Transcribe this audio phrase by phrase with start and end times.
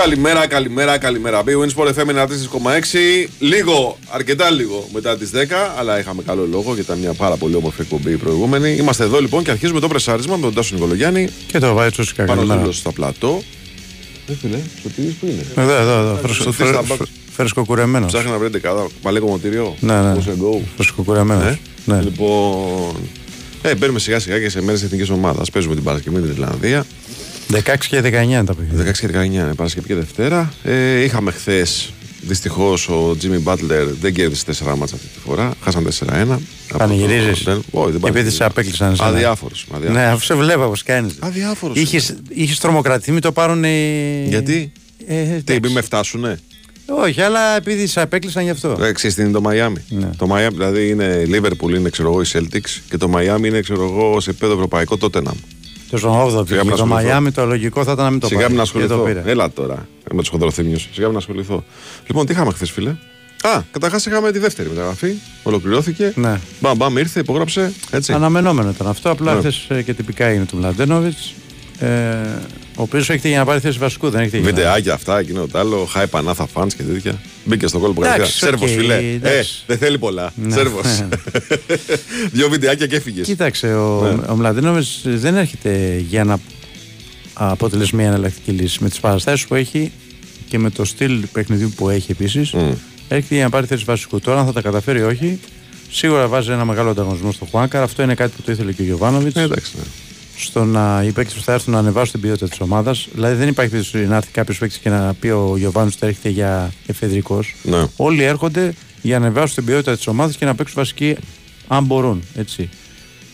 [0.00, 1.42] Καλημέρα, καλημέρα, καλημέρα.
[1.42, 2.26] Μπει Winsport FM 94,6.
[3.38, 5.36] Λίγο, αρκετά λίγο μετά τις 10,
[5.78, 8.76] αλλά είχαμε καλό λόγο γιατί ήταν μια πάρα πολύ όμορφη εκπομπή η προηγούμενη.
[8.76, 11.28] Είμαστε εδώ λοιπόν και αρχίζουμε το πρεσάρισμα με τον Τάσο Νικολογιάννη.
[11.46, 13.42] Και το Βάιτσο Πάνω δούλο στα πλατό.
[14.26, 16.18] Δεν φίλε, σωτήρι που είναι; Εδώ, εδώ, εδώ.
[16.22, 16.96] Φρέσκο, φρέσκο,
[17.32, 18.06] φρεσκοκουρεμένο.
[18.06, 18.86] Ψάχνει να βρείτε καλά.
[19.02, 19.76] Παλέ κομμωτήριο.
[19.80, 20.14] Ναι, ναι.
[20.14, 20.60] Push and go.
[20.74, 21.42] Φρεσκοκουρεμένο.
[21.42, 22.00] Ε; Ναι.
[22.02, 22.96] Λοιπόν.
[23.62, 25.50] Ε, μπαίνουμε σιγά σιγά και σε μέρες εθνικής ομάδας.
[25.50, 26.86] Παίζουμε την Παρασκευή με την Ιρλανδία.
[27.52, 28.92] 16 και 19 τα παιχνίδια.
[28.92, 30.52] 16 και 19 είναι Παρασκευή και Δευτέρα.
[30.62, 31.92] Ε, είχαμε χθες.
[32.22, 35.52] Δυστυχώς ο Τζίμι Μπάτλερ δεν κέρδισε 4 μάτσα αυτή τη φορά.
[35.62, 36.38] Χάσαν 4-1.
[36.76, 39.08] Πανηγυρίζεις; Δεν- Όχι, δεν Επειδή σε απέκλεισαν εσένα.
[39.08, 39.66] Αδιάφορος.
[39.90, 41.14] Ναι, αφού σε βλέπω πώς κάνεις.
[41.18, 41.76] Αδιάφορος.
[42.28, 43.64] Είχε τρομοκρατηθεί, μην το πάρουν.
[43.64, 44.72] ε, Γιατί;
[45.06, 45.60] Ε, Τι, εντάξει.
[45.62, 46.38] μην με φτάσουνε;
[47.04, 48.76] Όχι, αλλά επειδή σε απέκλεισαν γι' αυτό.
[48.82, 49.84] Ε, Ξέρεις τι είναι το Μαϊάμι.
[49.88, 50.10] Ναι.
[50.16, 53.82] Το Μαϊάμι δηλαδή είναι Liverpool, είναι ξέρω εγώ η Celtics και το Μαϊάμι είναι ξέρω
[53.82, 55.34] εγώ σε επίπεδο ευρωπαϊκό Tottenham.
[55.90, 56.56] Το στον 8ο Σιγά μην πήγε.
[56.56, 56.86] Το ασχοληθώ.
[56.86, 58.52] Μαϊάμι το λογικό θα ήταν να μην το Σιγά πάρει.
[58.54, 59.20] μην Και το ασχοληθώ.
[59.20, 59.30] πήρε.
[59.30, 60.78] Έλα τώρα με του χοντροθύμιου.
[60.92, 61.64] Σιγά μην ασχοληθώ.
[62.06, 62.90] Λοιπόν, τι είχαμε χθες, φίλε;
[63.42, 65.12] Α, καταρχάς είχαμε τη δεύτερη μεταγραφή.
[65.42, 66.12] Ολοκληρώθηκε.
[66.16, 66.40] Ναι.
[66.60, 67.72] Μπαμ, μπαμ, ήρθε, υπόγραψε.
[67.90, 68.12] Έτσι.
[68.12, 69.10] Αναμενόμενο ήταν αυτό.
[69.10, 69.50] Απλά Ναι.
[69.50, 71.32] χθε και τυπικά είναι του Μλαντένοβιτς.
[71.78, 71.86] Ε,
[72.80, 75.46] ο οποίος έχετε για να πάρει θέση βασικού, δεν έχετε για να- Βιντεάκια αυτά, εκείνο
[75.46, 75.84] το άλλο.
[75.84, 77.20] Χάι πανάθα φαντ και τέτοια.
[77.44, 78.50] Μπήκε στο κόλπο Εντάξει, κατευθείαν.
[78.58, 78.94] Σέρβος, οκ, φιλέ.
[78.94, 79.62] Ε, εντάξει.
[79.66, 80.32] δεν θέλει πολλά.
[80.36, 80.52] Ναι.
[80.54, 80.86] Σέρβος.
[82.32, 83.26] Δύο βιντεάκια και έφυγες.
[83.26, 84.32] Κοίταξε, ο, Ναι.
[84.32, 86.38] ο Μλαντένοβιτ δεν έρχεται για να
[87.34, 88.78] αποτελέσει μια εναλλακτική λύση.
[88.82, 89.92] Με τις παραστάσεις που έχει
[90.48, 92.70] και με το στυλ παιχνιδιού που έχει επίσης, Μμ.
[93.08, 94.20] έρχεται για να πάρει θέση βασικού.
[94.20, 95.38] Τώρα, αν θα τα καταφέρει ή όχι,
[95.90, 97.82] σίγουρα βάζει ένα μεγάλο ανταγωνισμό στο Χουάνκαρ.
[97.82, 99.36] Αυτό είναι κάτι που το ήθελε και ο Γιωβάνοβιτς.
[99.36, 99.72] Ε, εντάξει.
[99.76, 99.82] ναι.
[100.44, 103.08] Στο να οι παίκτες που θα έρθουν να ανεβάσουν την ποιότητα της ομάδας.
[103.12, 106.28] Δηλαδή δεν υπάρχει περίπτωση να έρθει κάποιος παίκτης και να πει ο Γιωβάνος ότι έρχεται
[106.28, 107.54] για εφεδρικός.
[107.62, 107.84] Ναι.
[107.96, 111.16] Όλοι έρχονται για να ανεβάσουν την ποιότητα της ομάδας και να παίξουν βασική
[111.68, 112.22] αν μπορούν.
[112.34, 112.68] Έτσι.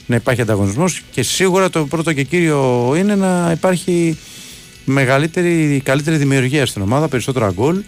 [0.07, 4.19] Να υπάρχει ανταγωνισμός και σίγουρα το πρώτο και κύριο είναι να υπάρχει
[4.85, 7.83] μεγαλύτερη, καλύτερη δημιουργία στην ομάδα, περισσότερα γκολ.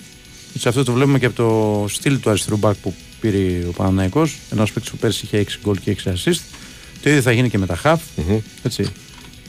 [0.54, 4.36] Έτσι, αυτό το βλέπουμε και από το στυλ του αριστερού μπακ που πήρε ο Παναναϊκός
[4.52, 6.40] Ένας παίκτης που πέρσι είχε 6 γκολ και 6 assist.
[7.02, 8.00] Το ίδιο θα γίνει και με τα χαφ.
[8.16, 8.38] Μμμ.
[8.62, 8.84] Έτσι.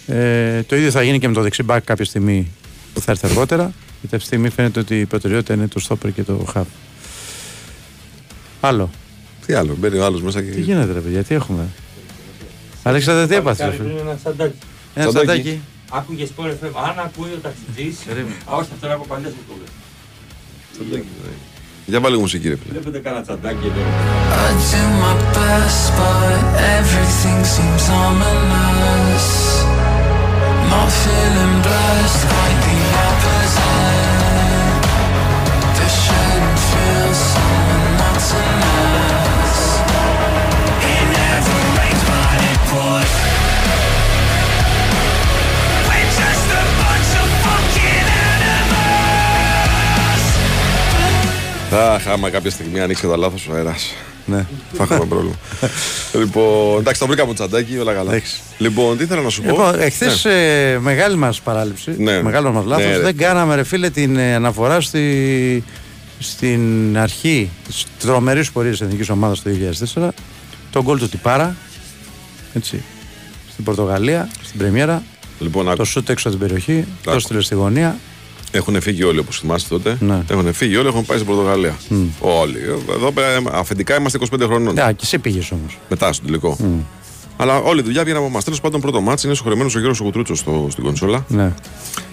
[0.09, 2.51] Ε, το ίδιο θα γίνει και με το δεξί back κάποια στιγμή
[2.93, 3.71] που θα έρθει αργότερα.
[4.01, 6.63] Γιατί αυτή τη στιγμή φαίνεται ότι η προτεραιότητα είναι το stopper και το half.
[8.61, 8.89] Άλλο.
[9.45, 10.59] Τι άλλο, μπαίνει ο άλλος μέσα Τι και.
[10.59, 11.67] γίνεται ρε παιδιά, τι έχουμε;
[12.83, 14.53] Αλέξανδρε, τι έπαθες ρε φίλε; ένα τσαντάκι.
[14.95, 15.41] Ένα Τσαντάκι.
[15.41, 15.61] τσαντάκι.
[15.91, 16.69] Άκουγες σπορ FM.
[16.89, 17.97] Αν ακούει ο ταξιτζής.
[18.51, 19.53] Α, όχι, αυτό είναι από παλιές που το
[20.91, 21.03] λέω.
[21.85, 22.71] Για βάλε μουσική, ρε φίλε.
[22.79, 23.81] Βλέπετε κανένα τσαντάκι εδώ.
[24.45, 26.41] I do my best, but
[26.77, 29.48] everything seems ominous.
[30.71, 32.88] I'm feeling blessed like the
[51.71, 53.93] Αχ, άμα κάποια στιγμή ανοίξει κατά λάθος ο αέρας.
[54.25, 54.45] Ναι.
[54.73, 55.35] Θα έχουμε πρόβλημα.
[56.13, 58.11] λοιπόν, εντάξει, το βρήκαμε το τσαντάκι, όλα καλά.
[58.11, 58.39] Εντάξει.
[58.57, 60.07] Λοιπόν, τι ήθελα να σου πω; Λοιπόν, εχθέ
[60.79, 62.21] μεγάλη μας παράληψη, Ναι.
[62.21, 62.85] μεγάλος μας λάθος.
[62.85, 62.99] Ναι, ρε.
[63.03, 65.63] δεν κάναμε ρε φίλε την ε, αναφορά στη,
[66.19, 69.49] στην αρχή της τρομερής πορείας της εθνικής ομάδας το
[69.95, 70.07] 2004.
[70.71, 71.55] Το γκολ του Τιπάρα.
[72.53, 72.83] Έτσι.
[73.51, 75.03] Στην Πορτογαλία, στην Πρεμιέρα.
[75.39, 76.85] Λοιπόν, άκου, Το σούτ έξω από την περιοχή.
[77.03, 77.17] Το Άκου.
[77.19, 77.97] έστειλε στη γωνία.
[78.51, 79.97] Έχουν φύγει όλοι όπως θυμάστε τότε.
[79.99, 80.23] Ναι.
[80.29, 81.77] Έχουν φύγει όλοι, έχουν πάει στην Πορτογαλία.
[82.19, 82.57] Όλοι.
[82.95, 84.73] Εδώ πέρα, αφεντικά είμαστε 25 χρονών.
[84.73, 85.77] Ναι, και εσύ πήγες όμως.
[85.89, 86.57] Μετά στο τελικό.
[87.37, 88.43] Αλλά όλη η δουλειά βγαίνει από εμάς.
[88.43, 91.25] Τέλος πάντων, πρώτο μάτσο είναι συγχωρεμένος ο Γιώργος Κουτρούτσος στο, στην κονσόλα.
[91.27, 91.53] Ναι.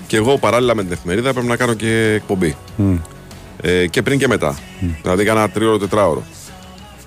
[0.06, 2.56] Και εγώ παράλληλα με την εφημερίδα έπρεπε να κάνω και εκπομπή.
[2.76, 2.96] Μμ.
[3.60, 4.58] Ε, και πριν και μετά.
[5.02, 6.22] Δηλαδή έκανα τριώρο, τετράωρο.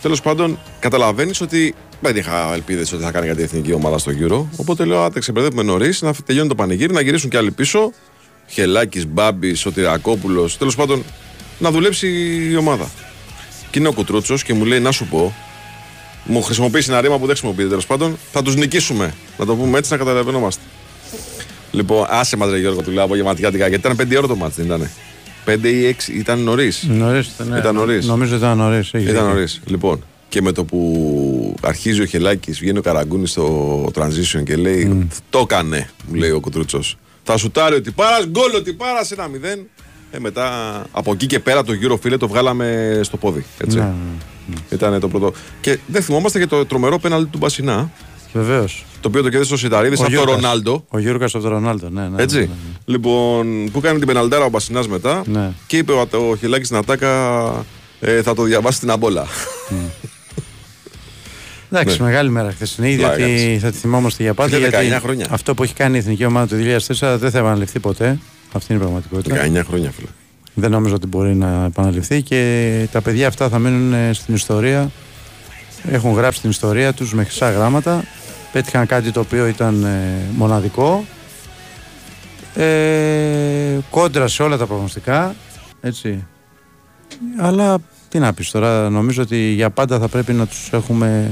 [0.02, 4.12] Τέλος πάντων, καταλαβαίνεις ότι δεν είχα ελπίδες ότι θα κάνει κάτι η εθνική ομάδα στο
[4.12, 4.50] γύρο.
[4.56, 7.92] Οπότε λέω: Άτε, ξεπερδεύουμε νωρίς, να τελειώνει το πανηγύρι, να γυρίσουν κι άλλοι πίσω.
[8.50, 10.58] Χελάκης, Μπάμπης, Σωτηρακόπουλος.
[10.58, 11.04] Τέλος πάντων,
[11.60, 12.08] να δουλέψει
[12.52, 12.90] η ομάδα.
[13.72, 15.36] Και είναι ο Κουτρούτσο και μου λέει: Να σου πω,
[16.26, 19.14] μου χρησιμοποιήσει ένα ρήμα που δεν χρησιμοποιείται τέλος πάντων, θα τους νικήσουμε.
[19.38, 20.62] Να το πούμε έτσι, να καταλαβαίνόμαστε.
[21.72, 24.66] Λοιπόν, άσε μας, ρε Γιώργο, του λέω απογευματιάτικα, γιατί ήταν 5 ώρα το μάτι, δεν
[24.66, 24.90] ήταν.
[25.46, 26.84] 5 ή 6, ήταν νωρίς.
[26.88, 27.48] Νωρίς ήταν.
[27.48, 27.58] ναι.
[27.58, 28.06] Ήταν νωρίς.
[28.06, 28.92] Νομίζω ήταν νωρίς.
[28.94, 29.62] Ήταν νωρίς.
[29.66, 35.08] Λοιπόν, και με το που αρχίζει ο Χελάκης, βγαίνει ο Καραγκούνης στο transition και λέει:
[35.30, 36.80] Το έκανε, μου λέει ο Κουτρούτσο.
[37.32, 39.68] Θα σουτάρει ότι πάρα, γκολ ότι πάρα σε ένα μηδέν.
[40.12, 40.50] Ε, μετά
[40.92, 43.46] από εκεί και πέρα το γύρο φίλε το βγάλαμε στο πόδι.
[43.58, 43.78] Έτσι.
[43.78, 43.92] Ναι,
[44.70, 45.34] Ήταν το πρώτο.
[45.62, 47.92] Και δεν θυμόμαστε και το τρομερό πέναλτι του Μπασινά,
[48.34, 48.86] Βεβαίως.
[49.02, 50.86] το οποίο το κέρδισε ο Σιταρίδης από τον Ρονάλντο.
[50.90, 51.90] Ο Γιώργο από τον Ρονάλντο.
[51.90, 52.38] Ναι, ναι, Έτσι.
[52.38, 52.50] ναι, ναι.
[52.86, 55.52] Λοιπόν, που κάνει την πεναλτάρα ο Μπασινάς μετά Ναι.
[55.68, 57.66] και είπε ο, ο Χιλάκης στην ατάκα
[58.00, 59.26] ε, θα το διαβάσει στην αμπόλα.
[61.72, 64.58] Εντάξει, μεγάλη μέρα χθεσινή, Πλάκα διότι θα τη θυμόμαστε για πάντα.
[64.58, 65.28] Είχε 19 γιατί χρόνια.
[65.30, 68.20] Αυτό που έχει κάνει η εθνική ομάδα το 2004 δεν θα επαναληφθεί ποτέ.
[68.54, 69.36] Αυτή είναι η πραγματικότητα.
[69.36, 70.08] 19 χρόνια, φίλε.
[70.54, 74.92] Δεν νομίζω ότι μπορεί να επαναληφθεί και τα παιδιά αυτά θα μείνουν ε, στην ιστορία.
[75.92, 78.04] Έχουν γράψει την ιστορία τους με χρυσά γράμματα.
[78.52, 81.06] Πέτυχαν κάτι το οποίο ήταν ε, μοναδικό.
[82.56, 85.36] Ε, κόντρα σε όλα τα προγνωστικά.
[85.82, 86.28] Έτσι.
[87.38, 87.78] Αλλά
[88.10, 91.32] τι να πεις τώρα, νομίζω ότι για πάντα θα πρέπει να τους έχουμε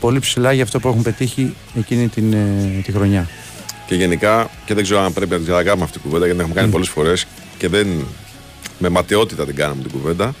[0.00, 3.28] πολύ ψηλά για αυτό που έχουν πετύχει εκείνη την, ε, τη χρονιά.
[3.86, 6.46] Και γενικά, και δεν ξέρω αν πρέπει να την ξανακάνουμε αυτή την κουβέντα, γιατί την
[6.48, 7.26] έχουμε κάνει πολλές φορές
[7.58, 7.86] και δεν.
[8.78, 10.34] με ματαιότητα την κάναμε την κουβέντα.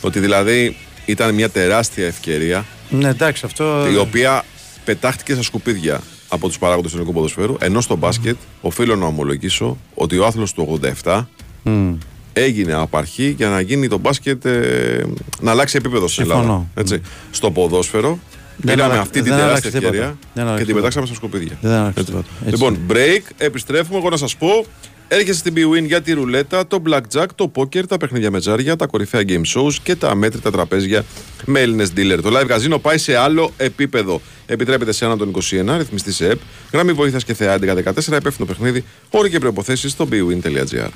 [0.00, 3.86] Ότι δηλαδή ήταν μια τεράστια ευκαιρία Ναι, εντάξει, αυτό.
[3.92, 4.44] η οποία
[4.84, 7.56] πετάχτηκε στα σκουπίδια από τους παράγοντες του ελληνικού ποδοσφαίρου.
[7.60, 11.24] Ενώ στο μπάσκετ, οφείλω να ομολογήσω ότι ο άθλος του 87
[11.62, 11.92] Μμ.
[12.32, 15.04] έγινε από αρχή για να γίνει το μπάσκετ ε,
[15.40, 16.42] να αλλάξει επίπεδο στην Συμφωνώ.
[16.44, 16.66] Ελλάδα.
[16.74, 17.00] Έτσι.
[17.30, 19.86] Στο ποδόσφαιρο Δεν πήραμε αλλα- αυτή την δεν τεράστια άλλαξε τίποτα.
[19.88, 20.74] ευκαιρία Δεν άλλαξε και την τίποτα.
[20.88, 21.56] πετάξαμε στα σκουπίδια.
[21.60, 22.04] Δεν άλλαξε Έτσι.
[22.12, 22.28] τίποτα.
[22.46, 22.50] Έτσι.
[22.50, 23.98] Λοιπόν, break, επιστρέφουμε.
[23.98, 24.66] Εγώ να σας πω.
[25.08, 28.86] Έρχεσαι στην BWIN για τη ρουλέτα, το blackjack, το poker, τα παιχνίδια με τζάρια, τα
[28.86, 31.04] κορυφαία game shows και τα αμέτρητα τραπέζια
[31.44, 32.18] με Έλληνες dealer.
[32.22, 34.20] Το live casino πάει σε άλλο επίπεδο.
[34.46, 36.38] Επιτρέπεται σε έναν των 21, ρυθμιστή σε ΕΠ,
[36.72, 40.88] γραμμή βοήθειας και θεά 1114, υπεύθυνο παιχνίδι, όροι και προποθέσει στο bwin.gr.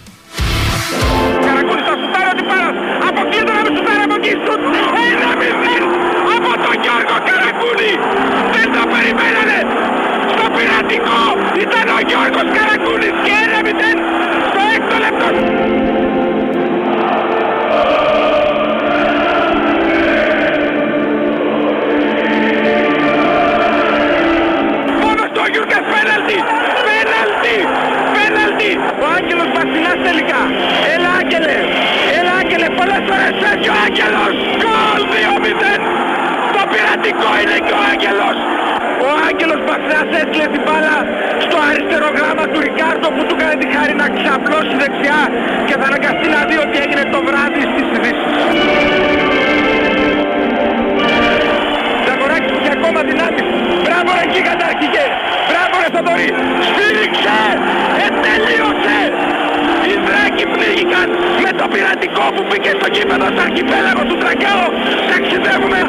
[62.57, 64.69] πειρατικό που μπήκε στο κήπεδο στο αρχιπέλαγο του Τρακάου.
[65.11, 65.81] Ταξιδεύουμε.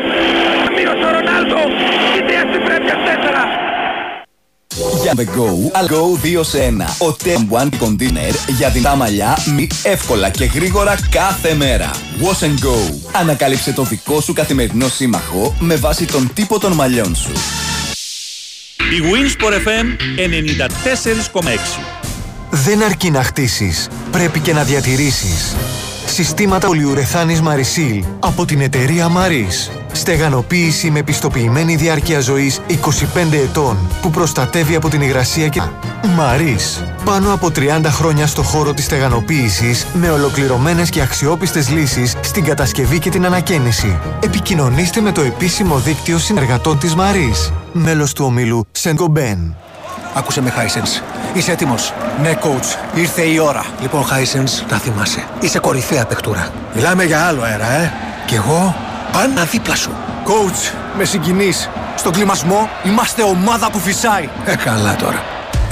[0.75, 1.61] Μείωσε ο Ρονάλντο.
[2.17, 3.43] Η τρία στην πρέμια 4.
[5.01, 6.01] Για The Go, I'll Go
[6.39, 6.59] 2 σε
[6.99, 7.07] 1.
[7.07, 11.91] Ο Tem One Container για την μαλλιά μη εύκολα και γρήγορα κάθε μέρα.
[12.21, 12.77] Wash and Go.
[13.11, 17.31] Ανακάλυψε το δικό σου καθημερινό σύμμαχο με βάση τον τύπο των μαλλιών σου.
[18.77, 19.87] Η Winsport FM
[21.43, 21.47] 94,6
[22.49, 25.55] Δεν αρκεί να χτίσεις, πρέπει και να διατηρήσεις.
[26.17, 29.71] Συστήματα πολυουρεθάνης Marisil από την εταιρεία Maris.
[29.91, 35.61] Στεγανοποίηση με πιστοποιημένη διάρκεια ζωής 25 ετών που προστατεύει από την υγρασία και...
[36.19, 36.83] Maris.
[37.05, 42.99] Πάνω από 30 χρόνια στο χώρο της στεγανοποίησης με ολοκληρωμένες και αξιόπιστες λύσεις στην κατασκευή
[42.99, 43.99] και την ανακαίνιση.
[44.23, 47.51] Επικοινωνήστε με το επίσημο δίκτυο συνεργατών της Maris.
[47.73, 49.66] Μέλος του ομίλου Saint-Gobain.
[50.17, 51.01] Άκουσε με, Χάισενς.
[51.33, 52.77] Είσαι έτοιμος; Ναι, coach.
[52.93, 53.65] Ήρθε η ώρα.
[53.81, 55.23] Λοιπόν, Χάισενς, να θυμάσαι.
[55.39, 56.49] Είσαι κορυφαία παιχτούρα.
[56.75, 57.93] Μιλάμε για άλλο αέρα, ε.
[58.25, 58.75] Κι εγώ;
[59.11, 59.91] Πάντα δίπλα σου.
[60.25, 61.69] Coach, με συγκινείς.
[61.95, 64.29] Στον κλιμασμό είμαστε ομάδα που φυσάει.
[64.45, 65.23] Ε, καλά τώρα.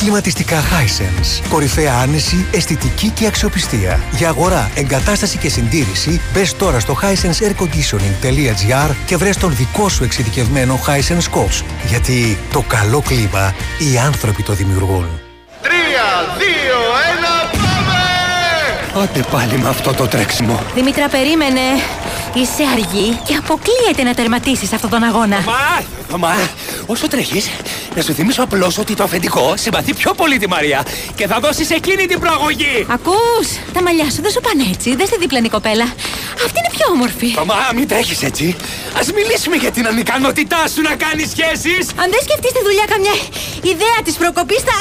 [0.06, 1.44] Κλιματιστικά Hisense.
[1.50, 4.00] Κορυφαία άνεση, αισθητική και αξιοπιστία.
[4.12, 10.80] Για αγορά, εγκατάσταση και συντήρηση, μπες τώρα στο hisenseairconditioning.gr και βρες τον δικό σου εξειδικευμένο
[10.86, 11.64] Hisense coach.
[11.88, 15.06] Γιατί το καλό κλίμα οι άνθρωποι το δημιουργούν.
[15.62, 16.80] Τρία, δύο,
[17.18, 17.65] ένα, πάμε!
[19.02, 20.64] Άντε πάλι με αυτό το τρέξιμο.
[20.76, 21.62] Δήμητρα, περίμενε.
[22.34, 25.44] Είσαι αργή και αποκλείεται να τερματίσεις αυτόν τον αγώνα.
[26.10, 26.36] Μα, μα,
[26.86, 27.50] όσο τρέχεις,
[27.96, 30.86] να σου θυμίσω απλώς ότι το αφεντικό συμπαθεί πιο πολύ τη Μαρία
[31.16, 32.86] και θα δώσεις εκείνη την προαγωγή.
[32.90, 34.96] Ακούς, τα μαλλιά σου δεν σου πάνε έτσι.
[34.96, 35.84] Δεν στη δίπλανη κοπέλα.
[36.46, 37.36] Αυτή είναι πιο όμορφη.
[37.46, 38.56] Μα, μην τρέχεις έτσι.
[39.00, 41.84] Ας μιλήσουμε για την ανικανότητά σου να κάνεις σχέσεις.
[42.02, 43.16] Αν δεν σκεφτείς τη δουλειά καμιά
[43.62, 44.78] ιδέα της προκοπής θα...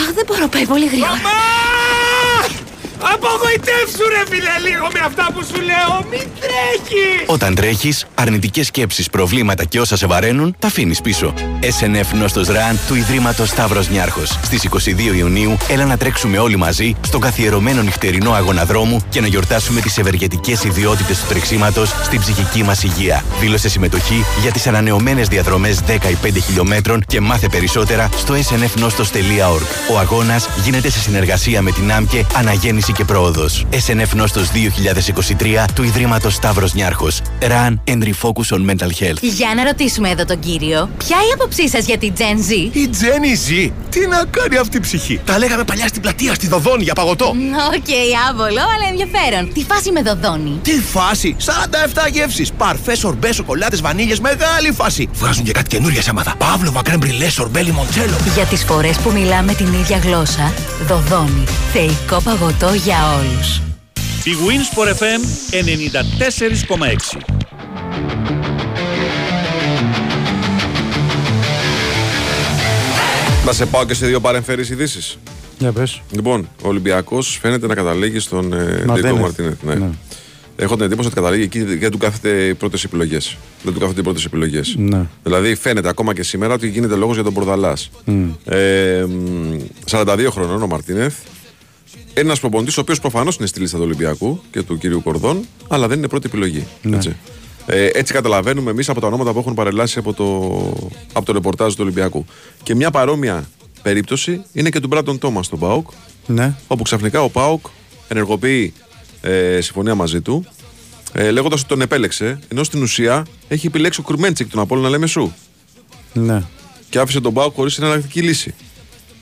[0.00, 1.10] Αχ, δεν μπορώ, πάει πολύ γρήγορα.
[1.10, 2.63] Μα!
[2.98, 5.92] Απογοητεύσου ρε φίλε λίγο με αυτά που σου λέω.
[6.10, 7.24] Μην τρέχεις.
[7.26, 11.34] Όταν τρέχεις, αρνητικές σκέψεις, προβλήματα και όσα σε βαραίνουν, τα αφήνεις πίσω.
[11.60, 14.38] SNF Νόστος Run του Ιδρύματος Σταύρος Νιάρχος.
[14.42, 19.26] Στις 22 Ιουνίου, έλα να τρέξουμε όλοι μαζί στον καθιερωμένο νυχτερινό αγώνα δρόμου και να
[19.26, 23.24] γιορτάσουμε τις ευεργετικές ιδιότητες του τρεξίματος στην ψυχική μας υγεία.
[23.40, 29.92] Δήλωσε συμμετοχή για τις ανανεωμένες διαδρομές 10 ή 5 χιλιόμετρων και μάθε περισσότερα στο snfnostos.org.
[29.92, 33.66] Ο αγώνας γίνεται σε συνεργασία με την ΆΜΚΕ Αναγέννηση και Πρόοδος.
[33.70, 37.20] SNF Νόστος 2023 του Ιδρύματος Σταύρος Νιάρχος.
[37.40, 39.20] Run and refocus on mental health.
[39.20, 42.90] Για να ρωτήσουμε εδώ τον κύριο, ποια η άποψή σας για την Gen Z; Η
[42.92, 43.70] Jenny Z.
[43.90, 47.26] Τι να κάνει αυτή η ψυχή; Τα λέγαμε παλιά στην πλατεία, στη Δωδώνη για παγωτό.
[47.74, 47.90] Οκ,
[48.30, 49.52] άβολο, αλλά ενδιαφέρον.
[49.52, 50.58] Τι φάση με Δωδώνη.
[50.62, 51.36] Τι φάση!
[51.38, 52.52] 47 γεύσεις.
[52.52, 55.08] Παρφές, σορμπέ, σοκολάτες, βανίλιες, μεγάλη φάση.
[55.12, 56.34] Βγάζουν και κάτι καινούργια σέματα.
[56.38, 58.16] Παύλοβα, κρέμ μπριλέ, σορμπέ, λιμοντσέλο.
[58.34, 60.52] Για τις φορές που μιλάμε την ίδια γλώσσα,
[60.86, 61.44] δοδόνι.
[61.72, 63.60] Θεϊκό παγωτό για όλους.
[64.24, 67.20] Η Winsport FM 94,6.
[73.46, 75.18] Να σε πάω και σε δύο παρεμφερείς ειδήσεις.
[75.58, 76.02] Για πες.
[76.10, 79.02] Λοιπόν, ο Ολυμπιακός φαίνεται να καταλήγει στον ε, Μαρτίνεθ.
[79.02, 79.62] Ντίκο Μαρτίνεθ.
[79.62, 79.74] Ναι.
[79.74, 79.88] Ναι.
[80.56, 83.36] Έχω την εντύπωση ότι καταλήγει εκεί και δεν του κάθεται οι πρώτες επιλογές.
[83.62, 84.74] Δεν του κάθονται οι πρώτες επιλογές.
[84.78, 85.06] Ναι.
[85.22, 87.90] Δηλαδή φαίνεται ακόμα και σήμερα ότι γίνεται λόγος για τον Μπορδαλάς.
[88.04, 88.28] Μμ.
[88.44, 89.56] Ε, μ,
[89.90, 91.14] 42 χρονών ο Μαρτίνεθ.
[92.14, 95.88] Ένας προπονητής ο οποίος προφανώς είναι στη λίστα του Ολυμπιακού και του κυρίου Κορδόν, αλλά
[95.88, 96.66] δεν είναι πρώτη επιλογή.
[96.82, 96.96] Ναι.
[96.96, 97.16] Έτσι.
[97.66, 100.24] Ε, έτσι καταλαβαίνουμε εμείς από τα ονόματα που έχουν παρελάσει από το,
[101.12, 102.26] από το ρεπορτάζ του Ολυμπιακού.
[102.62, 103.48] Και μια παρόμοια
[103.82, 105.88] περίπτωση είναι και του Μπράντον Τόμας στον Πάοκ,
[106.26, 106.54] Ναι.
[106.66, 107.66] όπου ξαφνικά ο Πάοκ
[108.08, 108.72] ενεργοποιεί
[109.20, 110.44] ε, συμφωνία μαζί του,
[111.12, 115.32] ε, λέγοντας ότι τον επέλεξε, ενώ στην ουσία έχει επιλέξει ο Κουρμέντσικ τον Απόλλωνα Λέμεσου.
[116.12, 116.42] Ναι.
[116.88, 118.54] Και άφησε τον Πάοκ χωρίς εναλλακτική λύση.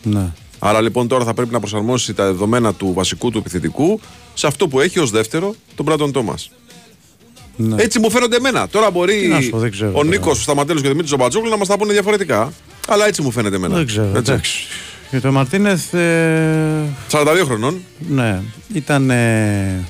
[0.02, 0.32] Ναι.
[0.64, 4.00] Άρα λοιπόν τώρα θα πρέπει να προσαρμόσει τα δεδομένα του βασικού του επιθετικού
[4.34, 6.50] σε αυτό που έχει ως δεύτερο τον Μπράντον Τόμας.
[7.56, 7.82] Ναι.
[7.82, 8.68] Έτσι μου φαίνονται εμένα.
[8.68, 10.08] Τώρα Τι μπορεί να σου πω, δεν ξέρω ο τώρα.
[10.08, 12.52] Νίκος, ο Σταματέλος και ο Δημήτρης Ζομπατζόγλου να μας τα πούνε διαφορετικά.
[12.88, 13.74] Αλλά έτσι μου φαίνεται εμένα.
[13.76, 14.06] Δεν ξέρω.
[14.16, 14.18] Έτσι.
[14.32, 14.64] Εντάξει.
[15.10, 15.94] Και το Μαρτίνεθ.
[15.94, 17.80] Ε, 42 χρονών.
[18.08, 18.40] ναι.
[18.74, 19.10] Ήταν.
[19.10, 19.84] Ε,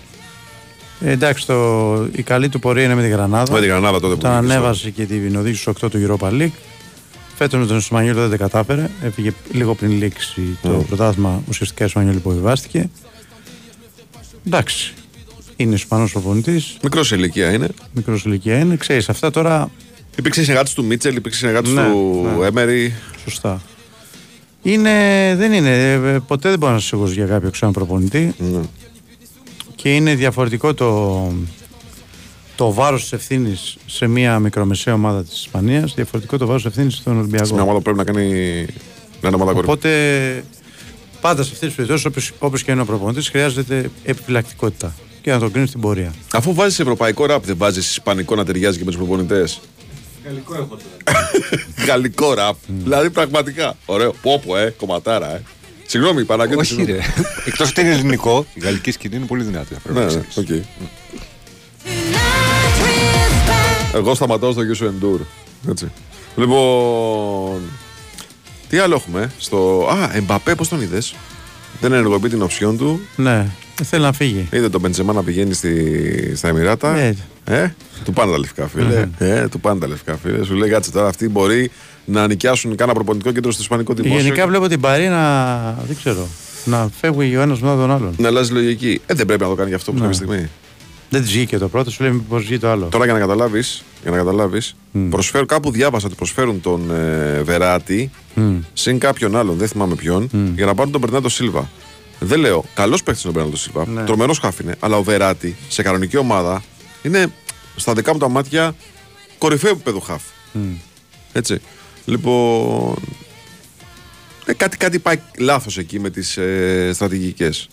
[1.04, 3.52] εντάξει, το, η καλή του πορεία είναι με τη Γρανάδα.
[3.52, 6.06] Με τη Γρανάδα τότε που Τον βγήκε στο- ανέβασε και την οδήγησε στου 8 του
[6.18, 6.50] Europa League.
[7.42, 8.90] Φέτος με τον Ισμανιόλ δεν τα κατάφερε.
[9.02, 10.86] Έφυγε λίγο πριν λήξει το Mm.
[10.86, 11.42] πρωτάθλημα.
[11.48, 12.88] Ουσιαστικά ο Ισμανιόλ υποβιβάστηκε.
[14.46, 14.92] Εντάξει.
[15.56, 16.62] Είναι Ισπανός προπονητή.
[16.82, 17.68] Μικρός σε ηλικία είναι.
[17.92, 18.76] Μικρός ηλικία είναι.
[18.76, 19.70] Ξέρεις, αυτά τώρα
[20.18, 22.46] Υπήρξε συνεργάτης του Μίτσελ, υπήρξε συνεργάτης Ναι, του ναι.
[22.46, 22.94] Έμερι.
[23.24, 23.62] Σωστά.
[24.62, 24.90] Είναι,
[25.36, 25.92] δεν είναι.
[25.92, 28.34] ε, Ποτέ δεν μπορώ να είσαι σίγουρος για κάποιο ξένο προπονητή.
[28.38, 28.60] Ναι.
[29.74, 31.32] Και είναι διαφορετικό το,
[32.56, 35.94] το βάρος της ευθύνης σε μια μικρομεσαία ομάδα της Ισπανίας.
[35.94, 37.46] Διαφορετικό το βάρος της ευθύνης στον Ολυμπιακό.
[37.46, 38.24] Σε μια ομάδα που πρέπει να κάνει.
[39.20, 39.70] Να είναι ομάδα κορυφή.
[39.72, 40.44] Οπότε
[41.20, 45.50] πάντα σε αυτές τις περιπτώσεις, όπως και είναι ο προπονητής, χρειάζεται επιφυλακτικότητα και να τον
[45.52, 46.12] κρίνεις στην πορεία.
[46.32, 49.60] Αφού βάζεις ευρωπαϊκό ραπ, δεν βάζεις ισπανικό να ταιριάζει και με τους προπονητές;
[50.24, 51.28] Γαλλικό έχω τώρα.
[51.88, 52.56] Γαλλικό ραπ.
[52.66, 53.76] Δηλαδή πραγματικά.
[53.86, 54.14] Ωραίο.
[54.22, 55.42] Πόπο, ε, κομματάρα, ε.
[55.86, 56.60] Συγγνώμη, Παναγιώτη.
[56.60, 56.98] Όχι, συγγνώμη.
[57.00, 57.06] ρε.
[57.46, 59.74] Εκτός ότι είναι ελληνικό, η γαλλική σκηνή είναι πολύ δυνατή.
[59.82, 60.50] πρέπει Ναι, να ναι, ξέρεις.
[60.50, 60.64] οκ.
[63.94, 65.20] Εγώ σταματάω στο Γιούσου Εντούρ.
[65.68, 65.92] Έτσι.
[66.36, 67.60] Λοιπόν.
[68.68, 69.30] Τι άλλο έχουμε.
[69.38, 69.88] Στο...
[69.90, 71.14] Α, Εμπαπέ, πώς τον είδες;
[71.80, 73.00] Δεν ενεργοποιεί την οψιόν του.
[73.16, 73.46] Ναι,
[73.84, 74.48] θέλει να φύγει.
[74.52, 76.32] Είδε τον Μπεντζεμά να πηγαίνει στη...
[76.36, 76.92] στα Εμμυράτα.
[76.92, 77.12] Ναι.
[77.44, 79.08] Ε, του πάνε τα λευκά, φίλε.
[79.18, 80.44] Ε, του πάνε τα λευκά, φίλε.
[80.44, 81.70] Σου λέει, κάτσε τώρα, αυτοί μπορεί
[82.04, 84.22] να νοικιάσουν κάνα προπονητικό κέντρο στο Ισπανικό Δημόσιο.
[84.22, 85.56] Γενικά βλέπω την Παρή να.
[85.86, 86.26] δεν ξέρω.
[86.64, 88.14] Να φεύγει ο ένας μετά τον άλλον.
[88.18, 89.00] Να αλλάζει λογική.
[89.06, 90.06] Ε, δεν πρέπει να το κάνει γι' αυτό που Ναι.
[90.06, 90.48] κάποια στιγμή.
[91.12, 92.86] Δεν της βγήκε το πρώτο, σου λέει μήπως βγει το άλλο.
[92.86, 94.76] Τώρα για να καταλάβεις, για να καταλάβεις,
[95.10, 98.58] προσφέρουν, κάπου διάβασα ότι προσφέρουν τον ε, Βεράτη Μμ.
[98.72, 101.70] συν κάποιον άλλον, δεν θυμάμαι ποιον, για να πάρουν τον Μπερνάντο Σίλβα.
[102.18, 103.86] Δεν λέω, καλός παίχτη τον Μπερνάντο Σίλβα.
[103.86, 104.04] Ναι.
[104.04, 104.76] Τρομερός χάφ είναι.
[104.78, 106.62] Αλλά ο Βεράτη σε κανονική ομάδα
[107.02, 107.32] είναι
[107.76, 108.74] στα δικά μου τα μάτια
[109.38, 110.22] κορυφαίο επίπεδο χάφ.
[110.52, 110.60] Μμ.
[111.32, 111.60] Έτσι.
[112.04, 112.94] Λοιπόν.
[114.44, 117.68] Ε, κάτι, κάτι πάει λάθος εκεί με τις ε, στρατηγικές.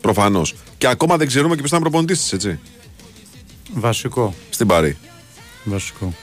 [0.00, 0.54] Προφανώς.
[0.78, 2.58] Και ακόμα δεν ξέρουμε και ποιος θα είναι προπονητής της, έτσι.
[3.74, 4.34] Βασικό.
[4.50, 4.96] Στην Παρή.
[5.64, 6.14] Βασικό.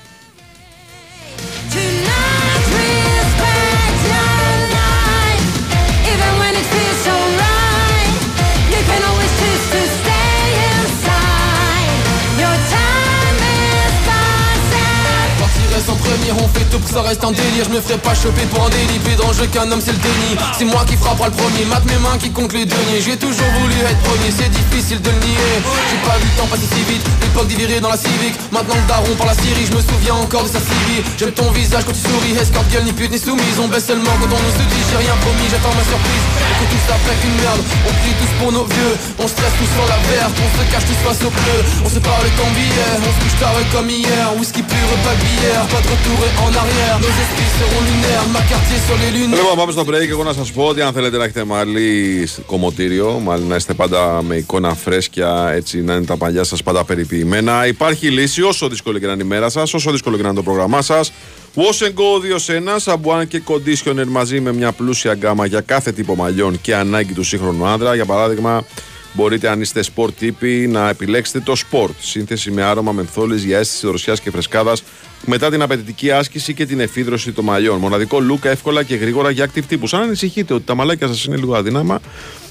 [16.36, 17.63] On fait tout pour que ça reste un délire.
[17.63, 19.00] Je me ferai pas choper pour un délit.
[19.00, 20.36] Plus dangereux qu'un homme c'est le déni.
[20.57, 21.63] C'est moi qui frappera le premier.
[21.72, 23.00] Mate mes mains qui comptent les deniers.
[23.00, 24.27] J'ai toujours voulu être premier.
[24.36, 25.55] C'est difficile de le nier.
[25.88, 27.05] J'ai pas vu le temps passer si vite.
[27.22, 28.36] L'époque divirée dans la civique.
[28.51, 31.48] Maintenant le daron par la Syrie Je me souviens encore de sa civile J'aime ton
[31.55, 32.36] visage quand tu souris.
[32.36, 33.55] Escorte gueule ni pute ni soumise.
[33.63, 36.25] On baisse seulement quand on nous se dit J'ai rien promis j'attends ma surprise.
[36.43, 37.63] Et que tout ça fait qu'une merde.
[37.88, 38.93] On prie tous pour nos vieux.
[39.15, 40.36] On stresse tous sur la verte.
[40.36, 41.60] On se cache tous face au bleu.
[41.88, 44.27] On se parle comme billet On se couche tard comme hier.
[44.36, 45.63] Whisky pur pas de bière.
[45.72, 46.16] Pas de retour.
[46.16, 49.83] et en arrière Nos esprits seront lunaires Ma quartier sur les lunes Λοιπόν, πάμε στο
[49.88, 50.09] break.
[50.09, 53.74] Εγώ να σας πω ότι αν θέλετε να έχετε μαλλί στο κομμωτήριο, μάλλον να είστε
[53.74, 58.67] πάντα με εικόνα φρέσκια, έτσι να είναι τα παλιά σας πάντα περιποιημένα, υπάρχει λύση όσο
[58.67, 61.12] δύσκολη και να είναι η μέρα σας, όσο δύσκολο και να είναι το πρόγραμμά σας.
[61.55, 65.62] Wash and Go 2 σε 1, σαμπουάν και conditioner μαζί με μια πλούσια γκάμα για
[65.62, 67.95] κάθε τύπο μαλλιών και ανάγκη του σύγχρονου άντρα.
[67.95, 68.65] Για παράδειγμα,
[69.13, 71.91] μπορείτε αν είστε sport τύποι να επιλέξετε το sport.
[72.00, 74.83] Σύνθεση με άρωμα μενθόλης για αίσθηση δροσιάς και φρεσκάδας
[75.25, 77.79] μετά την απαιτητική άσκηση και την εφίδρωση των μαλλιών.
[77.79, 79.93] Μοναδικό look εύκολα και γρήγορα για active τύπους.
[79.93, 82.00] Αν ανησυχείτε ότι τα μαλάκια σας είναι λίγο αδύναμα,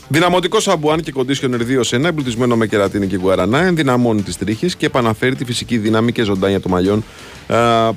[0.08, 4.76] Δυναμωτικό σαμπουάν και conditioner 2 σε 1, εμπλουτισμένο με κερατίνη και γουαρανά, ενδυναμώνει τις τρίχες
[4.76, 7.04] και επαναφέρει τη φυσική δύναμη και ζωντάνια των μαλλιών,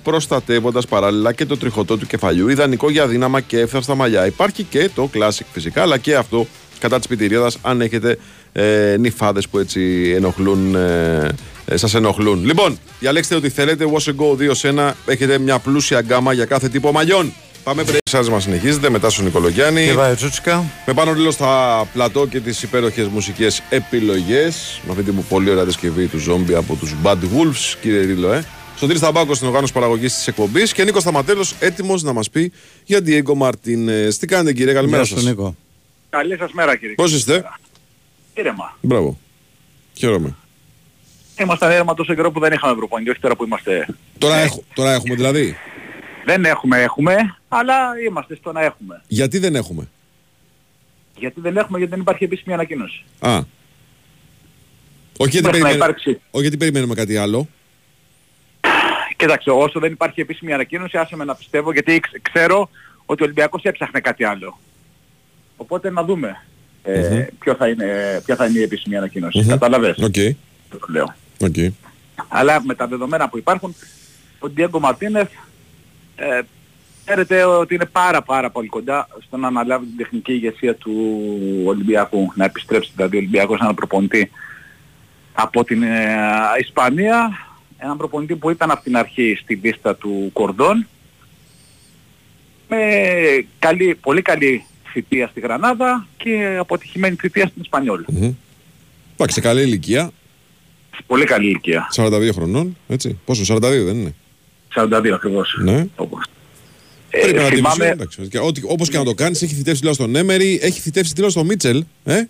[0.03, 2.47] προστατεύοντας παράλληλα και το τριχωτό του κεφαλιού.
[2.47, 4.25] Ιδανικό για δύναμα και εύθραυστα μαλλιά.
[4.25, 6.47] Υπάρχει και το classic φυσικά, αλλά και αυτό
[6.79, 8.17] κατά της πιτηρίδας, αν έχετε
[8.51, 10.75] ε, νυφάδες που έτσι ενοχλούν.
[10.75, 11.29] Ε,
[11.65, 12.45] ε, σας ενοχλούν.
[12.45, 13.85] Λοιπόν, διαλέξτε ό,τι θέλετε.
[13.93, 14.91] Wash and Go 2 σε 1.
[15.05, 17.33] Έχετε μια πλούσια γκάμα για κάθε τύπο μαλλιών.
[17.63, 17.97] Πάμε πριν.
[18.09, 19.85] Σας μας συνεχίζετε μετά στον Νικολογιάννη.
[19.85, 20.63] Και βάει Τσούτσικα.
[20.85, 24.81] Με πάνω λίγο στα πλατό και τις υπέροχες μουσικές επιλογές.
[24.85, 28.45] Με αυτή την πολύ ωραία διασκευή του Ζόμπι από τους Bad Wolves, κύριε Ρίλο, ε.
[28.75, 32.51] Στον Τρίστα Μπάκο στην οργάνωση παραγωγής της εκπομπής και Νίκος Σταματέλος έτοιμος να μας πει
[32.85, 34.07] για Diego Μαρτίνε.
[34.19, 35.29] Τι κάνετε, κύριε, καλημέρα Γεια σου, σας.
[35.29, 35.55] Νίκο.
[36.09, 36.95] Καλή σας μέρα κύριε.
[36.95, 37.43] Πώς είστε,
[38.33, 38.77] Ήρεμα.
[38.81, 39.17] Μπράβο.
[39.93, 40.35] Χαίρομαι.
[41.39, 43.85] Ήμασταν ήρεμα τόσο καιρό που δεν είχαμε προπονητή, όχι τώρα που είμαστε...
[44.17, 45.55] Τώρα, έχ- τώρα έχουμε δηλαδή.
[46.25, 47.15] Δεν έχουμε, έχουμε,
[47.47, 47.75] αλλά
[48.07, 49.01] είμαστε στο να έχουμε.
[49.07, 49.87] Γιατί δεν έχουμε;
[51.17, 53.03] Γιατί δεν έχουμε, γιατί δεν υπάρχει επίσημη ανακοίνωση.
[53.19, 53.41] Α.
[55.17, 56.09] Όχι γιατί, Μέχρι να περιμένουμε, υπάρξει.
[56.31, 57.47] όχι γιατί περιμένουμε κάτι άλλο.
[59.17, 62.69] Κοίταξε, όσο δεν υπάρχει επίσημη ανακοίνωση, άσε με να πιστεύω, γιατί ξ- ξέρω
[63.05, 64.59] ότι ο Ολυμπιακός έψαχνε κάτι άλλο.
[65.57, 66.43] Οπότε να δούμε
[66.93, 69.39] ε, ποιο θα είναι, ποια θα είναι η επίσημη ανακοίνωση.
[69.39, 69.47] Μμμ.
[69.47, 69.97] Κατάλαβες.
[69.97, 70.15] Οκ.
[70.69, 71.15] Το λέω.
[71.39, 71.55] Οκ.
[72.27, 73.75] Αλλά με τα δεδομένα που υπάρχουν,
[74.39, 75.29] ο Ντιέγκο Μαρτίνεθ
[76.15, 76.41] ε,
[77.05, 80.93] ξέρετε ότι είναι πάρα πάρα πολύ κοντά στο να αναλάβει την τεχνική ηγεσία του
[81.65, 82.31] Ολυμπιακού.
[82.35, 84.31] Να επιστρέψει δηλαδή ο Ολυμπιακός έναν προπονητή
[85.33, 86.15] από την ε,
[86.59, 87.29] Ισπανία.
[87.77, 90.87] Έναν προπονητή που ήταν από την αρχή στη βίστα του Κορδόν.
[92.67, 92.77] Με
[93.59, 98.03] καλή, πολύ καλή θητεία στη Γρανάδα και αποτυχημένη θητεία στην Ισπανιόλ.
[98.07, 98.33] Μμμ.
[99.13, 100.11] Εντάξει, σε καλή ηλικία.
[101.07, 101.87] Πολύ καλή ηλικία.
[101.95, 102.77] 42 χρονών.
[102.87, 103.19] Έτσι.
[103.25, 104.15] Πόσο, 42 δεν είναι;
[104.75, 105.57] 42 ακριβώς.
[105.63, 105.87] Ναι.
[107.11, 107.85] Ε, Πρέπει να θυμάμαι- θυμάμαι...
[107.91, 111.13] εντάξει, και ό,τι- Όπως και να το κάνεις, έχει θητεύσει τηλά στον Έμερι, έχει θητεύσει
[111.13, 111.83] τηλά στον Μίτσελ.
[112.03, 112.23] Ε;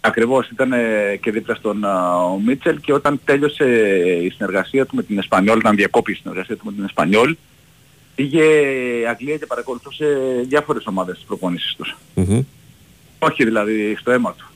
[0.00, 3.64] Ακριβώς, ήταν ε, και δίπλα στον α, ο Μίτσελ και όταν τέλειωσε
[4.24, 7.36] η συνεργασία του με την Εσπανιόλ, όταν διακόπη η συνεργασία του με την Εσπανιόλ,
[8.16, 8.44] πήγε
[9.08, 10.06] Αγγλία και παρακολουθούσε
[10.48, 11.96] διάφορες ομάδες της προπόνησης τους.
[12.14, 12.42] Μμμ.
[13.18, 14.50] Όχι δηλαδή στο αίμα του.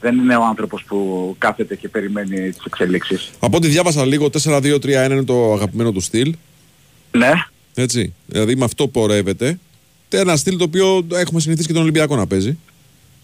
[0.00, 3.30] Δεν είναι ο άνθρωπος που κάθεται και περιμένει τις εξελίξεις.
[3.40, 6.34] Από ό,τι διάβασα λίγο, 4-2-3-1 είναι το αγαπημένο του στυλ.
[7.10, 7.32] Ναι.
[7.74, 8.14] Έτσι.
[8.26, 9.58] Δηλαδή με αυτό πορεύεται.
[10.08, 12.58] Ένα στυλ το οποίο έχουμε συνηθίσει και τον Ολυμπιακό να παίζει.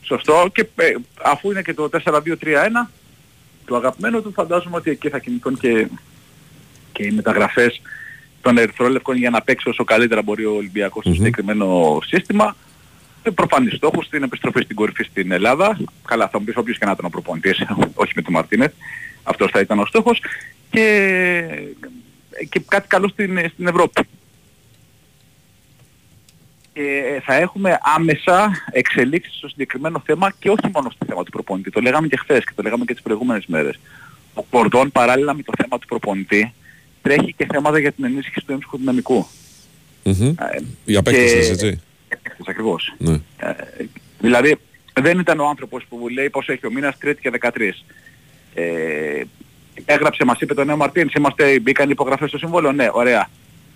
[0.03, 2.21] Σωστό και ε, αφού είναι και το 4-2-3-1
[3.67, 5.89] το αγαπημένο του φαντάζομαι ότι εκεί θα κινηθούν και,
[6.93, 7.81] και οι μεταγραφές
[8.47, 12.57] των ερυθρόλευκων για να παίξει όσο καλύτερα μπορεί ο Ολυμπιακός στο συγκεκριμένο σύστημα.
[13.25, 15.79] Με προφανής στόχος στην επιστροφή στην κορυφή στην Ελλάδα.
[16.05, 17.65] Καλά θα μου πεις όποιος και να ήταν ο προπονητής,
[18.03, 18.73] όχι με τον Μαρτίνεθ.
[19.23, 20.23] Αυτός θα ήταν ο στόχος.
[20.71, 20.83] Και,
[22.49, 24.03] και κάτι καλό στην, στην Ευρώπη.
[26.73, 31.71] Ε, θα έχουμε άμεσα εξελίξεις στο συγκεκριμένο θέμα και όχι μόνο στο θέμα του προπονητή.
[31.71, 33.79] Το λέγαμε και χθες και το λέγαμε και τις προηγούμενες μέρες.
[34.35, 36.55] Ο Κορδόν παράλληλα με το θέμα του προπονητή
[37.09, 39.27] τρέχει και θέματα για την ενίσχυση του έμψυχου δυναμικού.
[40.03, 40.35] Μμμ.
[40.85, 41.81] Για παίκτες, έτσι.
[42.09, 42.95] Παίκτες ακριβώς.
[42.99, 43.13] Ναι.
[43.37, 43.51] Ε,
[44.21, 44.57] δηλαδή
[45.01, 47.85] δεν ήταν ο άνθρωπος που λέει πόσο έχει ο μήνας τρίτη και 13.
[48.55, 49.23] Ε,
[49.85, 52.73] έγραψε, μας είπε τον νέο Μαρτίνς, είμαστε, μπήκαν υπογραφές στο συμβόλαιο.
[52.73, 53.29] Ναι, ωραία.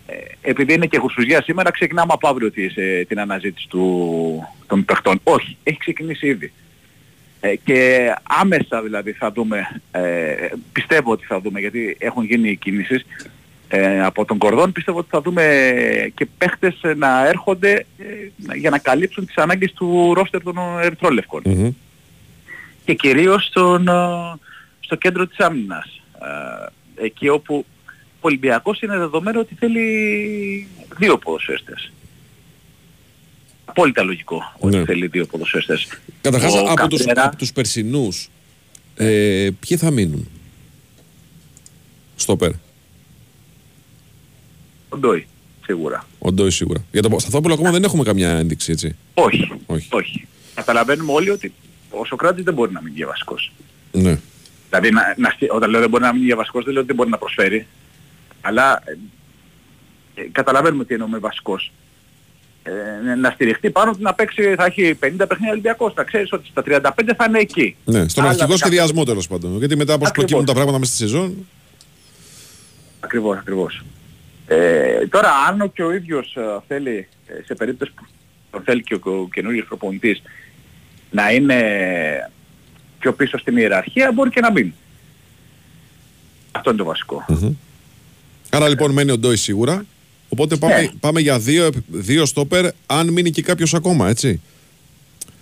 [0.06, 0.14] Ε,
[0.50, 5.20] επειδή είναι και γουσουζιά σήμερα, ξεκινάμε από αύριο τη, σε- την αναζήτηση του, των παιχτών.
[5.22, 6.52] Όχι, έχει ξεκινήσει ήδη.
[7.40, 12.56] Ε, και άμεσα δηλαδή θα δούμε, ε, πιστεύω ότι θα δούμε, γιατί έχουν γίνει οι
[12.56, 13.04] κινήσεις
[13.68, 15.42] ε, από τον Κορδόν, πιστεύω ότι θα δούμε
[16.14, 21.42] και παίχτες ε, να έρχονται ε, για να καλύψουν τις ανάγκες του ρόστερ των Ερυθρόλευκων
[21.44, 21.70] Μμμ.
[22.84, 23.92] και κυρίως στον, ε,
[24.80, 26.02] στο κέντρο της άμυνας.
[26.96, 27.64] Ε, εκεί όπου
[27.96, 31.92] ο Ολυμπιακός είναι δεδομένο ότι θέλει δύο ποδοσφαιριστές.
[33.70, 34.84] Απόλυτα λογικό ότι Ναι.
[34.84, 35.88] θέλει δύο ποδοσφαιριστές.
[36.20, 38.28] Καταρχάς Ο από τους, Καπρέρα- από τους περσινούς,
[38.94, 40.28] ε, ποιοι θα μείνουν
[42.16, 42.60] στο πέρα.
[44.88, 45.26] Ο Ντόι,
[45.64, 46.06] σίγουρα.
[46.18, 46.84] Ο Ντόι σίγουρα.
[46.92, 48.96] Για τον Σταθόπουλο ακόμα δεν έχουμε καμιά ένδειξη, έτσι.
[49.14, 49.88] Όχι, Όχι.
[49.90, 50.26] όχι.
[50.54, 51.52] Καταλαβαίνουμε όλοι ότι
[51.90, 53.52] ο Σοκράτης δεν μπορεί να μείνει για βασικός.
[53.92, 54.18] Ναι.
[54.68, 56.88] Δηλαδή, να, να, στει- όταν λέω δεν μπορεί να μείνει για βασικός, δεν λέω ότι
[56.88, 57.66] δεν μπορεί να προσφέρει.
[58.40, 58.98] Αλλά ε,
[60.22, 61.72] ε, καταλαβαίνουμε τι εννοούμε βασικός.
[62.62, 65.92] Ε, να στηριχτεί πάνω του να παίξει, θα έχει 50 παιχνίδια Ολυμπιακός.
[65.92, 67.76] Θα ξέρεις ότι στα 35 θα είναι εκεί.
[67.84, 69.58] Ναι, στον Άλλα αρχικό 15 σχεδιασμό τέλος πάντων.
[69.58, 70.30] Γιατί μετά όπως Ακριβώς.
[70.30, 71.46] προκύπτουν τα πράγματα μέσα στη σεζόν.
[73.00, 73.84] Ακριβώς, ακριβώς.
[74.46, 78.04] Ε, τώρα, αν ο και ο ίδιος ε, θέλει, ε, σε περίπτωση που
[78.50, 80.22] τον θέλει και ο, ο καινούργιος προπονητής,
[81.10, 81.60] να είναι
[82.98, 84.72] πιο πίσω στην ιεραρχία, μπορεί και να μην.
[86.52, 87.24] Αυτό είναι το βασικό.
[88.50, 89.84] Άρα λοιπόν μένει ο Ντόι σίγουρα.
[90.32, 90.88] Οπότε πάμε, Ναι.
[91.00, 94.40] πάμε για δύο, δύο στόπερ, αν μείνει και κάποιος ακόμα, έτσι.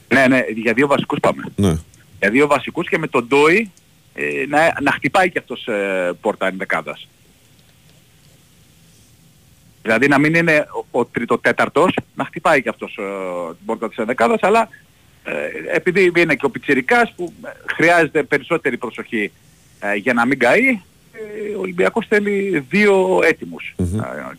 [0.09, 1.44] Ναι, ναι, για δύο βασικούς πάμε.
[1.57, 1.74] Ναι.
[2.20, 3.70] Για δύο βασικούς και με τον Ντόι
[4.14, 7.09] ε, να, να χτυπάει και αυτός ε, πόρτα ενδεκάδας.
[9.83, 13.03] Δηλαδή να μην είναι ο, ο τρίτο-τέταρτος, να χτυπάει και αυτός ε,
[13.57, 14.68] την πόρτα της ενδεκάδας, αλλά
[15.24, 15.33] ε,
[15.74, 19.33] επειδή είναι και ο Πιτσιρικάς που ε, χρειάζεται περισσότερη προσοχή
[19.81, 20.79] ε, για να μην καεί, ε,
[21.57, 23.85] ο Ολυμπιακός θέλει δύο έτοιμους ε,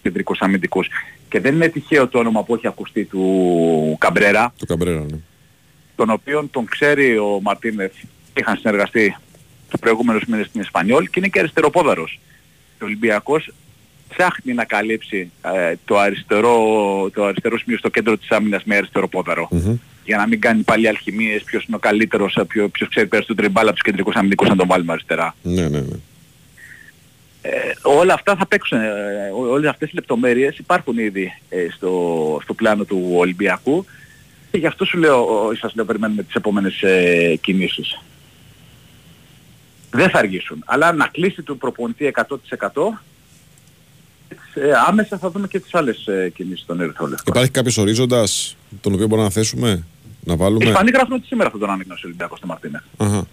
[0.01, 0.87] κεντρικούς αμυντικούς.
[1.29, 5.17] Και δεν είναι τυχαίο το όνομα που έχει ακουστεί του Καμπρέρα, Το Καμπρέρα, ναι.
[5.95, 7.93] τον οποίον τον ξέρει ο Μαρτίνεθ,
[8.39, 9.15] είχαν συνεργαστεί
[9.69, 12.19] τους προηγούμενους μήνες στην Ισπανιόλ και είναι και αριστεροπόδαρος.
[12.81, 13.53] Ο Ολυμπιακός
[14.09, 16.57] ψάχνει να καλύψει ε, το, αριστερό,
[17.13, 19.47] το αριστερό σημείο στο κέντρο της άμυνας με αριστεροπόδαρο.
[20.05, 23.25] Για να μην κάνει πάλι αλχημίες, ποιος είναι ο καλύτερος, ε, ποιο, ποιος ξέρει πέρας
[23.25, 25.35] του τριμπάλα από τους κεντρικούς αμυντικούς να τον βάλουμε αριστερά.
[25.41, 25.95] Ναι, ναι, ναι.
[27.41, 27.49] Ε,
[27.81, 28.87] όλα αυτά θα παίξουν, ε,
[29.39, 33.85] ό- όλες αυτές οι λεπτομέρειες υπάρχουν ήδη ε, στο, στο πλάνο του Ολυμπιακού
[34.51, 37.99] και γι' αυτό σου λέω, ο- σας λέω περιμένουμε τις επόμενες ε, κινήσεις.
[39.91, 43.01] Δεν θα αργήσουν, αλλά να κλείσει του προπονητή 100%
[44.53, 47.33] ε, άμεσα θα δούμε και τις άλλες ε, κινήσεις των Ερυθρόλευκων.
[47.33, 49.83] Υπάρχει κάποιος ορίζοντας τον οποίο μπορούμε να θέσουμε,
[50.23, 52.81] να Οι βάλουμε; Ισπανοί γράφουν ότι σήμερα θα τον ανακοινώσει ο Ολυμπιακός στο Μαρτίνες.
[52.97, 53.25] Αχα.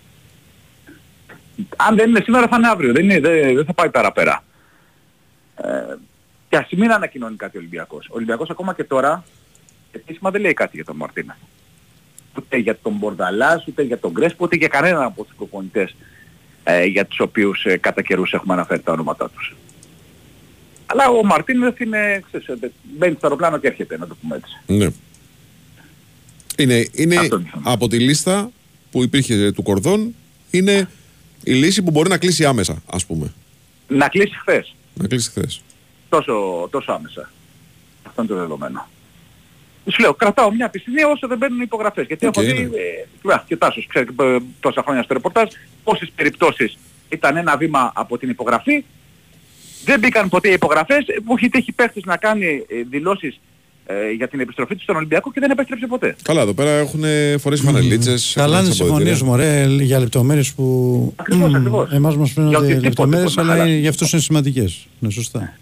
[1.76, 2.92] Αν δεν είναι σήμερα θα είναι αύριο.
[2.92, 4.44] Δεν, είναι, δεν, δεν θα πάει παραπέρα.
[5.56, 5.94] Ε,
[6.48, 8.06] και ας μην ανακοινώνει κάτι ο Ολυμπιακός.
[8.06, 9.24] Ο Ολυμπιακός ακόμα και τώρα
[9.92, 11.38] επίσημα δεν λέει κάτι για τον Μαρτίνα.
[12.38, 15.94] Ούτε για τον Μπορδαλάς, ούτε για τον Κρέσπο, ούτε για κανέναν από τους προπονητές
[16.64, 19.56] ε, για τους οποίους ε, κατά καιρούς έχουμε αναφέρει τα ονόματά τους.
[20.86, 24.52] Αλλά ο Μαρτίνες είναι, ξέρεις, ε, μπαίνει στο αεροπλάνο και έρχεται, να το πούμε έτσι.
[24.66, 24.88] Ναι.
[26.56, 27.28] Είναι, είναι
[27.62, 28.50] από τη λίστα
[28.90, 30.14] που υπήρχε του Κορδόν,
[30.50, 30.88] είναι
[31.46, 33.32] η λύση που μπορεί να κλείσει άμεσα, ας πούμε.
[33.88, 34.74] Να κλείσει χθες.
[34.94, 35.62] Να κλείσει χθες.
[36.08, 37.30] τόσο, τόσο άμεσα.
[38.02, 38.88] Αυτό είναι το δεδομένο.
[39.92, 42.06] Σου λέω, κρατάω μια πισινή όσο δεν μπαίνουν οι υπογραφές.
[42.06, 43.32] Γιατί Οκ, έχω δει, ναι.
[43.32, 45.48] ε, α, και ο Τάσος ξέρει ε, τόσα χρόνια στο ρεπορτάζ,
[45.84, 46.78] πόσες περιπτώσεις
[47.08, 48.84] ήταν ένα βήμα από την υπογραφή,
[49.84, 53.40] δεν μπήκαν ποτέ οι υπογραφές, ε, που έχει τύχει παίχτης να κάνει ε, δηλώσεις
[53.86, 56.06] ε, για την επιστροφή τους στον Ολυμπιακό και δεν επέστρεψε ποτέ.
[56.06, 56.22] δηλαδή.
[56.22, 57.02] Καλά, εδώ πέρα έχουν
[57.38, 58.14] φορέσει φανελίτσες.
[58.34, 61.90] Καλά να συμφωνήσουμε ωραία για λεπτομέρειες που Ακριβώς, ακριβώς.
[61.92, 63.70] εμάς μας Για φαίνονται οτιδήποτε λεπτομέρειες, μπορεί να αλλά χαλάσει.
[63.70, 64.86] είναι- για αυτού είναι σημαντικές.
[64.98, 65.52] Ναι, σωστά.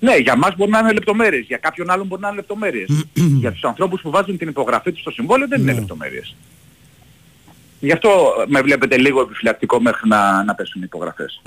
[0.00, 2.88] Ναι, για μας μπορεί να είναι λεπτομέρειες, για κάποιον άλλον μπορεί να είναι λεπτομέρειες.
[3.14, 6.34] για τους ανθρώπους που βάζουν την υπογραφή τους στο συμβόλαιο δεν είναι λεπτομέρειες.
[7.80, 8.10] Γι' αυτό
[8.48, 11.42] με βλέπετε λίγο επιφυλακτικό μέχρι να, να πέσουν οι υπογραφές.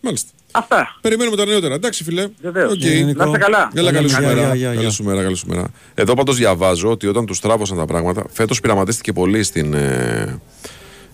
[0.00, 0.30] Μάλιστα.
[0.56, 0.96] Αυτά.
[1.00, 1.74] Περιμένουμε τα νεότερα.
[1.74, 2.28] Εντάξει, φίλε.
[2.42, 2.72] Βεβαίως.
[2.72, 2.78] Οκ.
[3.16, 3.70] Να είστε καλά.
[3.74, 4.40] Έλα, καλή σου Γεια, μέρα.
[4.42, 4.90] γεια, γεια, Καλή γεια.
[4.90, 5.66] σου μέρα, καλή σου μέρα.
[5.94, 10.38] Εδώ πάντως διαβάζω ότι όταν του στράβωσαν τα πράγματα, φέτος πειραματίστηκε πολύ στην, ε,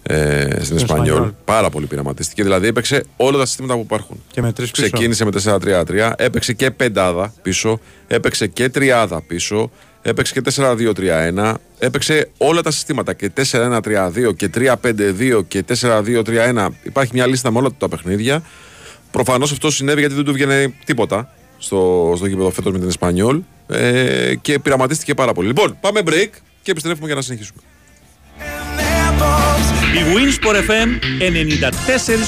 [0.02, 1.06] ε, στην Εσπανιόλ.
[1.06, 1.30] Εσπανιόλ.
[1.44, 2.42] Πάρα πολύ πειραματίστηκε.
[2.42, 4.22] Δηλαδή έπαιξε όλα τα συστήματα που υπάρχουν.
[4.30, 4.82] Και με τρεις πίσω.
[4.82, 9.70] Ξεκίνησε με 4-3-3, έπαιξε και πεντάδα πίσω, έπαιξε και τριάδα πίσω,
[10.02, 16.66] έπαιξε και 4-2-3-1, έπαιξε όλα τα συστήματα και 4-1-3-2 και 3-5-2 και 4-2-3-1.
[16.82, 18.42] Υπάρχει μια λίστα με όλα τα παιχνίδια.
[19.10, 23.40] Προφανώς αυτό συνέβη γιατί δεν του βγαίνει τίποτα στο, στο γήπεδο φέτος με την Εσπανιόλ
[23.66, 25.46] ε, και πειραματίστηκε πάρα πολύ.
[25.48, 26.28] Λοιπόν, πάμε break
[26.62, 27.60] και επιστρέφουμε για να συνεχίσουμε.
[29.94, 30.88] Η Winsport FM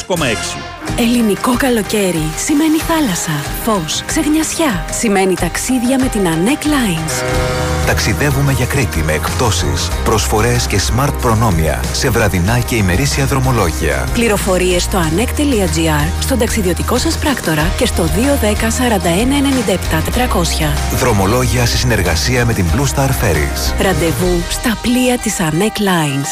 [0.08, 0.81] 94,6.
[0.98, 3.30] Ελληνικό καλοκαίρι σημαίνει θάλασσα,
[3.64, 4.84] φως, ξεγνιασιά.
[4.98, 7.24] Σημαίνει ταξίδια με την Anec Lines.
[7.86, 14.08] Ταξιδεύουμε για Κρήτη με εκπτώσεις, προσφορές και smart προνόμια σε βραδινά και ημερήσια δρομολόγια.
[14.12, 20.96] Πληροφορίες στο anec.gr, στον ταξιδιωτικό σας πράκτορα και στο 210 41 97 400.
[20.96, 23.82] Δρομολόγια σε συνεργασία με την Blue Star Ferries.
[23.82, 26.30] Ραντεβού στα πλοία της Anec Lines.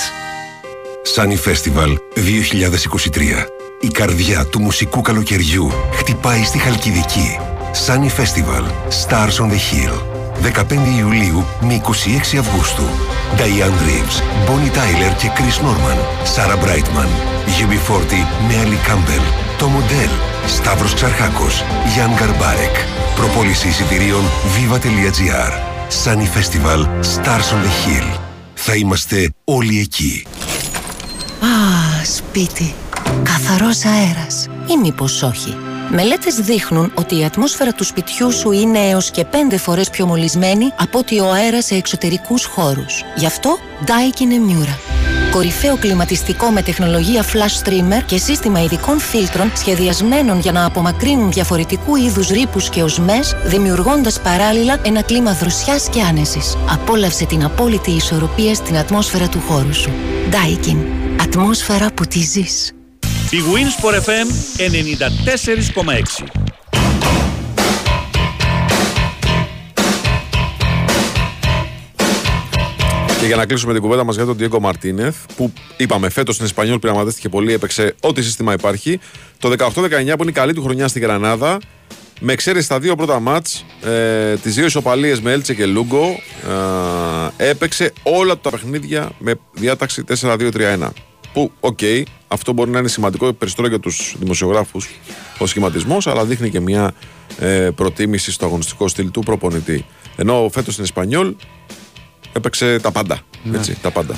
[1.16, 3.59] Sunny Festival 2023.
[3.82, 7.38] Η καρδιά του μουσικού καλοκαιριού χτυπάει στη Χαλκιδική.
[7.86, 8.64] Sunny Festival
[9.02, 9.94] Stars on the Hill.
[10.42, 11.80] 15 Ιουλίου με
[12.34, 12.82] 26 Αυγούστου.
[13.36, 15.98] Diane Reeves, Bonnie Tyler και Chris Norman.
[16.34, 17.08] Sarah Brightman.
[17.46, 18.12] UB40
[18.48, 19.24] με Ali Campbell.
[19.58, 20.10] Το Μοντέλ.
[20.46, 21.64] Σταύρος Ξαρχάκος.
[21.94, 22.76] Γιάν Γκαρμπάρεκ.
[23.16, 24.22] Προπόληση εισιτηρίων
[24.54, 25.52] viva.gr.
[26.04, 26.80] Sunny Festival
[27.14, 28.18] Stars on the Hill.
[28.54, 30.26] Θα είμαστε όλοι εκεί.
[31.40, 32.74] Α, σπίτι.
[33.22, 34.46] Καθαρός αέρας.
[34.66, 35.56] Ή μήπως όχι.
[35.90, 40.72] Μελέτες δείχνουν ότι η ατμόσφαιρα του σπιτιού σου είναι έως και πέντε φορές πιο μολυσμένη
[40.76, 43.04] από ότι ο αέρας σε εξωτερικούς χώρους.
[43.16, 44.74] Γι' αυτό Daikin Emura.
[45.30, 51.96] Κορυφαίο κλιματιστικό με τεχνολογία flash streamer και σύστημα ειδικών φίλτρων σχεδιασμένων για να απομακρύνουν διαφορετικού
[51.96, 56.56] είδους ρήπους και οσμές, δημιουργώντας παράλληλα ένα κλίμα δροσιάς και άνεσης.
[56.70, 59.90] Απόλαυσε την απόλυτη ισορροπία στην ατμόσφαιρα του χώρου σου.
[60.30, 60.76] Daikin.
[61.22, 62.72] Ατμόσφαιρα που τη ζεις.
[63.32, 66.26] Η Winsport FM 94,6.
[73.20, 76.46] Και για να κλείσουμε την κουβέντα μας για τον Diego Μαρτίνεθ, που είπαμε φέτος στην
[76.46, 79.00] Ισπανιόλ πειραματίστηκε πολύ, έπαιξε ό,τι σύστημα υπάρχει.
[79.38, 79.68] Το 18-19
[80.16, 81.58] που είναι η καλή του χρονιά στην Γρανάδα,
[82.20, 86.20] με εξαίρεση στα δύο πρώτα μάτς, ε, τις δύο ισοπαλίες με Έλτσε και Λούγκο,
[87.38, 90.92] ε, έπαιξε όλα τα παιχνίδια με διάταξη 4-2-3-1.
[91.32, 91.78] Που, οκ,
[92.28, 94.88] αυτό μπορεί να είναι σημαντικό περισσότερο για τους δημοσιογράφους
[95.38, 96.92] ο σχηματισμός, αλλά δείχνει και μια
[97.38, 99.84] ε, προτίμηση στο αγωνιστικό στυλ του προπονητή.
[100.16, 101.34] Ενώ φέτος στην Εσπανιόλ
[102.32, 103.20] έπαιξε τα πάντα.
[103.42, 103.56] Ναι.
[103.56, 104.14] Έτσι, τα πάντα.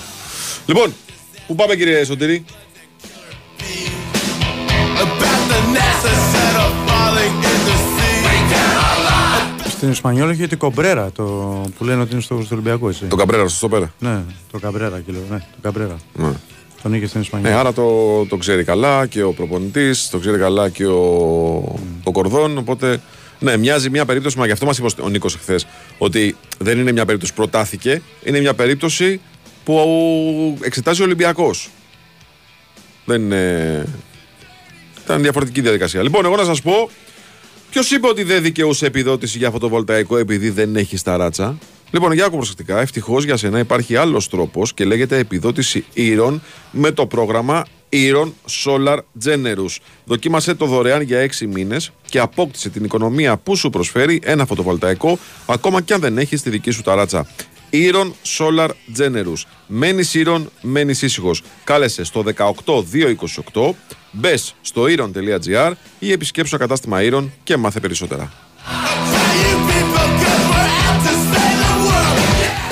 [0.67, 0.93] Λοιπόν,
[1.47, 2.45] πού πάμε κύριε Σωτήρη;
[9.69, 11.25] Στην Ισπανιόλ έχει την Κομπρέρα το,
[11.79, 12.89] που λένε ότι είναι στο, στο Ολυμπιακό.
[12.89, 13.05] Έτσι.
[13.05, 13.93] Το Καμπρέρα, σωστό πέρα.
[13.99, 14.23] Ναι,
[14.53, 15.23] το Καμπρέρα και λέω.
[15.31, 15.97] Ναι, το Καμπρέρα.
[16.15, 16.33] Ναι.
[16.83, 17.51] Τον είχε στην Ισπανία.
[17.51, 21.01] Ναι, άρα το, το ξέρει καλά και ο προπονητής, το ξέρει καλά και ο,
[22.03, 22.59] ο Κορδόν.
[22.59, 23.01] Οπότε,
[23.39, 25.67] ναι, μοιάζει μια περίπτωση, μα γι' αυτό μας είπε ο Νίκος εχθές,
[25.99, 29.21] ότι δεν είναι μια περίπτωση που προτάθηκε, είναι μια περίπτωση
[29.65, 31.71] που εξετάζει ο Ολυμπιακός.
[33.05, 33.87] Δεν είναι.
[35.05, 36.03] Ήταν διαφορετική διαδικασία.
[36.03, 36.91] Λοιπόν, εγώ να σας πω,
[37.71, 41.59] ποιος είπε ότι δεν δικαιούσε επιδότηση για φωτοβολταϊκό επειδή δεν έχει στα ράτσα;
[41.93, 42.81] Λοιπόν, για άκου προσεκτικά.
[42.81, 48.99] Ευτυχώς για σένα υπάρχει άλλος τρόπος και λέγεται επιδότηση ήρων με το πρόγραμμα Ήρων Solar
[49.25, 49.77] Generous.
[50.05, 55.19] Δοκίμασε το δωρεάν για 6 μήνες και απόκτησε την οικονομία που σου προσφέρει ένα φωτοβολταϊκό,
[55.47, 57.27] ακόμα και αν δεν έχεις τη δική σου ταράτσα.
[57.71, 59.43] Ήρων Solar Generous.
[59.67, 61.43] Μένεις ήρων, μένεις ήσυχος.
[61.65, 63.75] Κάλεσε στο 18228,
[64.11, 68.33] μπες στο ήρων.gr ή επισκέψου ένα κατάστημα ήρων και μάθε περισσότερα.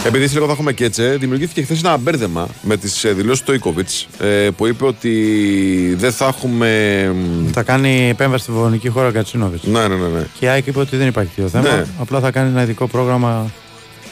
[0.04, 3.52] Επειδή σε λίγο θα έχουμε και έτσι, δημιουργήθηκε χθες ένα μπέρδεμα με τις δηλώσεις του
[3.54, 3.88] Ίκοβιτ
[4.56, 7.12] που είπε ότι δεν θα έχουμε.
[7.52, 9.62] Θα κάνει επέμβαση στη βομονική χώρα ο Κατσίνοβιτς.
[9.64, 10.06] Ναι, ναι, ναι.
[10.08, 10.26] ναι.
[10.38, 11.76] Και η ΑΕΚ είπε ότι δεν υπάρχει τέτοιο θέμα.
[11.76, 11.84] Ναι.
[12.00, 13.50] Απλά θα κάνει ένα ειδικό πρόγραμμα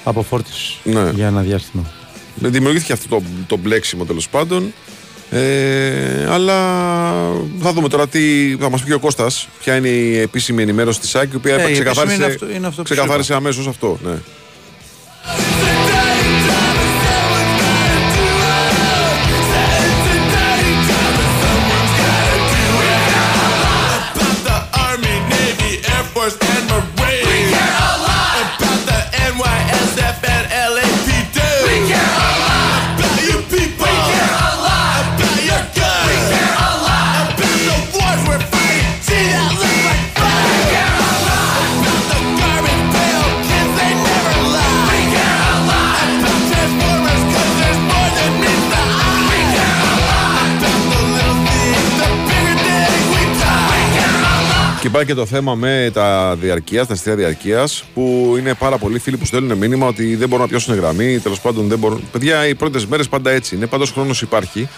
[0.05, 1.11] αποφόρτιση Ναι.
[1.15, 1.85] για ένα διάστημα.
[2.35, 4.73] Δημιουργήθηκε αυτό το, το μπλέξιμο τέλος πάντων.
[5.31, 6.55] Ε, αλλά
[7.61, 11.01] θα δούμε τώρα τι θα μας πει και ο Κώστας Ποια είναι η επίσημη ενημέρωση
[11.01, 13.35] της ΑΕΚ, η οποία Ε, η επίσημη ξεκαθάρισε, είναι αυτό- είναι αυτό που σου ξεκαθάρισε
[13.35, 13.99] αμέσως αυτό.
[14.05, 14.13] Ναι.
[54.89, 58.99] Και υπάρχει και το θέμα με τα διαρκείας, τα αστεία διαρκείας, που είναι πάρα πολλοί
[58.99, 61.19] φίλοι που στέλνουν μήνυμα ότι δεν μπορούν να πιάσουν γραμμή.
[61.19, 62.03] Τέλος πάντων δεν μπορούν.
[62.13, 63.67] Παιδιά, οι πρώτες μέρες πάντα έτσι είναι.
[63.67, 64.69] Πάντως χρόνος υπάρχει.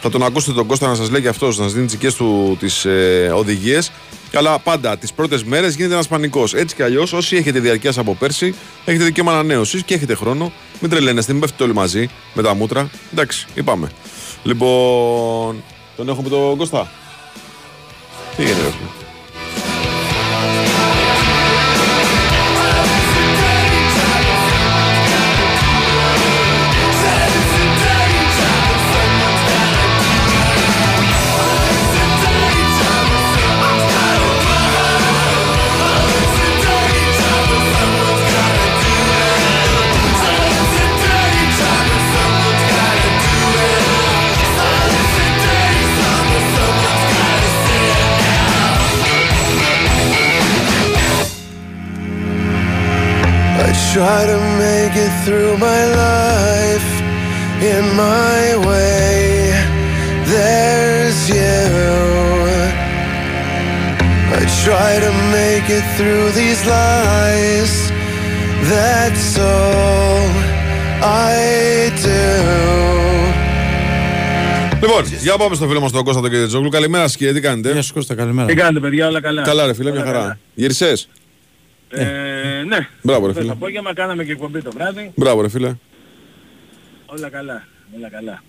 [0.00, 2.14] Θα τον ακούσετε τον Κώστα να σας λέει και αυτός, να σας δίνει τις δικές
[2.14, 3.92] του τις ε, οδηγίες.
[4.34, 6.54] Αλλά πάντα τις πρώτες μέρες γίνεται ένας πανικός.
[6.54, 10.52] Έτσι κι αλλιώς, όσοι έχετε διαρκείας από πέρσι, έχετε δικαίωμα ανανέωσης και έχετε χρόνο.
[10.80, 12.90] Μην τρελαίνεστε, μην πέφτετε όλοι μαζί με τα μούτρα.
[13.12, 13.90] Εντάξει, είπαμε.
[14.42, 15.62] Λοιπόν,
[15.96, 16.90] τον έχουμε τον Κώστα.
[18.36, 18.74] Τι γίνεται,
[53.94, 56.90] try to make it through my life
[57.72, 59.18] in my way.
[60.32, 61.60] There's you.
[64.38, 67.72] I try to make it through these lies.
[68.72, 70.28] That's all
[71.02, 72.28] I do.
[74.82, 76.68] Λοιπόν, για πάμε στο φίλο μας τον Κώστα τον Κεντζόγλου.
[76.68, 78.48] Καλημέρα σα κύριε, τι κάνετε; Γεια σου Κώστα, καλημέρα.
[78.48, 80.20] Τι κάνετε παιδιά, όλα καλά; Καλά, ρε φίλε, μια Όλα χαρά.
[80.22, 80.38] καλά.
[80.54, 80.92] Γυρισέ.
[81.92, 82.29] Ε,
[82.64, 82.88] ναι.
[83.02, 83.54] Μπράβο, ρε Χθες φίλε.
[83.54, 85.12] απόγευμα κάναμε και εκπομπή το βράδυ.
[85.14, 85.74] Μπράβο, ρε φίλε.
[87.06, 87.66] Όλα καλά.
[87.96, 88.42] Όλα καλά.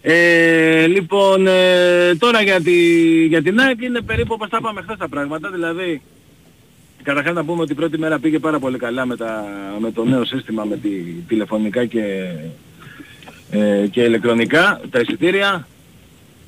[0.00, 2.72] Ε, λοιπόν, ε, τώρα για, τη,
[3.26, 5.50] για την ΑΕΚ είναι περίπου όπως τα είπαμε χθες τα πράγματα.
[5.50, 6.02] Δηλαδή,
[7.02, 9.44] καταρχάς να πούμε ότι η πρώτη μέρα πήγε πάρα πολύ καλά με, τα,
[9.80, 10.88] με το νέο σύστημα, με τη
[11.28, 12.26] τηλεφωνικά και,
[13.50, 15.66] ε, και ηλεκτρονικά, τα εισιτήρια.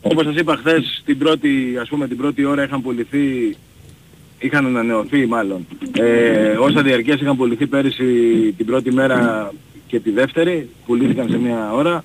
[0.02, 3.56] Όπως σας είπα χθες, την πρώτη, ας πούμε, την πρώτη ώρα είχαν πουληθεί,
[4.38, 5.66] είχαν ανανεωθεί μάλλον.
[5.92, 8.04] Ε, όσα διαρκείας είχαν πουληθεί πέρυσι
[8.56, 9.50] την πρώτη μέρα
[9.86, 12.04] και τη δεύτερη, πουλήθηκαν σε μία ώρα.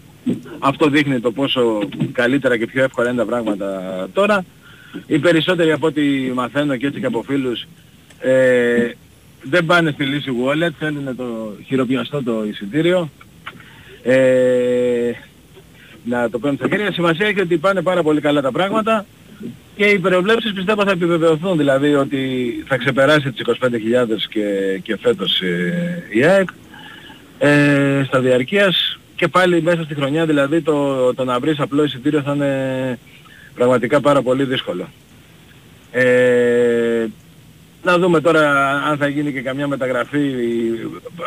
[0.60, 1.80] Αυτό δείχνει το πόσο
[2.12, 4.46] καλύτερα και πιο εύκολα είναι τα πράγματα τώρα.
[5.08, 6.02] Οι περισσότεροι από ό,τι
[6.34, 7.68] μαθαίνω και έτσι και από φίλους
[8.20, 8.92] ε,
[9.44, 13.10] δεν πάνε στη λύση wallet, θέλουν το χειροπιαστό το εισιτήριο.
[14.04, 15.12] Ε,
[16.04, 16.92] να το παίρνουν στα χέρια.
[16.92, 19.06] Σημασία έχει ότι πάνε πάρα πολύ καλά τα πράγματα
[19.76, 22.20] και οι προβλέψεις πιστεύω θα επιβεβαιωθούν, δηλαδή ότι
[22.68, 23.68] θα ξεπεράσει τις 25.000
[24.30, 26.50] και, και φέτος ε, η ΑΕΚ
[27.40, 32.22] ε, στα διαρκείας και πάλι μέσα στη χρονιά δηλαδή το, το να βρεις απλό εισιτήριο
[32.22, 33.00] θα είναι
[33.56, 34.88] πραγματικά πάρα πολύ δύσκολο.
[35.92, 37.06] Ε,
[37.84, 40.32] να δούμε τώρα αν θα γίνει και καμιά μεταγραφή,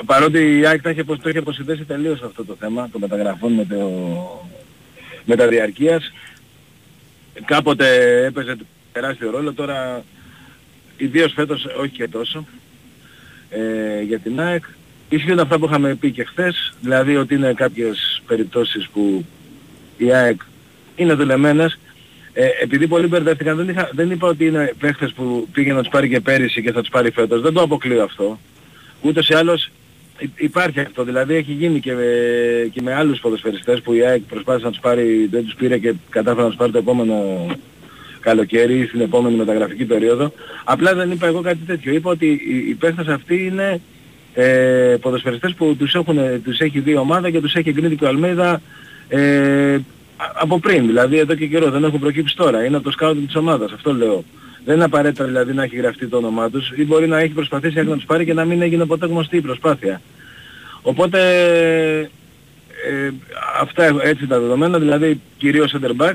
[0.06, 3.52] παρότι η ΑΕΚ το έχει, απο- το έχει αποσυνδέσει τελείως αυτό το θέμα, το μεταγραφών
[3.52, 3.90] με, το,
[5.24, 6.12] με τα διαρκείας.
[7.44, 7.86] Κάποτε
[8.24, 8.56] έπαιζε
[8.92, 10.04] τεράστιο ρόλο, τώρα
[10.96, 12.46] ιδίως φέτος όχι και τόσο
[13.50, 14.64] ε, για την ΑΕΚ.
[15.08, 19.24] Ισχύουν αυτά που είχαμε πει και χθες, δηλαδή ότι είναι κάποιες περιπτώσεις που
[19.96, 20.40] η ΑΕΚ
[20.96, 21.78] είναι δουλεμένες.
[22.32, 25.90] Ε, επειδή πολλοί μπερδεύτηκαν, δεν, είχα, δεν είπα ότι είναι παίχτες που πήγε να τους
[25.90, 27.40] πάρει και πέρυσι και θα τους πάρει φέτος.
[27.40, 28.40] Δεν το αποκλείω αυτό.
[29.02, 29.70] Ούτως ή άλλως υ-
[30.36, 31.04] υπάρχει αυτό.
[31.04, 32.04] Δηλαδή έχει γίνει και με,
[32.72, 35.94] και με άλλους ποδοσφαιριστές που η ΑΕΚ προσπάθησε να τους πάρει, δεν τους πήρε και
[36.10, 37.46] κατάφερε να τους πάρει το επόμενο
[38.20, 40.32] καλοκαίρι ή στην επόμενη μεταγραφική περίοδο.
[40.64, 41.92] Απλά δεν είπα εγώ κάτι τέτοιο.
[41.92, 43.80] Είπα ότι οι, οι παίχτες αυτοί είναι
[44.34, 48.04] ε, ποδοσφαιριστές που τους, έχουν, τους έχει δει η ομάδα και τους έχει εγκρίνει και
[48.04, 48.60] ο Αλμέιδα
[49.08, 49.74] ε,
[50.16, 52.64] α- από πριν, δηλαδή εδώ και καιρό, δεν έχουν προκύψει τώρα.
[52.64, 54.24] Είναι από το σκάουτινγκ της ομάδας, αυτό λέω.
[54.66, 57.82] Δεν είναι απαραίτητα δηλαδή να έχει γραφτεί το όνομά τους ή μπορεί να έχει προσπαθήσει
[57.82, 60.00] να τους πάρει και να μην έγινε ποτέ γνωστή η προσπάθεια.
[60.82, 61.20] Οπότε
[62.88, 63.10] ε,
[63.60, 66.14] αυτά έτσι τα δεδομένα, δηλαδή κυρίως center back,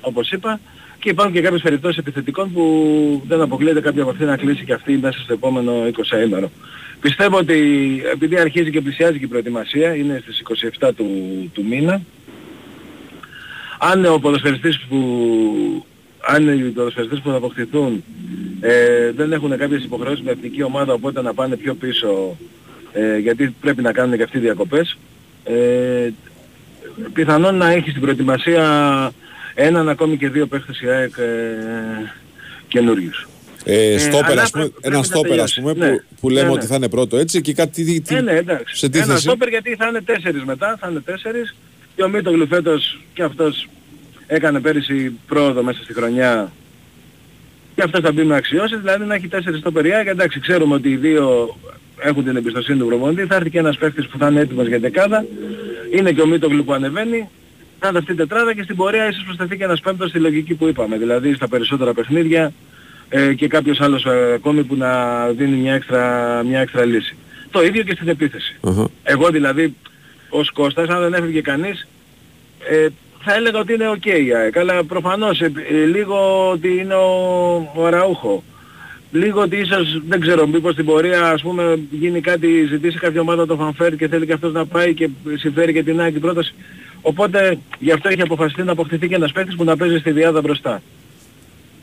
[0.00, 0.60] όπως είπα,
[0.98, 4.72] και υπάρχουν και κάποιες περιπτώσεις επιθετικών που δεν αποκλείεται κάποια από αυτή να κλείσει και
[4.72, 5.72] αυτή μέσα στο επόμενο
[6.20, 6.50] 20 ήμερο.
[7.00, 7.58] Πιστεύω ότι
[8.12, 10.42] επειδή αρχίζει και πλησιάζει και η προετοιμασία, είναι στις
[10.80, 11.06] 27 του,
[11.52, 12.02] του μήνα,
[13.78, 15.86] αν ο ποδοσφαιριστής που
[16.26, 18.04] αν οι ποδοσφαιριστές που θα αποκτηθούν
[18.60, 22.36] ε, δεν έχουν κάποιες υποχρεώσεις με εθνική ομάδα οπότε να πάνε πιο πίσω
[22.92, 24.98] ε, γιατί πρέπει να κάνουν και αυτοί διακοπές
[25.44, 26.08] ε,
[27.12, 29.12] πιθανόν να έχει στην προετοιμασία
[29.54, 32.12] έναν ακόμη και δύο παίχτες η ΑΕΚ ε,
[32.68, 33.26] καινούριους.
[33.64, 35.60] Ε, στόπερ, αλλά ας πούμε, πρέπει- ένα πρέπει να στόπερ, ας τελειώσει.
[35.74, 35.96] πούμε, Ναι.
[35.96, 36.66] που, που λέμε Ναι, ότι ναι.
[36.66, 38.76] θα είναι πρώτο έτσι και κάτι τι, τι- Ε, ναι, εντάξει.
[38.76, 41.54] σε τι Ένα θέση; στόπερ γιατί θα είναι τέσσερις μετά, θα είναι τέσσερις.
[41.96, 43.68] Και ο Μίτογλου φέτος και αυτός
[44.34, 46.52] έκανε πέρυσι πρόοδο μέσα στη χρονιά.
[47.74, 50.02] Και αυτός θα μπει με αξιώσεις, δηλαδή να έχει τέσσερις στόπεριά.
[50.02, 51.56] Και εντάξει, ξέρουμε ότι οι δύο
[51.98, 53.26] έχουν την εμπιστοσύνη του προπονητή.
[53.26, 55.24] Θα έρθει και ένας παίχτης που θα είναι έτοιμος για δεκάδα.
[55.94, 57.28] Είναι και ο Μίτογλου που ανεβαίνει.
[57.78, 60.54] Θα είναι αυτή η τετράδα και στην πορεία ίσως προσθεθεί και ένας πέμπτος στη λογική
[60.54, 60.96] που είπαμε.
[60.96, 62.52] Δηλαδή στα περισσότερα παιχνίδια
[63.08, 67.16] ε, και κάποιος άλλος ε, ακόμη που να δίνει μια έξτρα, μια έξτρα λύση.
[67.50, 68.56] Το ίδιο και στην επίθεση.
[69.02, 69.76] Εγώ δηλαδή
[70.28, 71.88] ως Κώστας, αν δεν έφυγε κανείς,
[72.70, 72.86] ε,
[73.24, 74.56] θα έλεγα ότι είναι οκ η ΑΕΚ.
[74.58, 78.42] Αλλά προφανώς ε, ε, λίγο ότι είναι ο, ο Αραούχο.
[79.12, 83.46] Λίγο ότι ίσως, δεν ξέρω, μήπως στην πορεία ας πούμε γίνει κάτι, ζητήσει κάποια ομάδα
[83.46, 86.54] το φανφέρ και θέλει και αυτός να πάει και συμφέρει και την ΑΕΚ την πρόταση.
[87.02, 90.40] Οπότε γι' αυτό έχει αποφασιστεί να αποκτηθεί και ένας παίκτης που να παίζει στη διάδα
[90.40, 90.82] μπροστά.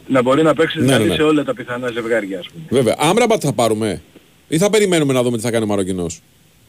[0.08, 1.16] Να μπορεί να παίξει Ναι, δηλαδή ναι, ναι.
[1.16, 2.64] σε όλα τα πιθανά ζευγάρια ας πούμε.
[2.70, 2.96] Βέβαια.
[3.00, 4.02] Άμραμπατ θα πάρουμε.
[4.48, 6.22] Ή θα περιμένουμε να δούμε τι θα κάνει ο Μαροκινός;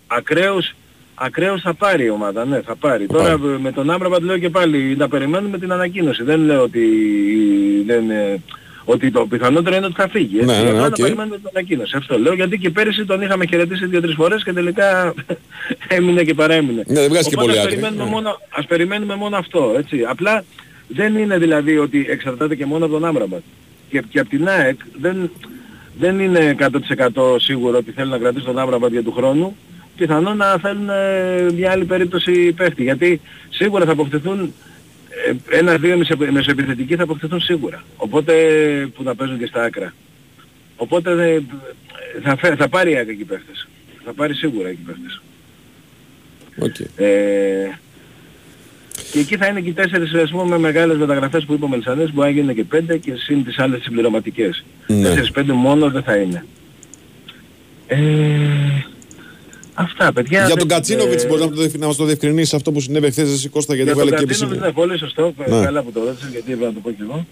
[0.07, 0.75] Ακραίους,
[1.23, 3.07] ακραίους θα πάρει η ομάδα, ναι, θα πάρει.
[3.07, 6.23] Τώρα με τον Άμραμπατ λέω και πάλι να περιμένουμε την ανακοίνωση.
[6.23, 6.81] Δεν λέω ότι,
[7.87, 8.41] δεν, ε,
[8.85, 10.39] ότι το πιθανότερο είναι ότι θα φύγει.
[10.39, 10.47] έτσι.
[10.47, 10.99] Ναι, ναι, ναι, Απλά οκ.
[10.99, 11.97] Να περιμένουμε την ανακοίνωση.
[11.97, 15.15] Αυτό λέω γιατί και πέρυσι τον είχαμε χαιρετήσει δύο-τρεις φορές και τελικά
[15.97, 16.83] έμεινε και παρέμεινε.
[16.87, 17.77] Ναι, δεν βγάζει και Οπότε πολύ ας άκρη.
[17.77, 18.11] περιμένουμε, Ναι.
[18.11, 19.75] μόνο, ας περιμένουμε μόνο αυτό.
[19.79, 20.05] Έτσι.
[20.09, 20.45] Απλά
[20.89, 23.41] δεν είναι δηλαδή ότι εξαρτάται και μόνο από τον Άμραμπατ.
[23.91, 25.31] Και, και από την ΑΕΚ δεν,
[25.99, 29.57] δεν είναι 100% σίγουρο ότι θέλουν να κρατήσουν τον Άμραμπατ για του χρόνου.
[30.01, 32.83] Πιθανόν να θέλουν ε, μια άλλη περίπτωση παίχτη.
[32.83, 34.53] Γιατί σίγουρα θα αποκτηθούν
[35.51, 37.83] ε, ένα-δύο μεσο- μεσοεπιθετικοί θα αποκτηθούν σίγουρα.
[37.97, 38.33] Οπότε
[38.95, 39.95] που να παίζουν και στα άκρα.
[40.77, 41.41] Οπότε ε,
[42.23, 43.69] θα, φε- θα πάρει η ΑΕΚ εκεί παίχτες.
[44.05, 45.21] Θα πάρει σίγουρα εκεί παίχτες.
[46.61, 46.87] Okay.
[46.97, 47.69] Ε,
[49.13, 52.07] και εκεί θα είναι και οι τέσσερις ας πούμε μεγάλες μεταγραφές που είπε ο Μελισανές
[52.07, 54.65] που μπορεί να γίνουν και πέντε και συν τις άλλες συμπληρωματικές.
[54.87, 55.03] Ναι.
[55.03, 56.45] Τέσσερις πέντε μόνο δεν θα είναι.
[57.87, 57.99] Ε,
[59.81, 60.39] αυτά παιδιά.
[60.39, 62.81] Για δεν- τον Κατσίνοβιτς ε, μπορείς να, το διευ- να μας το διευκρινίσεις αυτό που
[62.81, 64.83] συνέβη χθες εσύ Κώστα γιατί για έβαλε τον και Κατσίνοβιτς, επισήμω.
[64.85, 65.65] ναι, πολύ σωστό, Ναι.
[65.65, 67.27] καλά που το ρώτησες γιατί έπρεπε να το πω και εγώ.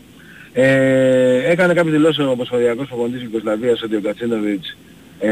[0.52, 4.76] Ε, έκανε κάποιες δηλώσεις ο Ομοσπονδιακός Προπονητής Ιουγκοσλαβίας ότι ο Κατσίνοβιτς
[5.20, 5.30] ε,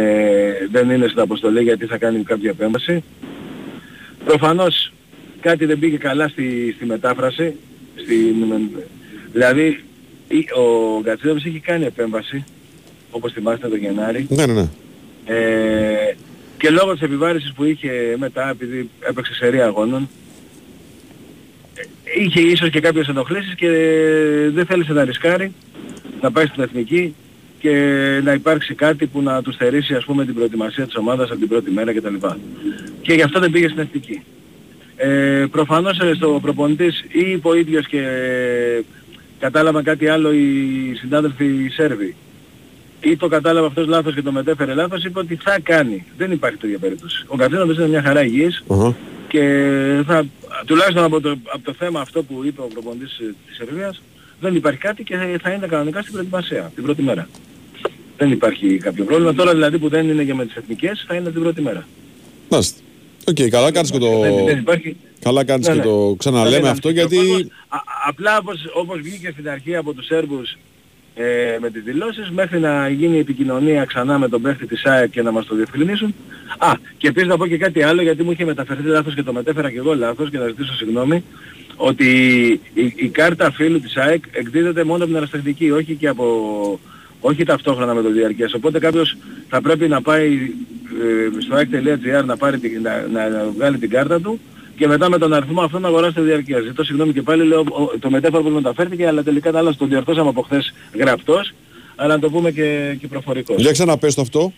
[0.70, 3.02] δεν είναι στην αποστολή γιατί θα κάνει κάποια επέμβαση.
[4.24, 4.92] Προφανώς
[5.40, 7.54] κάτι δεν πήγε καλά στη, στη μετάφραση
[7.96, 8.34] Στην,
[9.32, 9.84] δηλαδή
[10.28, 12.44] η- ο Γκατσίδοβης είχε κάνει επέμβαση,
[13.10, 14.68] όπως θυμάστε το Γενάρη, Ναι, ναι, ναι.
[15.26, 16.16] ε,
[16.58, 20.08] και λόγω της επιβάρησης που είχε μετά, επειδή έπαιξε σερία αγώνων,
[21.74, 21.82] ε,
[22.20, 23.68] είχε ίσως και κάποιες ενοχλήσεις και
[24.52, 25.52] δεν θέλησε να ρισκάρει
[26.20, 27.14] να πάει στην εθνική
[27.58, 27.72] και
[28.22, 31.48] να υπάρξει κάτι που να τους στερήσει ας πούμε την προετοιμασία της ομάδας από την
[31.48, 32.14] πρώτη μέρα κτλ.
[33.02, 34.22] Και γι' αυτό δεν πήγε στην εθνική.
[34.96, 38.02] Ε, προφανώς ε, στο προπονητής ή είπε ο ίδιος και
[39.38, 42.14] κατάλαβα κάτι άλλο οι συνάδελφοι οι Σέρβοι
[43.10, 46.04] ή το κατάλαβε αυτός λάθος και το μετέφερε λάθος, είπε ότι θα κάνει.
[46.16, 47.24] Δεν υπάρχει τέτοια περίπτωση.
[47.28, 48.64] Ο Γκατσίνοβιτς είναι μια χαρά υγιής
[49.28, 49.42] και
[50.06, 50.24] θα,
[50.66, 54.02] τουλάχιστον από το, από το θέμα αυτό που είπε ο προπονητής ε, της Σερβίας
[54.40, 57.28] δεν υπάρχει κάτι και θα είναι κανονικά στην προετοιμασία, την πρώτη μέρα.
[58.16, 59.34] Δεν υπάρχει κάποιο πρόβλημα.
[59.34, 61.86] Τώρα δηλαδή που δεν είναι και με τις εθνικές θα είναι την πρώτη μέρα.
[62.48, 62.80] Μάλιστα.
[63.28, 64.20] Οκ, καλά κάνεις και το...
[64.20, 64.96] Δεν, δεν υπάρχει.
[65.20, 65.84] Καλά κάνεις Ναι, και ναι.
[65.84, 67.16] το ξαναλέμε Δεν αυτό είναι γιατί...
[67.16, 70.56] ο κόσμος, α- απλά όπως, όπως βγήκε στην αρχή από τους Σέρβους
[71.18, 75.10] ε, με τις δηλώσεις μέχρι να γίνει η επικοινωνία ξανά με τον παίχτη της ΑΕΚ
[75.10, 76.14] και να μας το διευκρινίσουν.
[76.58, 79.32] Α, και επίσης να πω και κάτι άλλο γιατί μου είχε μεταφερθεί λάθος και το
[79.32, 81.24] μετέφερα και εγώ λάθος και να ζητήσω συγγνώμη
[81.76, 82.16] ότι
[82.74, 86.80] η, η κάρτα φίλου της ΑΕΚ εκδίδεται μόνο από την αεραστεχνική, όχι και από
[87.20, 88.54] όχι ταυτόχρονα με το διαρκές.
[88.54, 89.16] Οπότε κάποιος
[89.48, 90.50] θα πρέπει να πάει
[91.02, 94.40] ε, στο ΑΕΚ.gr να, πάρει την, να, να, να βγάλει την κάρτα του
[94.76, 96.62] και μετά με τον αριθμό αυτό να αγοράσει το διαρκές.
[96.64, 99.86] Ζητώ συγγνώμη και πάλι λέω ο- το μετέφερα που μεταφέρθηκε αλλά τελικά τα άλλα το
[99.86, 101.52] διορθώσαμε από χθες γραπτώς
[101.96, 103.56] αλλά να το πούμε και, και προφορικώς.
[103.60, 104.52] Για ξαναπες το αυτό.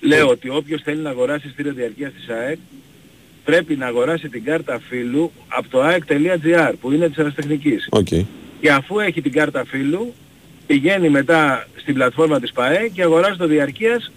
[0.00, 2.58] Λέω ότι όποιος θέλει να αγοράσει εισιτήριο διαρκείας της ΑΕΚ
[3.44, 7.86] πρέπει να αγοράσει την κάρτα φίλου από το ΑΕΚ.gr που είναι της Ερασιτεχνικής.
[7.90, 8.06] Οκ.
[8.60, 10.14] Και αφού έχει την κάρτα φίλου,
[10.66, 14.12] πηγαίνει μετά στην πλατφόρμα της ΠΑΕ και αγοράζει το διαρκείας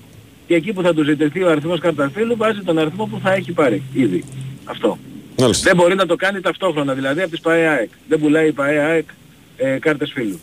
[0.48, 3.34] και εκεί που θα του ζητηθεί ο αριθμός κάρτα φίλου βάζει τον αριθμό που θα
[3.34, 4.24] έχει πάρει ήδη.
[4.70, 4.98] Αυτό.
[5.38, 5.64] Μάλιστα.
[5.68, 7.90] Δεν μπορεί να το κάνει ταυτόχρονα, δηλαδή από τις ΠαΕ ΑΕΚ.
[8.08, 9.06] Δεν πουλάει η ΠαΕ ΑΕΚ
[9.58, 10.40] ε, κάρτες φίλου.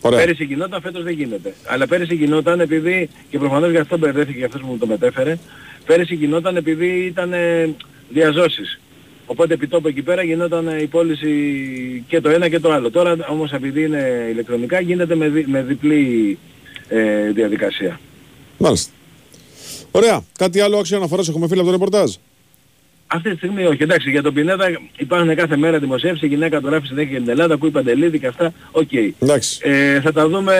[0.00, 0.18] Ωραία.
[0.18, 1.54] Πέρυσι γινόταν, φέτος δεν γίνεται.
[1.66, 5.38] Αλλά πέρυσι γινόταν επειδή, και προφανώς γι' αυτό μπερδέθηκε και αυτός που μου το μετέφερε,
[5.86, 7.74] πέρυσι γινόταν επειδή ήταν ε,
[8.08, 8.80] διαζώσεις.
[9.26, 11.30] Οπότε επί τόπου εκεί πέρα γινόταν ε, η πώληση
[12.08, 12.90] και το ένα και το άλλο.
[12.90, 16.38] Τώρα όμως επειδή είναι ηλεκτρονικά γίνεται με, δι- με διπλή
[16.88, 18.00] ε, διαδικασία.
[18.58, 18.92] Μάλιστα.
[19.90, 20.24] Ωραία.
[20.38, 22.14] Κάτι άλλο άξιο αναφοράς έχουμε φίλοι από το ρεπορτάζ.
[23.06, 23.82] Αυτή τη στιγμή όχι.
[23.82, 27.28] Εντάξει, για τον Πινέδα υπάρχουν κάθε μέρα δημοσιεύσεις, η γυναίκα του γράφει συνέχεια για την
[27.28, 28.52] Ελλάδα, ακούει Παντελίδη και αυτά.
[28.70, 28.92] Οκ.
[29.18, 29.60] Εντάξει.
[29.62, 30.54] Ε, θα τα δούμε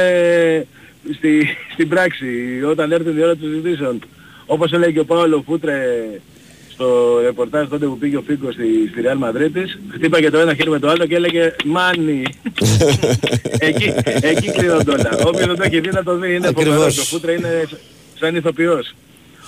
[1.17, 2.27] στη, στην πράξη
[2.69, 3.99] όταν έρθει η ώρα των συζητήσεων.
[4.47, 5.77] Όπως έλεγε και ο Πάολο Φούτρε
[6.75, 10.71] στο ρεπορτάζ τότε που πήγε ο Φίγκο στη, στη Real Μαδρίτης, χτύπαγε το ένα χέρι
[10.71, 12.23] με το άλλο και έλεγε «Money».
[13.69, 15.11] εκεί, εκεί κλείνονται όλα.
[15.27, 16.75] Όποιος δεν το έχει δει να το δει είναι Ακριβώς.
[16.75, 16.97] φοβερός.
[16.97, 17.69] Το Φούτρε είναι
[18.19, 18.95] σαν ηθοποιός.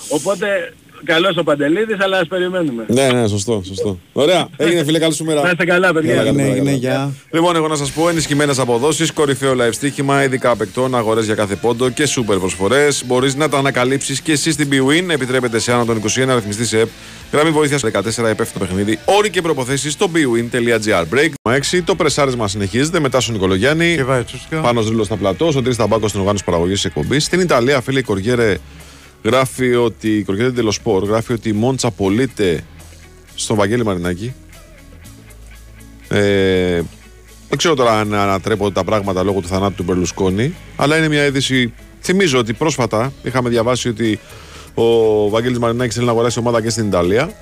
[0.08, 0.72] Οπότε
[1.04, 2.84] καλός ο Παντελίδης αλλά ας περιμένουμε.
[2.88, 3.98] Ναι, ναι, σωστό, σωστό.
[4.12, 4.48] Ωραία.
[4.56, 5.42] Έγινε φίλε, καλή σου μέρα.
[5.42, 6.14] Να είστε καλά, παιδιά.
[6.14, 6.76] Καλά, Ναι, καλά, είναι καλά.
[6.76, 7.12] για...
[7.30, 11.54] Λοιπόν, εγώ να σας πω ενισχυμένες αποδόσεις, κορυφαίο live στοίχημα, ειδικά παικτών, αγορές για κάθε
[11.54, 13.02] πόντο και σούπερ προσφορές.
[13.06, 15.08] Μπορείς να τα ανακαλύψεις και εσύ στην BWIN.
[15.10, 16.88] Επιτρέπεται σε άνω των 21 αριθμιστή σε ΕΠ.
[17.32, 18.98] Γραμμή βοήθειας 14 επέφθηνο παιχνίδι.
[19.04, 21.04] Όροι και προποθέσεις στο bwin.gr.
[21.14, 21.80] Break 6.
[21.84, 23.94] Το πρεσάρισμα συνεχίζεται μετά στον Νικολογιάννη.
[23.96, 24.60] Και βάζει τσούσκα.
[24.60, 25.46] Πάνω Ρίλος στα πλατό.
[25.56, 27.24] Ο Τρει Ταμπάκο στην οργάνωση παραγωγής τη εκπομπής.
[27.24, 28.56] Στην Ιταλία, φίλε, η Κοριέρε
[29.26, 30.16] γράφει ότι.
[30.16, 32.64] Η Κοριέρε Τελοσπορ γράφει ότι η Μόντσα πωλείται
[33.34, 34.34] στον Βαγγέλη Μαρινάκη.
[36.08, 36.82] Ε,
[37.48, 41.24] δεν ξέρω τώρα αν ανατρέπονται τα πράγματα λόγω του θανάτου του Μπερλουσκόνη, αλλά είναι μια
[41.24, 41.72] είδηση.
[42.00, 44.18] Θυμίζω ότι πρόσφατα είχαμε διαβάσει ότι
[44.74, 47.32] ο Βαγγέλης Μαρινάκης θέλει να αγοράσει ομάδα και στην Ιταλία.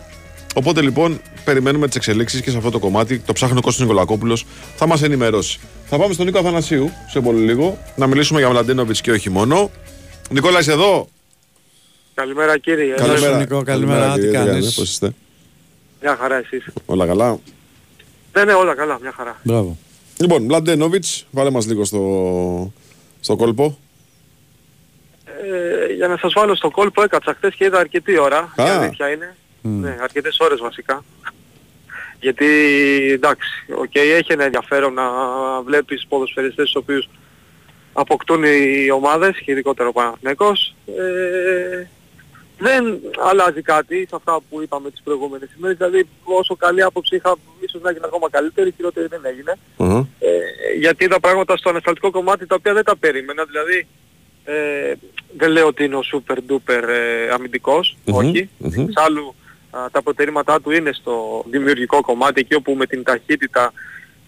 [0.55, 3.19] Οπότε λοιπόν περιμένουμε τις εξελίξεις και σε αυτό το κομμάτι.
[3.19, 5.59] Το ψάχνει ο Κώστας Νικολακόπουλος θα μας ενημερώσει.
[5.85, 9.71] Θα πάμε στον Νίκο Αθανασίου σε πολύ λίγο να μιλήσουμε για Μλαντίνοβιτ και όχι μόνο.
[10.31, 11.09] Νικόλα, είσαι εδώ;
[12.15, 12.95] Καλημέρα κύριε.
[12.95, 13.37] Καλημέρα.
[13.39, 14.13] Νικό, καλημέρα.
[14.13, 15.15] Τι κύριε, κάνεις; κάνετε, πώς είστε;
[16.03, 16.67] Μια χαρά εσείς.
[16.87, 17.39] Όλα καλά;
[18.33, 19.41] Ναι, ναι, όλα καλά, μια χαρά.
[19.43, 19.77] Μπράβο.
[20.21, 22.73] Λοιπόν, Μλαντένοβιτς, βάλε μας λίγο στο,
[23.21, 23.79] στο κόλπο.
[25.25, 28.55] Ε, για να σας βάλω στο κόλπο έκατσα χθες και είδα αρκετή ώρα.
[28.59, 28.81] Η Α.
[28.81, 29.37] αλήθεια είναι.
[29.61, 31.05] Ναι, αρκετές ώρες βασικά.
[32.21, 32.47] Γιατί
[33.13, 35.05] εντάξει, οκ, έχει ένα ενδιαφέρον να
[35.65, 37.09] βλέπεις ποδοσφαιριστές τους οποίους
[37.93, 40.75] αποκτούν οι ομάδες και ειδικότερα ο Παναθηναϊκός.
[40.87, 41.87] Ε,
[42.59, 45.77] δεν αλλάζει κάτι σε αυτά που είπαμε τις προηγούμενες ημέρες.
[45.77, 49.59] Δηλαδή όσο καλή άποψη είχα, ίσως να έγινε ακόμα καλύτερη, χειρότερη δεν έγινε.
[50.19, 50.29] Ε,
[50.79, 53.45] γιατί είδα πράγματα στο ανασταλτικό κομμάτι τα οποία δεν τα περίμενα.
[53.45, 53.87] Δηλαδή
[54.45, 54.93] ε,
[55.37, 58.49] δεν λέω ότι είναι ο super duper ε, αμυντικός, Μμμ, όχι.
[58.59, 58.81] μμμ.
[58.89, 59.35] Εξάλλου
[59.71, 63.73] α, τα προτερήματά του είναι στο δημιουργικό κομμάτι, εκεί όπου με την ταχύτητα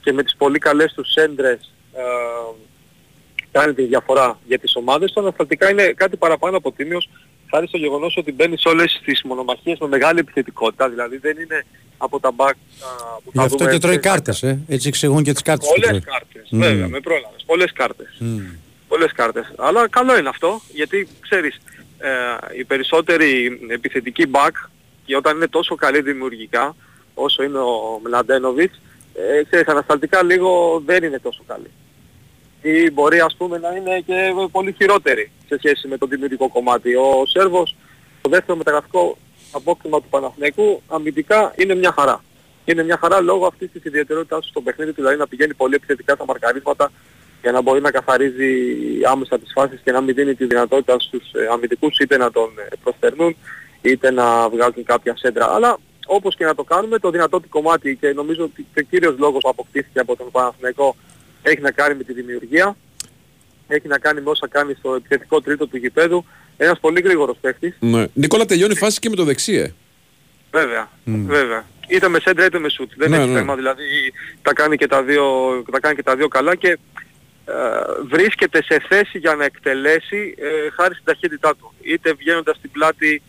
[0.00, 2.02] και με τις πολύ καλές τους σέντρες ε,
[3.50, 5.12] κάνει τη διαφορά για τις ομάδες.
[5.12, 7.08] Το ανασταλτικά είναι κάτι παραπάνω από τίμιος
[7.50, 11.66] χάρη στο γεγονός ότι μπαίνεις σε όλες τις μονομαχίες με μεγάλη επιθετικότητα, δηλαδή δεν είναι
[11.98, 14.58] από τα back α, που Γι' θα αυτό δούμε και τρώει σε- κάρτες, ε.
[14.68, 16.00] Έτσι εξηγούν και τις κάρτες που Πολλές τρώει.
[16.18, 16.58] κάρτες, Μμ.
[16.60, 17.42] βέβαια, με πρόλαβες.
[17.46, 18.16] Πολλές κάρτες.
[18.18, 18.38] Μμ.
[18.88, 19.52] Πολλές κάρτες.
[19.58, 21.56] Αλλά καλό είναι αυτό, γιατί ξέρεις,
[21.98, 22.08] ε,
[22.58, 24.50] οι περισσότεροι επιθετικοί back,
[25.04, 26.76] και όταν είναι τόσο καλοί δημιουργικά,
[27.14, 28.80] όσο είναι ο Μλαντένοβιτς,
[29.14, 31.70] ε, ξέρεις, ανασταλτικά λίγο δεν είναι τόσο καλοί.
[32.68, 36.94] Ή μπορεί ας πούμε να είναι και πολύ χειρότεροι σε σχέση με το δημιουργικό κομμάτι.
[36.94, 37.76] Ο Σέρβος,
[38.20, 39.16] το δεύτερο μεταγραφικό
[39.52, 42.24] απόκτημα του Παναθηναϊκού, αμυντικά είναι μια χαρά.
[42.64, 45.74] Είναι μια χαρά λόγω αυτής της ιδιαιτερότητας του στο παιχνίδι του, δηλαδή να πηγαίνει πολύ
[45.74, 46.92] επιθετικά στα μαρκαρίσματα
[47.42, 48.50] για να μπορεί να καθαρίζει
[49.10, 52.50] άμεσα τις φάσεις και να μην δίνει τη δυνατότητα στους ε, αμυντικούς είτε να τον
[52.58, 53.36] ε, προστερνούν
[53.82, 55.54] είτε να βγάλουν κάποια σέντρα.
[55.54, 58.82] Αλλά όπως και να το κάνουμε, το δυνατό του κομμάτι και νομίζω ότι και ο
[58.90, 60.96] κύριος λόγος που αποκτήθηκε από τον Παναθηναϊκό
[61.50, 62.76] έχει να κάνει με τη δημιουργία,
[63.68, 66.24] έχει να κάνει με όσα κάνει στο επιθετικό τρίτο του γηπέδου.
[66.56, 68.06] Ένας πολύ γρήγορος παίχτης, Ναι.
[68.12, 69.72] Νικόλα τελειώνει η φάση και με το δεξί, ε.
[70.50, 71.64] βέβαια, βέβαια.
[71.88, 72.90] Είτε με σέντρα είτε με σουτ.
[72.96, 73.38] Δεν Ναι, έχει ναι.
[73.38, 73.84] θέμα, δηλαδή
[74.42, 75.24] τα κάνει και τα δύο,
[75.72, 77.52] τα κάνει και τα δύο καλά και ε,
[78.08, 81.72] βρίσκεται σε θέση για να εκτελέσει ε, χάρη στην ταχύτητά του.
[81.82, 83.22] Είτε βγαίνοντας στην πλάτη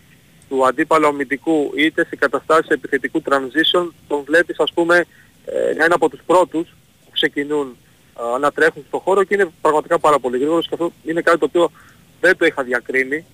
[0.49, 5.05] του αντίπαλου αμυντικού είτε σε καταστάσεις επιθετικού transition τον βλέπεις ας πούμε
[5.45, 6.67] ε, να είναι από τους πρώτους
[7.05, 7.77] που ξεκινούν
[8.35, 11.37] ε, να τρέχουν στο χώρο και είναι πραγματικά πάρα πολύ γρήγορος και αυτό είναι κάτι
[11.37, 11.71] το οποίο
[12.21, 13.25] δεν το είχα διακρίνει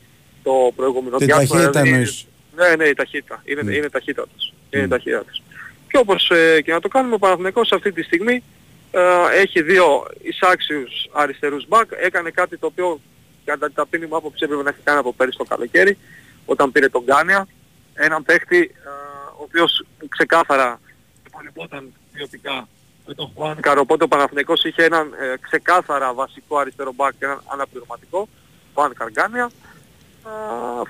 [0.44, 2.28] το προηγούμενο Την διάστημα, ταχύτητα δηλαδή- εννοείς.
[2.56, 3.42] ναι, ναι, η ταχύτητα.
[3.46, 4.54] Είναι, είναι ταχύτατος.
[4.70, 5.44] Είναι ταχύτατος.
[5.92, 8.44] Και όπως ε, και να το κάνουμε, ο Παναθηναϊκός αυτή τη στιγμή
[8.92, 9.02] ε,
[9.42, 11.90] έχει δύο εισάξιους αριστερούς μπακ.
[12.02, 13.00] Έκανε κάτι το οποίο
[13.46, 15.98] κατά την ταπεινή μου άποψη έπρεπε να έχει κάνει από πέρυσι το καλοκαίρι,
[16.46, 17.48] όταν πήρε τον Γκάνια.
[17.94, 18.90] Έναν παίχτη ε,
[19.38, 20.80] ο οποίος ξεκάθαρα
[21.28, 22.68] υπολοιπόταν ποιοτικά
[23.08, 27.42] με τον Χουάνκαρ, οπότε ο Παναθηναϊκός είχε έναν ε, ξεκάθαρα βασικό αριστερό μπακ και έναν
[27.46, 28.28] αναπληρωματικό,
[28.74, 29.44] Χουάνκαρ Γκάνια.
[29.44, 30.32] Α,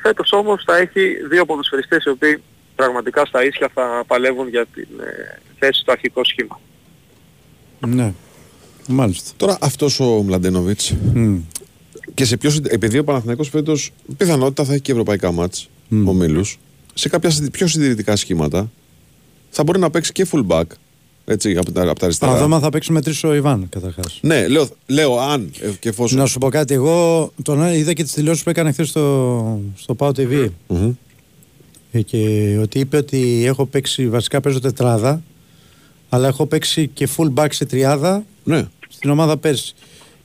[0.02, 2.44] φέτος όμως θα έχει δύο ποδοσφαιριστές οι οποίοι
[2.76, 6.60] πραγματικά στα ίσια θα παλεύουν για την ε, θέση στο αρχικό σχήμα.
[7.80, 8.14] Ναι.
[8.88, 9.32] Μάλιστα.
[9.38, 10.94] Τώρα αυτός ο Μλαντένοβιτς
[12.14, 15.70] και σε ποιος, επειδή ο Παναθηναϊκός φέτος πιθανότητα θα έχει και ευρωπαϊκά μάτς
[16.06, 16.60] ομίλους,
[16.94, 18.72] σε κάποια συν- πιο συντηρητικά σχήματα
[19.50, 20.64] θα μπορεί να παίξει και fullback
[21.26, 22.32] έτσι, από τα, από τα αριστερά.
[22.32, 24.20] Να δούμε αν θα παίξει με τρεις ο Ιβάν καταρχάς.
[24.22, 26.18] Ναι, λέω, λέω αν ε, και εφόσον.
[26.18, 29.96] Να σου πω κάτι, εγώ τον είδα και τις δηλώσεις που έκανε χθες στο, στο
[30.00, 30.50] PAO TV.
[31.92, 35.24] Ε, Και ότι είπε ότι έχω παίξει, βασικά παίζω τετράδα,
[36.10, 38.66] αλλά έχω παίξει και full back σε τριάδα ναι.
[38.90, 39.74] στην ομάδα πέρσι.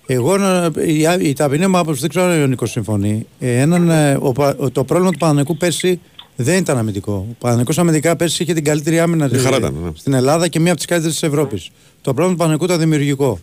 [0.06, 3.26] Εγώ, να- η, η ταπεινή μου άποψη, δεν ξέρω αν ο Νίκος συμφωνεί.
[3.38, 6.00] Ε, έναν, ε, ο, Πα- ο- το πρόβλημα του Πανανικού πέρσι
[6.40, 7.26] δεν ήταν αμυντικό.
[7.30, 9.90] Ο Πανανικό αμυντικά πέρσι είχε την καλύτερη άμυνα Μια χαρά ε, ήταν, ναι.
[9.94, 11.70] στην Ελλάδα και μία από τις καλύτερες της Ευρώπης.
[12.00, 13.38] Το πρόβλημα του Πανανικού ήταν δημιουργικό.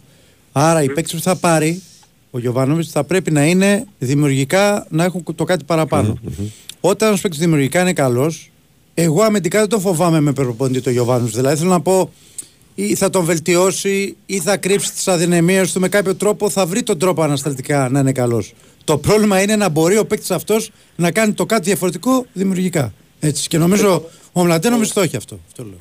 [0.52, 1.82] Άρα οι παίκτες που θα πάρει
[2.32, 6.18] ο Γιωβάνοβιτς θα πρέπει να είναι δημιουργικά να έχουν το κάτι παραπάνω.
[6.80, 8.52] Όταν ένας παίκτης δημιουργικά είναι καλός,
[8.94, 11.36] εγώ αμυντικά δεν το φοβάμαι με προπονητή το Γιωβάνοβιτς.
[11.36, 12.12] Δηλαδή θέλω να πω
[12.76, 16.84] ή θα τον βελτιώσει ή θα κρύψει τις αδυναμίες του με κάποιο τρόπο, θα βρει
[16.84, 18.54] τον τρόπο ανασταλτικά να είναι καλός.
[18.84, 22.94] Το πρόβλημα είναι να μπορεί ο παίκτης αυτός να κάνει το κάτι διαφορετικό δημιουργικά.
[23.20, 23.48] Έτσι.
[23.48, 25.40] Και νομίζω ο Μλαντένοβιτ το έχει αυτό.
[25.48, 25.80] αυτό λέω.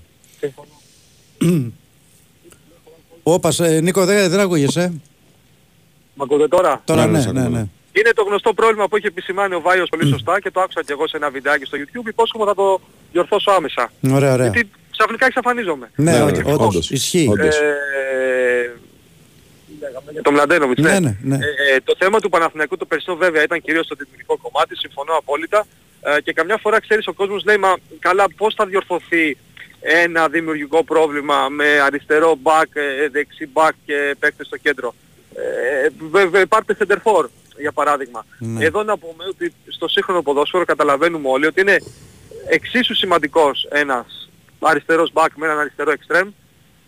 [3.22, 5.00] Όπας, ε, Νίκο, δεν, δεν ακούγεσαι.
[6.14, 7.66] Μ' ακούτε τώρα; Τώρα ναι, ναι, ναι.
[7.92, 10.92] Είναι το γνωστό πρόβλημα που έχει επισημάνει ο Βάιος πολύ σωστά και το άκουσα και
[10.92, 12.08] εγώ σε ένα βιντεάκι στο YouTube.
[12.08, 12.80] Υπόσχομαι θα το
[13.12, 13.92] διορθώσω άμεσα.
[14.10, 14.48] Ωραία, ωραία.
[14.48, 15.90] Γιατί ξαφνικά εξαφανίζομαι.
[15.94, 17.28] Ναι, Ε, όντως, λοιπόν, όντως, ισχύει.
[17.32, 17.56] Όντως.
[17.58, 17.72] Ε,
[19.80, 20.92] λέγαμε για τον Μλαντένοβιτς, ναι.
[20.92, 21.34] Ναι, ναι, ναι.
[21.36, 25.66] Ε, το θέμα του Παναθηναϊκού το περσινό βέβαια ήταν κυρίως το δημιουργικό κομμάτι, συμφωνώ απόλυτα.
[26.00, 29.36] Ε, και καμιά φορά ξέρεις ο κόσμος λέει μα καλά πώς θα διορθωθεί
[29.80, 34.94] ένα δημιουργικό πρόβλημα με αριστερό back, ε, δεξί back και παίκτες στο κέντρο.
[35.34, 37.24] Ε, βε- βε- πάρτε center for,
[37.58, 38.26] για παράδειγμα.
[38.38, 38.64] Ναι.
[38.64, 41.76] Εδώ να πούμε ότι στο σύγχρονο ποδόσφαιρο καταλαβαίνουμε όλοι ότι είναι
[42.48, 44.23] εξίσου σημαντικός ένας
[44.68, 46.28] αριστερός back με έναν αριστερό extreme,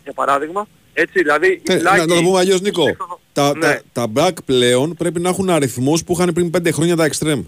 [0.03, 0.67] για παράδειγμα.
[0.93, 2.97] Έτσι, δηλαδή, Ε, μιλάει- να, να το πούμε αλλιώς Νίκο.
[3.33, 3.81] Τα, Ναι.
[3.93, 7.43] τα, τα back πλέον πρέπει να έχουν αριθμούς που είχαν πριν 5 χρόνια τα extreme.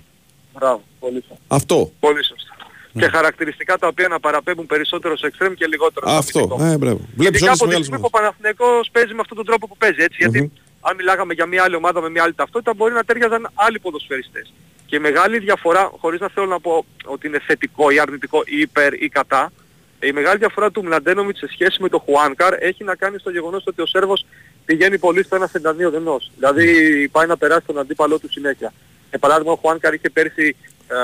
[0.55, 1.37] Μπράβο, πολύ σωστά.
[1.49, 1.93] Αυτό.
[2.01, 2.47] Πολύ σωστά.
[2.99, 6.39] Και χαρακτηριστικά τα οποία να παραπέμπουν περισσότερο σε extreme και λιγότερο σε Αυτό.
[6.39, 6.65] αμυντικό.
[6.65, 7.01] Ε, μπράβο.
[7.17, 9.47] Βλέπεις Ειδικά όλες τις από τη μεγάλες στιγμή που ο Παναθηναϊκός παίζει με αυτόν τον
[9.47, 12.75] τρόπο που παίζει, έτσι, γιατί αν μιλάγαμε για μια άλλη ομάδα με μια άλλη ταυτότητα
[12.75, 14.53] μπορεί να τέριαζαν άλλοι ποδοσφαιριστές.
[14.87, 18.61] Και η μεγάλη διαφορά, χωρίς να θέλω να πω ότι είναι θετικό ή αρνητικό ή
[18.61, 19.53] υπέρ ή κατά,
[20.01, 23.63] η μεγάλη διαφορά του Μλαντένομιτς σε σχέση με τον Χουάνκαρ έχει να κάνει στο γεγονός
[23.67, 24.27] ότι ο Σέρβος
[24.65, 26.31] πηγαίνει πολύ στο ένα εναντίον ενός.
[26.35, 26.65] Δηλαδή
[27.13, 28.73] πάει να περάσει τον αντίπαλό του συνέχεια.
[29.11, 30.57] Για παράδειγμα ο Χουάνκαρ είχε πέρσι
[30.89, 30.95] ε,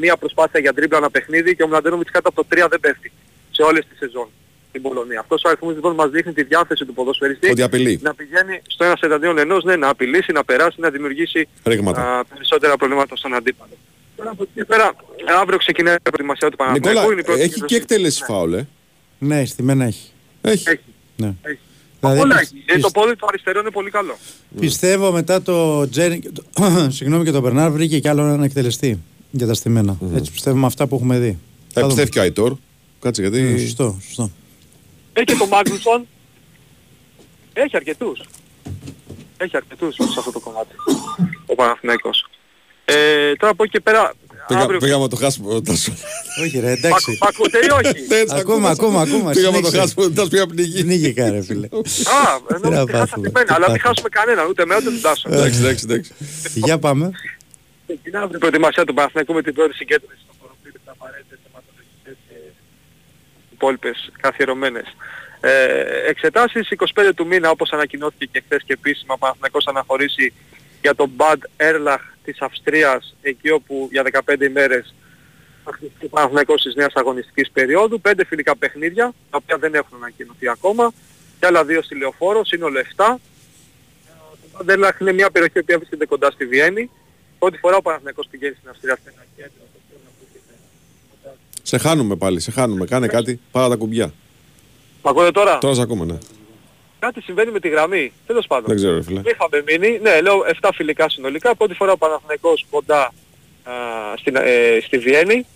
[0.00, 3.12] μία προσπάθεια για τρίμπλα ένα παιχνίδι και ο Μλαντένομιτς κάτω από το 3 δεν πέφτει
[3.50, 4.28] σε όλες τις σεζόν
[4.68, 5.20] στην Πολωνία.
[5.20, 8.00] Αυτός ο αριθμός λοιπόν μας δείχνει τη διάθεση του ποδοσφαιριστή Ότι απειλεί.
[8.02, 12.18] να πηγαίνει στο ένα εναντίον ενός, ναι, να απειλήσει, να περάσει, να δημιουργήσει Ρήγματα.
[12.18, 13.72] α, περισσότερα προβλήματα στον αντίπαλο.
[14.16, 14.94] Τώρα από εκεί και πέρα,
[15.40, 16.88] αύριο ξεκινάει η προετοιμασία του Παναθηναϊκού.
[16.98, 17.66] Νικόλα, είναι η πρώτη έχει εκδοχή.
[17.74, 18.66] και εκτέλεση φάουλ, ε.
[19.18, 20.10] Ναι, στη μένα έχει.
[20.40, 20.64] Έχει.
[21.16, 21.34] Ναι.
[21.42, 21.58] Έχει.
[22.00, 22.78] Δηλαδή, Όλα πισ- έχει.
[22.78, 24.16] Ε, Το πόδι του αριστερό είναι πολύ καλό.
[24.60, 29.02] Πιστεύω μετά το Τζέρι, και το- συγγνώμη και τον Μπερνάρ βρήκε κι άλλο έναν εκτελεστή
[29.30, 29.98] για τα στημένα.
[30.14, 31.38] Έτσι πιστεύω με αυτά που έχουμε δει.
[31.72, 31.86] Θα δούμε.
[31.86, 32.56] πιστεύει και ο Αϊτόρ.
[33.00, 33.40] Κάτσε γιατί.
[33.40, 34.30] Ναι, σωστό, σωστό.
[35.12, 36.06] Έχει και τον Μάγνουσον.
[37.52, 38.20] Έχει αρκετούς.
[39.36, 40.74] Έχει αρκετούς σε αυτό το κομμάτι.
[41.46, 42.28] Ο Παναθηναϊκός.
[42.84, 44.12] Ε, τώρα από εκεί και πέρα,
[44.46, 44.78] Πήγα, αύριο...
[44.78, 45.60] πήγαμε να το χάσουμε.
[45.60, 45.92] Τάσο.
[46.42, 47.18] Όχι ρε, εντάξει.
[47.22, 49.32] Μ' ακούτε ή όχι; Ναι, σε Ακούμε, ακούμε, ακούμε.
[49.32, 49.78] Πήγαμε να το συνέχισε.
[49.78, 50.06] χάσουμε.
[50.08, 50.82] Δεν πήγα πνιγεί.
[50.82, 51.66] Πνίγηκα ρε φίλε.
[51.66, 53.78] Α, Τι ενώ να ότι χάσατε πάθουμε, εμένα, τι αλλά μην πάθουμε.
[53.78, 55.28] χάσουμε κανέναν, ούτε με ούτε τον Τάσο.
[55.32, 56.12] Εντάξει, εντάξει, εντάξει.
[56.54, 57.10] Για πάμε.
[57.86, 62.16] Ξεκινά αύριο η προετοιμασία του Παναθηναϊκού με την πρώτη συγκέντρωση των χωροπίδων, τα απαραίτητες θεματολογικές
[62.28, 62.36] και
[63.54, 64.86] υπόλοιπες καθιερωμένες.
[65.40, 65.50] Ε,
[66.08, 70.32] εξετάσεις 25 του μήνα όπως ανακοινώθηκε και χθες και επίσημα ο Παναθηναϊκός αναχωρήσει
[70.82, 74.94] για τον Bad Erlach της Αυστρίας εκεί όπου για 15 ημέρες
[75.64, 79.96] θα χτιστεί ο Παναθηναϊκός της νέας αγωνιστικής περίοδου, 5 φιλικά παιχνίδια τα οποία δεν έχουν
[79.96, 80.92] ανακοινωθεί ακόμα
[81.40, 83.16] και άλλα δύο στη Λεωφόρο, σύνολο 7.
[84.52, 86.90] Το Bad Erlach είναι μια περιοχή που βρίσκεται κοντά στη Βιέννη
[87.44, 89.52] Πρώτη φορά ο Παναθηναϊκός πηγαίνει στην Αυστρία σε ένα κέντρο.
[89.72, 91.38] το οποίο να ακούγεται.
[91.62, 92.86] Σε χάνουμε πάλι, σε χάνουμε.
[92.86, 94.12] Κάνε κάτι, πάρα τα κουμπιά.
[95.02, 96.18] Μ' ακούτε τώρα; Τώρα σε ακούμε, ναι.
[97.04, 98.12] Κάτι συμβαίνει με τη γραμμή.
[98.26, 98.66] Τέλος πάντων.
[98.66, 99.20] Δεν ξέρω, ρε φίλε.
[99.24, 101.54] Είχαμε μείνει, ναι, λέω 7 φιλικά συνολικά.
[101.54, 103.12] Πρώτη φορά ο Παναθηναϊκός κοντά
[103.64, 103.72] α,
[104.16, 105.46] στην, ε, στη Βιέννη.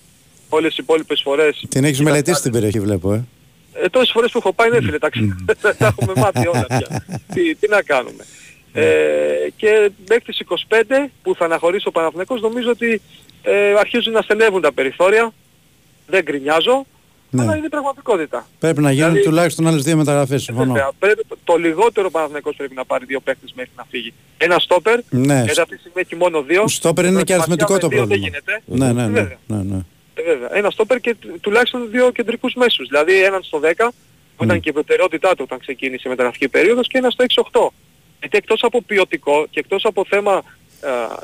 [0.48, 1.64] Όλες οι υπόλοιπες φορές...
[1.68, 3.24] Την έχεις μελετήσει την περιοχή βλέπω, ε.
[3.72, 5.34] Ε, τόσες φορές που έχω πάει, ναι φίλε, τα, ξε-
[5.78, 7.04] τα έχουμε μάθει όλα πια.
[7.34, 8.24] τι, τι να κάνουμε.
[8.72, 8.84] Ε,
[9.56, 10.82] και μέχρι τις 25
[11.22, 13.00] που θα αναχωρήσει ο Παναθηναϊκός νομίζω ότι
[13.42, 15.32] ε, αρχίζουν να στενεύουν τα περιθώρια.
[16.06, 16.86] Δεν γκρινιάζω,
[17.32, 17.56] αλλά Ναι.
[17.56, 18.46] είναι η πραγματικότητα.
[18.58, 20.72] Πρέπει να γίνουν Δηλαδή- τουλάχιστον άλλες δύο μεταγραφές, συμφωνώ.
[20.72, 24.12] Βέβαια, πρέπει, το λιγότερο ο Παναθηναϊκός πρέπει να πάρει δύο παίκτες μέχρι να φύγει.
[24.38, 25.42] Ένα στόπερ, Ναι.
[25.44, 26.68] γιατί αυτή τη στιγμή έχει μόνο δύο.
[26.68, 28.28] Στόπερ είναι και Προετοιμασία αριθμητικό με το δύο πρόβλημα.
[28.30, 28.62] Δεν γίνεται.
[28.84, 29.20] Ναι, ναι, ναι.
[29.20, 29.38] Βέβαια.
[29.46, 29.80] ναι, ναι.
[30.14, 30.48] Ε, βέβαια.
[30.52, 32.88] Ένα στόπερ και του- τουλάχιστον δύο κεντρικούς μέσους.
[32.88, 33.92] Δηλαδή έναν στο 10
[34.36, 37.72] που ήταν και η προτεραιότητά του όταν ξεκίνησε η μεταγραφική περίοδος και ένα στο 6-8.
[38.20, 40.42] Γιατί εκτός από ποιοτικό και εκτός από θέμα α,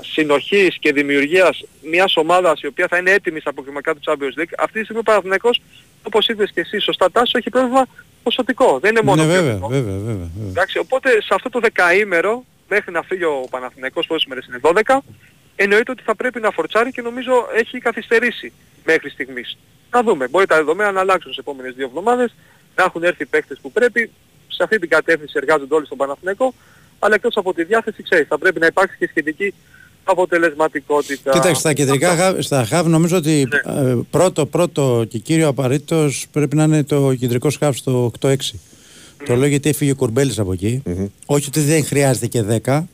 [0.00, 4.52] συνοχής και δημιουργίας μιας ομάδας η οποία θα είναι έτοιμη στα αποκριματικά του Champions League,
[4.58, 5.60] αυτή τη στιγμή ο Παναθηναϊκός,
[6.06, 7.86] όπως είπες και εσύ σωστά Τάσο, έχει πρόβλημα
[8.22, 8.78] ποσοτικό.
[8.78, 9.68] Δεν είναι μόνο Ναι, βέβαια, ποιοτικό.
[9.68, 10.48] βέβαια, βέβαια, βέβαια.
[10.48, 14.98] Εντάξει, οπότε σε αυτό το δεκαήμερο, μέχρι να φύγει ο Παναθηναϊκός πόσες μέρες είναι 12,
[15.56, 18.52] εννοείται ότι θα πρέπει να φορτσάρει και νομίζω έχει καθυστερήσει
[18.84, 19.58] μέχρι στιγμής.
[19.90, 22.34] Να δούμε, μπορεί τα δεδομένα να αλλάξουν στις επόμενες δύο εβδομάδες,
[22.76, 24.10] να έχουν έρθει οι παίκτες που πρέπει,
[24.48, 26.54] σε αυτή την κατεύθυνση εργάζονται όλοι στον Παναθηναϊκό,
[26.98, 29.54] αλλά εκτός από τη διάθεση, ξέρεις, θα πρέπει να υπάρξει και σχετική
[30.04, 31.30] αποτελεσματικότητα.
[31.30, 33.90] Κοίταξε, στα κεντρικά χαβ, στα χαβ νομίζω ότι Ναι.
[33.90, 38.36] ε, πρώτο, πρώτο και κύριο απαραίτητος πρέπει να είναι το κεντρικό χαβ στο 8-6.
[39.26, 40.82] Το λέω γιατί έφυγε ο Κουρμπέλης από εκεί.
[41.26, 42.84] Όχι ότι δεν χρειάζεται και 10,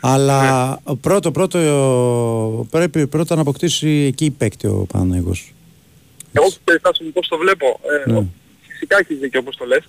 [0.00, 0.94] αλλά Ναι.
[0.96, 5.52] πρώτο, πρώτο ε, πρέπει πρώτα να αποκτήσει εκεί παίκτη ο Παναγιώτος.
[6.32, 7.80] Εγώ περιστάσω πώς το βλέπω.
[8.06, 8.26] Ε, Ναι.
[8.68, 9.84] Φυσικά έχεις δίκιο όπως το λες.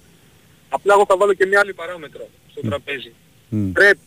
[0.69, 3.11] Απλά εγώ θα βάλω και μια άλλη παράμετρο στο τραπέζι.
[3.49, 3.71] Μμ.
[3.71, 3.99] Πρέπει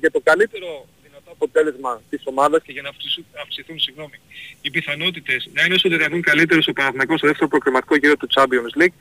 [0.00, 1.01] για το καλύτερο δυνατό
[1.42, 4.16] αποτέλεσμα της ομάδας και για να αυξηθούν, αυξηθούν συγγνώμη,
[4.60, 8.82] οι πιθανότητες να είναι όσο δυνατόν καλύτερος ο Παναθηναϊκός στο δεύτερο προκριματικό γύρο του Champions
[8.82, 8.94] League,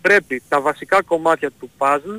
[0.00, 2.18] πρέπει τα βασικά κομμάτια του puzzle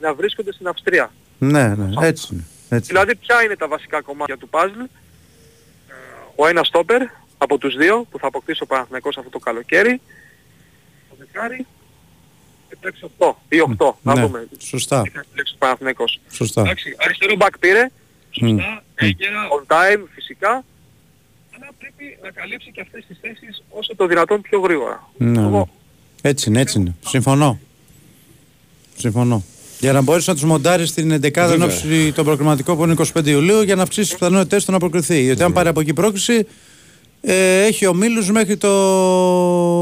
[0.00, 1.12] να βρίσκονται στην Αυστρία.
[1.38, 2.44] Ναι, ναι, έτσι είναι.
[2.68, 2.86] Έτσι.
[2.92, 4.84] Δηλαδή ποια είναι τα βασικά κομμάτια του puzzle;
[5.88, 5.92] Ε,
[6.34, 7.02] Ο ένας στόπερ
[7.38, 10.00] από τους δύο που θα αποκτήσει ο Παναθηναϊκός αυτό το καλοκαίρι.
[11.10, 11.66] Το δεκάρι.
[12.68, 13.94] Και το 6-8 ή 8.
[14.02, 14.48] Να Ναι, δούμε.
[14.58, 15.02] σωστά.
[15.02, 16.20] Τι θα επιλέξει ο Παναθηναϊκός.
[16.30, 16.60] Σωστά.
[16.60, 17.90] Εντάξει, αριστερό back πήρε.
[18.40, 18.48] Μμ.
[18.48, 20.64] Σωστά, έγκαιρα, on time φυσικά.
[21.54, 25.08] Αλλά πρέπει να καλύψει και αυτές τις θέσεις όσο το δυνατόν πιο γρήγορα.
[25.16, 25.62] Ναι, ναι.
[26.22, 26.94] Έτσι είναι, έτσι είναι.
[27.06, 27.58] Συμφωνώ.
[28.96, 29.44] Συμφωνώ.
[29.80, 31.54] Για να μπορέσει να τους μοντάρεις στην 11η Βέβαια.
[31.54, 35.22] ενόψη τον προκριματικό που είναι 25 Ιουλίου για να αυξήσεις τις πιθανότητέ του να προκριθεί.
[35.22, 36.46] Γιατί αν πάρει από εκεί πρόκληση,
[37.28, 38.70] ε, έχει ομίλους μέχρι το,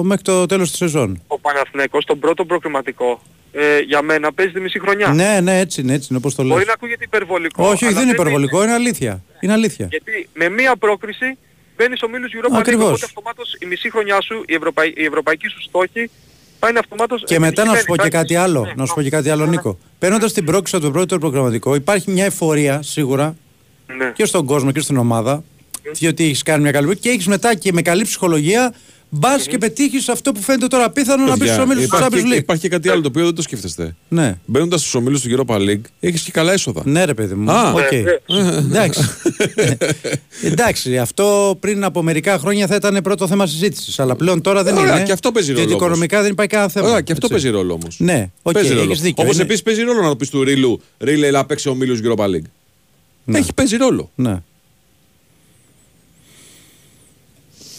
[0.04, 1.22] μέχρι το τέλος της σεζόν.
[1.26, 3.22] Ο Παναθηναϊκός τον πρώτο προκριματικό
[3.52, 5.08] ε, για μένα παίζει τη μισή χρονιά.
[5.08, 6.52] Ναι, ναι, έτσι είναι, έτσι είναι όπως το λέω.
[6.52, 7.62] Μπορεί να ακούγεται υπερβολικό.
[7.64, 9.22] Όχι, όχι, αλλά δεν είναι υπερβολικό, είναι αλήθεια.
[9.40, 9.86] Είναι αλήθεια.
[9.90, 11.38] Γιατί με μία πρόκριση
[11.76, 12.86] μπαίνεις ο Μίλους Europa League, Ακριβώς.
[12.86, 14.92] οπότε αυτομάτως η μισή χρονιά σου, η, ευρωπαϊ...
[14.96, 16.10] η ευρωπαϊκή σου στόχη
[16.60, 18.22] θα είναι αυτομάτως Και μετά να σου πω και επιτυχημένη.
[18.28, 18.72] κάτι άλλο.
[18.76, 19.78] Να σου πω και κάτι άλλο, Νίκο.
[19.98, 23.36] Παίρνοντας την πρόκληση από το πρώτο προγραμματικό, υπάρχει μια εφορία σίγουρα
[23.98, 24.10] Ναι.
[24.14, 25.44] και στον κόσμο και στην ομάδα.
[25.92, 28.74] Διότι έχεις κάνει μια καλή δουλειά και έχεις μετά και με καλή ψυχολογία
[29.16, 32.08] μπας και πετύχεις αυτό που φαίνεται τώρα απίθανο να μπεις Παιδιά, στους ομίλους του υπάρχει,
[32.16, 32.42] Champions και- League.
[32.42, 33.94] υπάρχει και κάτι άλλο το οποίο δεν το σκέφτεστε.
[34.08, 34.38] Ναι.
[34.44, 36.82] Μπαίνοντας στους ομίλους του Europa League, έχεις και καλά έσοδα.
[36.84, 37.50] Ναι, ρε παιδί μου.
[37.50, 37.92] Α, Οκ.
[37.92, 38.04] ε,
[38.58, 39.00] Εντάξει.
[40.42, 43.98] Εντάξει, αυτό πριν από μερικά χρόνια θα ήταν πρώτο θέμα συζήτησης.
[44.00, 45.04] Αλλά πλέον τώρα δεν Ωραία, είναι.
[45.04, 45.86] και αυτό παίζει ρόλο Γιατί όμως.
[45.86, 46.88] οικονομικά δεν υπάρχει κανένα θέμα.
[46.88, 47.42] Ωραία, και αυτό Έτσι.
[47.42, 47.96] παίζει ρόλο όμως.
[47.98, 48.82] Ναι, οκ, παίζει ρόλο.
[48.90, 49.22] έχεις δίκιο.
[49.22, 52.24] Όπως Είναι- επίσης παίζει ρόλο να το πεις του Ρίλου, Ρίλε, έλα παίξει ομίλους Europa
[52.24, 52.48] League.
[53.24, 53.38] Ναι.
[53.38, 54.10] Έχει παίζει ρόλο.
[54.14, 54.42] Ναι.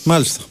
[0.08, 0.44] Μάλιστα.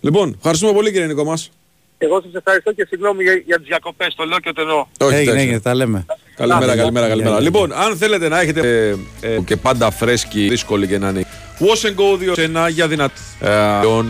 [0.00, 1.50] Λοιπόν, ευχαριστούμε πολύ κύριε Νικό μας.
[1.98, 4.86] Εγώ σας ευχαριστώ και συγγνώμη για, για τις διακοπές, το λέω και το εννοώ.
[5.00, 5.40] Όχι, έγινε, εντάξει.
[5.40, 6.06] έγινε, τα λέμε.
[6.36, 7.14] Καλημέρα, Άντε, καλημέρα, γεια.
[7.14, 7.40] καλημέρα.
[7.40, 8.88] Γεια, Λοιπόν, αν θέλετε να έχετε
[9.20, 11.26] ε, ε, και πάντα φρέσκοι, δύσκολη και να είναι.
[11.60, 13.20] Wash and Go 2 για δυνατή.
[13.40, 13.48] Ε,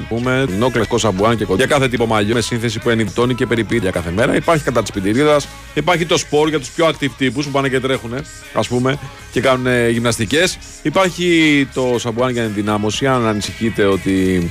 [0.09, 1.65] πούμε, νόκλες σαμπουάν και κοντά.
[1.65, 4.35] Για κάθε τύπο μαλλιό με σύνθεση που ενυπτώνει και περιποιεί για κάθε μέρα.
[4.35, 5.41] Υπάρχει κατά της πιτηρίδα.
[5.75, 8.15] Υπάρχει το σπορ για τους πιο active τύπους που πάνε και τρέχουν,
[8.53, 8.99] ας πούμε,
[9.33, 10.59] και κάνουν ε, γυμναστικές.
[10.83, 14.51] Υπάρχει το σαμπουάν για ενδυνάμωση, αν ανησυχείτε ότι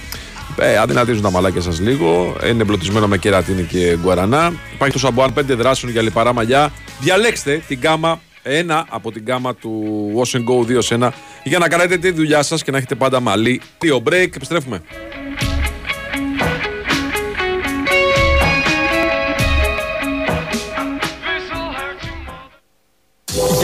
[0.60, 2.36] ε, αδυνατίζουν τα μαλάκια σας λίγο.
[2.50, 4.54] Είναι εμπλωτισμένο με κερατίνη και γκουαρανά.
[4.74, 6.72] Υπάρχει το σαμπουάν 5 δράσεων για λιπαρά μαλλιά.
[7.00, 11.60] Διαλέξτε την γάμα ένα από την γάμα του Wash and Go 2 σε ένα για
[11.60, 13.62] να κάνετε τη δουλειά σας και να έχετε πάντα μαλλί.
[13.80, 14.82] Δύο break, επιστρέφουμε.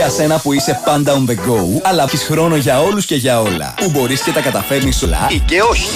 [0.07, 3.41] Για σένα που είσαι πάντα on the go, αλλά έχεις χρόνο για όλους και για
[3.41, 3.73] όλα.
[3.77, 5.89] Που μπορείς και τα καταφέρνεις όλα ή και όχι.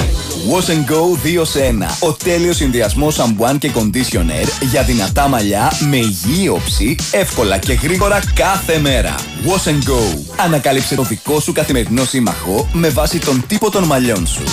[0.52, 1.98] Wash and Go 2 σε 1.
[2.00, 8.22] Ο τέλειος συνδυασμός σαμπουάν και conditioner για δυνατά μαλλιά με υγιή όψη, εύκολα και γρήγορα
[8.34, 9.16] κάθε μέρα.
[9.46, 10.18] Wash and Go.
[10.36, 14.44] Ανακάλυψε το δικό σου καθημερινό σύμμαχο με βάση τον τύπο των μαλλιών σου.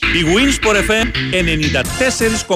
[0.00, 1.06] Η Winsport FM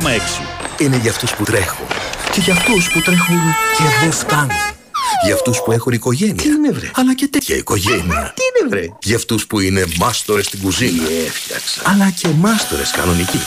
[0.00, 0.42] 94,6.
[0.78, 1.86] Είναι για αυτούς που τρέχουν.
[2.32, 3.40] Και για αυτούς που τρέχουν
[3.76, 4.75] και δεν φτάνουν.
[5.24, 6.34] Για αυτούς που έχουν οικογένεια.
[6.34, 8.34] Τι είναι βρε; Αλλά και τέτοια οικογένεια.
[8.36, 11.02] Τι είναι βρε; Για αυτούς που είναι μάστορες στην κουζίνα.
[11.26, 11.82] Έφτιαξα.
[11.84, 13.40] Αλλά και μάστορες κανονικοί.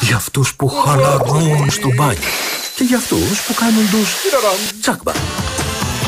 [0.00, 2.28] Για αυτούς που χαλαρώνουν στο μπάνιο.
[2.76, 4.08] Και για αυτούς που κάνουν τους
[4.80, 5.12] τσάκμπα.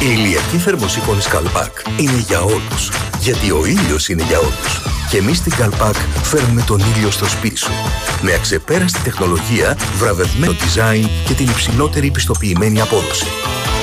[0.01, 2.91] Η ηλιακή θερμοσύφωνη Καλπάκ είναι για όλους.
[3.21, 4.83] Γιατί ο ήλιος είναι για όλους.
[5.11, 7.73] Και εμείς στην Calpak φέρνουμε τον ήλιο στο σπίτι σου.
[8.23, 13.27] Με αξεπέραστη τεχνολογία, βραβευμένο design και την υψηλότερη πιστοποιημένη απόδοση.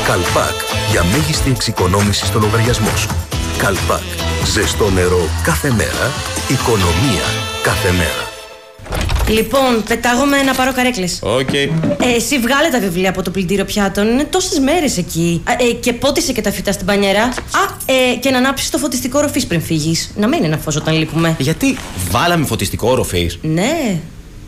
[0.05, 0.57] Calpak
[0.91, 3.09] για μέγιστη εξοικονόμηση στο λογαριασμό σου.
[3.57, 4.01] Calpak.
[4.53, 6.11] Ζεστό νερό κάθε μέρα.
[6.47, 7.25] Οικονομία
[7.63, 8.31] κάθε μέρα.
[9.27, 11.19] Λοιπόν, πετάγομαι να πάρω καρέκλες.
[11.21, 11.53] Οκ.
[11.53, 11.69] Ε,
[12.15, 14.07] εσύ βγάλε τα βιβλία από το πλυντήριο πιάτων.
[14.07, 15.43] Είναι τόσες μέρες εκεί.
[15.43, 17.23] Α, ε, και πότισε και τα φυτά στην μπανιέρα.
[17.23, 17.31] Α,
[17.85, 20.11] ε, και να ανάψεις το φωτιστικό ροφή πριν φύγεις.
[20.15, 21.35] Να μένει ένα φως όταν λείπουμε.
[21.39, 21.77] Γιατί
[22.09, 23.31] βάλαμε φωτιστικό όροφη.
[23.41, 23.99] Ναι,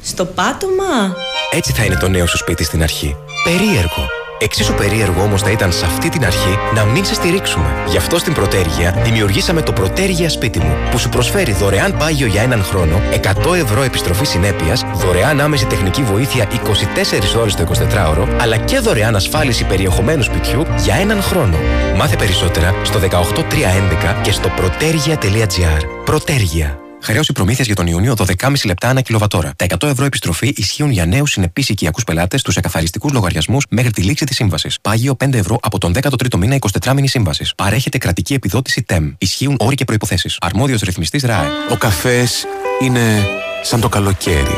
[0.04, 1.16] στο πάτωμα.
[1.52, 3.16] Έτσι θα είναι το νέο σου σπίτι στην αρχή.
[3.44, 4.25] Περίεργο.
[4.40, 7.66] Εξίσου περίεργο όμως θα ήταν σε αυτή την αρχή να μην σε στηρίξουμε.
[7.88, 12.42] Γι' αυτό στην Πρωτέργεια δημιουργήσαμε το Πρωτέργεια Σπίτι μου, που σου προσφέρει δωρεάν πάγιο για
[12.42, 13.02] έναν χρόνο,
[13.46, 19.16] 100 ευρώ επιστροφή συνέπειας, δωρεάν άμεση τεχνική βοήθεια 24 ώρες το 24ωρο, αλλά και δωρεάν
[19.16, 21.58] ασφάλιση περιεχομένου σπιτιού για έναν χρόνο.
[21.96, 26.04] Μάθε περισσότερα στο 18311 και στο πρωτέργεια.gr.
[26.06, 26.85] Πρωτέργεια.
[27.06, 29.54] Χρέωση προμήθειας για τον Ιούνιο 12,5 λεπτά ανά κιλοβατόρα.
[29.56, 34.02] Τα 100 ευρώ επιστροφή ισχύουν για νέους συνεπείς οικιακούς πελάτες στους εκαθαριστικούς λογαριασμούς μέχρι τη
[34.02, 34.78] λήξη της σύμβασης.
[34.82, 37.56] Πάγιο 5 ευρώ από τον 13ο μήνα 24 μήνη σύμβασης.
[37.56, 39.14] Παρέχεται κρατική επιδότηση TEM.
[39.18, 40.30] Ισχύουν όροι και προποθέσει.
[40.40, 41.48] Αρμόδιος ρυθμιστής ΡΑΕ.
[41.72, 42.46] Ο καφές
[42.82, 43.28] είναι
[43.64, 44.58] σαν το καλοκαίρι.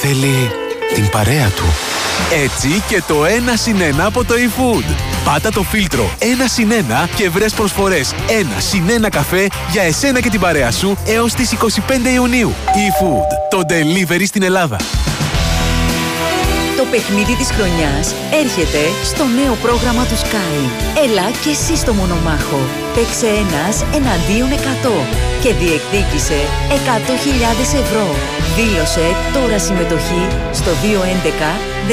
[0.00, 0.50] Θέλει
[0.94, 1.64] την παρέα του.
[2.44, 4.94] Έτσι και το 1 συν 1 από το eFood.
[5.24, 8.14] Πάτα το φίλτρο 1 συν 1 και βρες προσφορές 1
[8.58, 11.56] συν 1 καφέ για εσένα και την παρέα σου έως τις 25
[12.14, 12.52] Ιουνίου.
[12.66, 13.48] eFood.
[13.50, 14.76] Το delivery στην Ελλάδα.
[16.76, 20.58] Το παιχνίδι της χρονιάς έρχεται στο νέο πρόγραμμα του Sky.
[21.04, 22.60] Έλα και εσύ στο μονομάχο.
[22.94, 24.54] Παίξε ένας εναντίον 100
[25.42, 26.38] και διεκδίκησε
[26.68, 28.06] 100.000 ευρώ.
[28.60, 30.74] Δήλωσε τώρα συμμετοχή στο 211
[31.88, 31.92] 1885590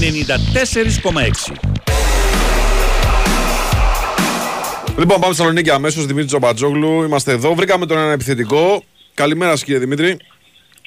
[4.98, 6.06] Λοιπόν, πάμε στη Θεσσαλονίκη αμέσως.
[6.06, 7.04] Δημήτρη Τζομπατζόγλου.
[7.04, 7.54] Είμαστε εδώ.
[7.54, 8.84] Βρήκαμε τον ένα επιθετικό.
[9.14, 10.18] Καλημέρα, σας, κύριε Δημήτρη.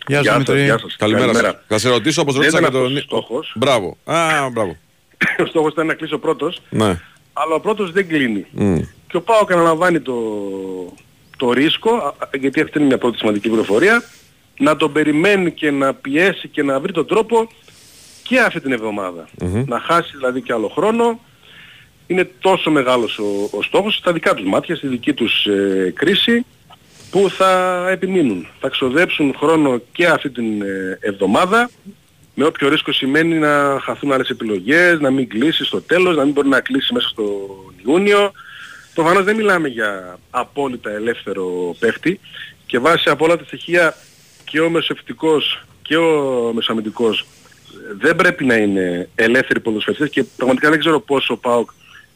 [0.06, 0.64] Γεια σας, Δημήτρη.
[0.64, 0.96] Γεια σας.
[0.96, 1.24] Καλημέρα.
[1.26, 1.48] Καλημέρα.
[1.52, 1.60] σας.
[1.68, 2.86] Θα σε ρωτήσω όπως Δεν ρώτησα ήταν και τον.
[2.86, 3.52] αυτός ο στόχος.
[3.56, 3.96] Μπράβο.
[4.04, 4.76] Α, μπράβο.
[5.42, 7.00] Ο στόχος ήταν να κλείσω πρώτος, Ναι.
[7.32, 8.46] αλλά ο πρώτος δεν κλείνει.
[8.50, 8.76] Μμ.
[9.06, 10.14] Και ο Πάοκ αναλαμβάνει το,
[11.36, 14.02] το ρίσκο, α, α, γιατί αυτή είναι μια πρώτη σημαντική πληροφορία,
[14.58, 17.48] να τον περιμένει και να πιέσει και να βρει τον τρόπο
[18.22, 19.28] και αυτή την εβδομάδα.
[19.66, 21.20] Να χάσει δηλαδή και άλλο χρόνο.
[22.06, 26.44] Είναι τόσο μεγάλος ο, ο στόχος στα δικά τους μάτια, στη δική τους ε, κρίση,
[27.14, 28.46] που θα επιμείνουν.
[28.60, 31.70] Θα ξοδέψουν χρόνο και αυτή την ε, εβδομάδα,
[32.34, 36.32] με όποιο ρίσκο σημαίνει να χαθούν άλλες επιλογές, να μην κλείσει στο τέλος, να μην
[36.32, 37.24] μπορεί να κλείσει μέσα στο
[37.86, 38.32] Ιούνιο.
[38.94, 42.20] Προφανώς δεν μιλάμε για απόλυτα ελεύθερο παίχτη
[42.66, 43.96] και βάσει από όλα τα στοιχεία
[44.44, 47.24] και ο μεσοευτικός και ο μεσοαμυντικός ε,
[48.00, 51.70] δεν πρέπει να είναι ελεύθεροι ποδοσφαιριστές και πραγματικά δεν ξέρω πόσο ο ΠΑΟΚ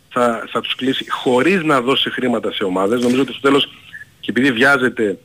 [0.08, 3.02] θα, θα τους κλείσει χωρίς να δώσει χρήματα σε ομάδες.
[3.02, 3.68] Νομίζω ότι στο τέλος
[4.28, 5.18] και επειδή βιάζεται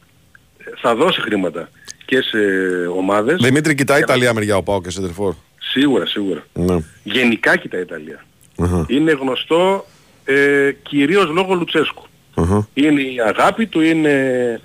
[0.58, 1.70] ε, θα δώσει χρήματα
[2.06, 3.42] και βασικές ε, ομάδες.
[3.42, 5.34] Δημήτρη, κοιτάει η Ιταλία μεριά ο Πάο και Σεντερφόρ.
[5.58, 6.44] Σίγουρα, σίγουρα.
[6.54, 6.78] Ναι.
[7.04, 8.26] Γενικά κοιτάει η Ιταλία.
[8.58, 8.86] Αχα.
[8.90, 9.86] Είναι γνωστό
[10.26, 12.04] ε, κυρίως λόγω Λουτσέσκου.
[12.34, 12.68] Αχα.
[12.74, 14.62] Είναι η αγάπη του, είναι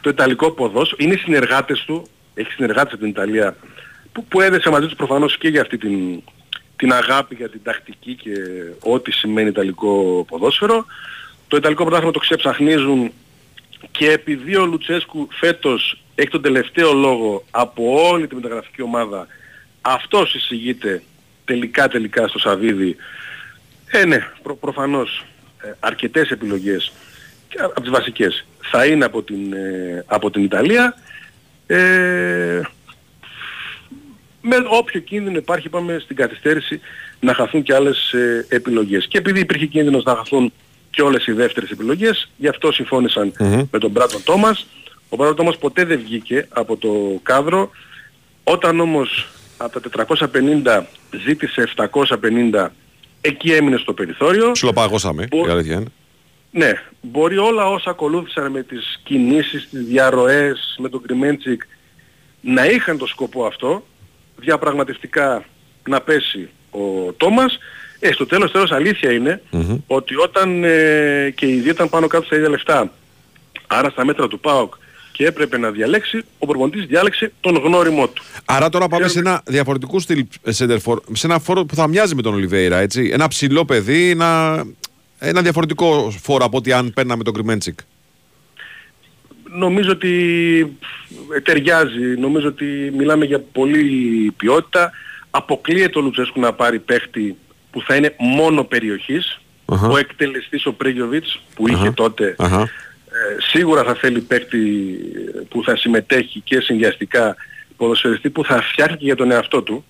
[0.00, 3.56] το Ιταλικό ποδόσφαιρο, είναι οι συνεργάτες του, έχει συνεργάτες από την Ιταλία
[4.12, 6.22] που, που έδεσε μαζί τους προφανώς και για αυτή την,
[6.76, 8.32] την αγάπη για την τακτική και
[8.82, 10.84] ό,τι σημαίνει Ιταλικό ποδόσφαιρο.
[11.48, 13.12] Το Ιταλικό πρωτάθλημα το ξεψαχνίζουν
[13.90, 19.26] και επειδή ο Λουτσέσκου φέτος έχει τον τελευταίο λόγο από όλη τη μεταγραφική ομάδα,
[19.80, 21.02] αυτός εισηγείται
[21.44, 22.96] τελικά τελικά στο Σαβίδι.
[23.90, 25.24] Ε, ναι, προ, προφανώς
[25.62, 26.92] ε, αρκετές επιλογές
[27.48, 30.94] και α- από τις βασικές θα είναι από την, ε, από την Ιταλία.
[31.66, 32.60] Ε,
[34.42, 36.80] με όποιο κίνδυνο υπάρχει πάμε στην καθυστέρηση
[37.20, 39.06] να χαθούν και άλλες ε, επιλογές.
[39.06, 40.52] Και επειδή υπήρχε κίνδυνος να χαθούν
[40.90, 43.32] και όλες οι δεύτερες επιλογές, γι' αυτό συμφώνησαν
[43.70, 44.66] με τον Μπράτον Τόμας.
[45.08, 47.70] Ο Μπράτον Τόμας ποτέ δεν βγήκε από το κάδρο.
[48.44, 50.82] Όταν όμως από τα 450
[51.24, 52.68] ζήτησε 750,
[53.20, 54.50] εκεί έμεινε στο περιθώριο.
[54.50, 55.90] Ψιλοπαγώσαμε, η αλήθεια είναι.
[56.50, 61.62] Ναι, μπορεί όλα όσα ακολούθησαν με τις κινήσεις, τις διαρροές, με τον Κρυμέντσικ
[62.40, 63.86] να είχαν το σκοπό αυτό,
[64.36, 65.44] διαπραγματευτικά
[65.88, 67.58] να πέσει ο Τόμας.
[68.00, 69.42] Ε, στο τέλος τέλος αλήθεια είναι
[69.86, 72.92] ότι όταν ε, και οι δύο ήταν πάνω κάτω στα ίδια λεφτά,
[73.66, 74.74] άρα στα μέτρα του ΠΑΟΚ
[75.12, 78.22] και έπρεπε να διαλέξει, ο προπονητής διάλεξε τον γνώριμό του.
[78.44, 82.14] Άρα τώρα πάμε σε ένα διαφορετικό στυλ ε, σέντερφορ, σε ένα φόρο που θα μοιάζει
[82.14, 83.10] με τον Ολιβέηρα, έτσι.
[83.12, 84.64] Ένα ψηλό παιδί, ένα,
[85.18, 87.78] ένα διαφορετικό φόρο από ότι αν παίρναμε τον Κρυμέντσικ.
[89.52, 90.76] Νομίζω ότι
[91.34, 94.90] ε, ταιριάζει, νομίζω ότι μιλάμε για πολύ ποιότητα.
[95.30, 97.36] Αποκλείεται ο Λουτσέσκου να πάρει παίχτη
[97.70, 99.40] που θα είναι μόνο περιοχής.
[99.66, 99.88] Αχα.
[99.88, 101.94] Ο εκτελεστής ο Πρέγιοβιτς που είχε Αχα.
[101.94, 102.60] τότε Αχα.
[102.60, 102.68] ε,
[103.38, 104.58] σίγουρα θα θέλει παίκτη
[105.48, 107.36] που θα συμμετέχει και συνδυαστικά
[107.76, 109.84] ποδοσφαιριστή που θα φτιάχνει και για τον εαυτό του.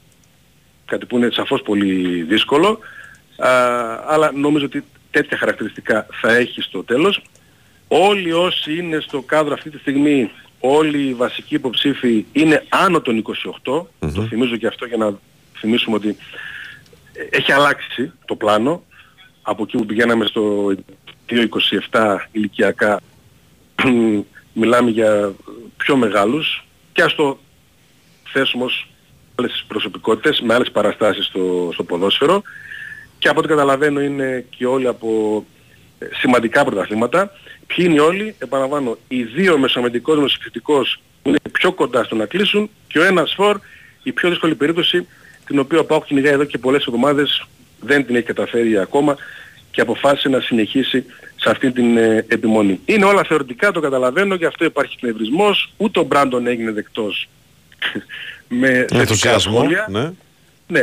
[0.86, 2.78] Κάτι που είναι σαφώς πολύ δύσκολο.
[3.36, 3.48] Α,
[4.06, 7.22] αλλά νομίζω ότι τέτοια χαρακτηριστικά θα έχει στο τέλος.
[7.88, 13.22] Όλοι όσοι είναι στο κάδρο αυτή τη στιγμή, όλοι οι βασικοί υποψήφοι είναι άνω των
[13.64, 13.86] 28.
[14.14, 15.18] Το θυμίζω και αυτό για να
[15.58, 16.16] θυμίσουμε ότι
[17.30, 18.82] έχει αλλάξει το πλάνο.
[19.42, 20.74] Από εκεί που πηγαίναμε στο
[21.90, 23.00] 2-27 ηλικιακά
[24.52, 25.32] μιλάμε για
[25.76, 27.38] πιο μεγάλους και ας το
[28.32, 28.88] θέσουμε ως
[29.34, 32.42] άλλες προσωπικότητες με άλλες παραστάσεις στο, στο ποδόσφαιρο
[33.18, 35.44] και από ό,τι καταλαβαίνω είναι και όλοι από
[35.98, 37.32] ε, σημαντικά πρωταθλήματα.
[37.66, 42.98] Ποιοι είναι όλοι, επαναλαμβάνω, οι δύο μεσομετικός μεσοεπιθετικός είναι πιο κοντά στο να κλείσουν και
[42.98, 43.60] ο ένας φορ
[44.02, 45.06] η πιο δύσκολη περίπτωση
[45.50, 47.46] την οποία ο Πάοκ κυνηγάει εδώ και πολλές εβδομάδες
[47.80, 49.16] δεν την έχει καταφέρει ακόμα
[49.70, 51.04] και αποφάσισε να συνεχίσει
[51.36, 52.80] σε αυτή την ε, επιμονή.
[52.84, 57.28] Είναι όλα θεωρητικά, το καταλαβαίνω, γι' αυτό υπάρχει πνευρισμός, ούτε ο Μπράντον έγινε δεκτός
[58.48, 59.58] με θετικά Ενθουσιασμό.
[59.58, 59.86] σχόλια.
[59.90, 60.10] Ναι.
[60.66, 60.80] Ναι,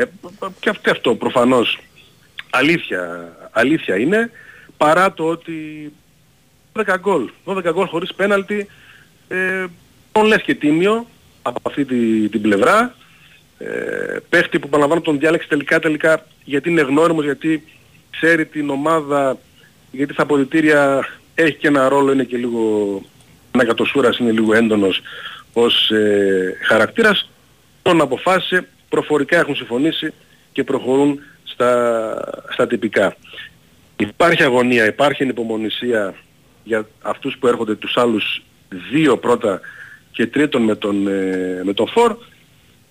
[0.59, 1.80] και αυτό, αυτό προφανώς
[2.49, 4.32] αλήθεια, αλήθεια είναι,
[4.78, 5.91] παρά το ότι
[6.74, 8.68] 12 γκολ, 12 γκολ χωρίς πέναλτι,
[9.28, 9.65] ε,
[10.11, 11.07] τον λες και τίμιο
[11.41, 12.95] από αυτή τη, την πλευρά,
[13.57, 17.63] ε, παίχτη που παραλαμβάνω τον διάλεξη τελικά τελικά γιατί είναι γνώριμος, γιατί
[18.11, 19.37] ξέρει την ομάδα,
[19.91, 23.01] γιατί στα αποδητήρια έχει και ένα ρόλο, είναι και λίγο
[23.51, 25.01] ανακατοσούρας, είναι λίγο έντονος
[25.53, 27.29] ως ε, χαρακτήρας,
[27.81, 30.13] τον αποφάσισε, προφορικά έχουν συμφωνήσει
[30.51, 33.15] και προχωρούν στα, στα τυπικά.
[33.95, 36.15] Υπάρχει αγωνία, υπάρχει ανυπομονησία
[36.63, 38.41] για αυτούς που έρχονται τους άλλους
[38.91, 39.61] δύο πρώτα
[40.11, 42.17] και τρίτον με τον, ε, με τον Φορ,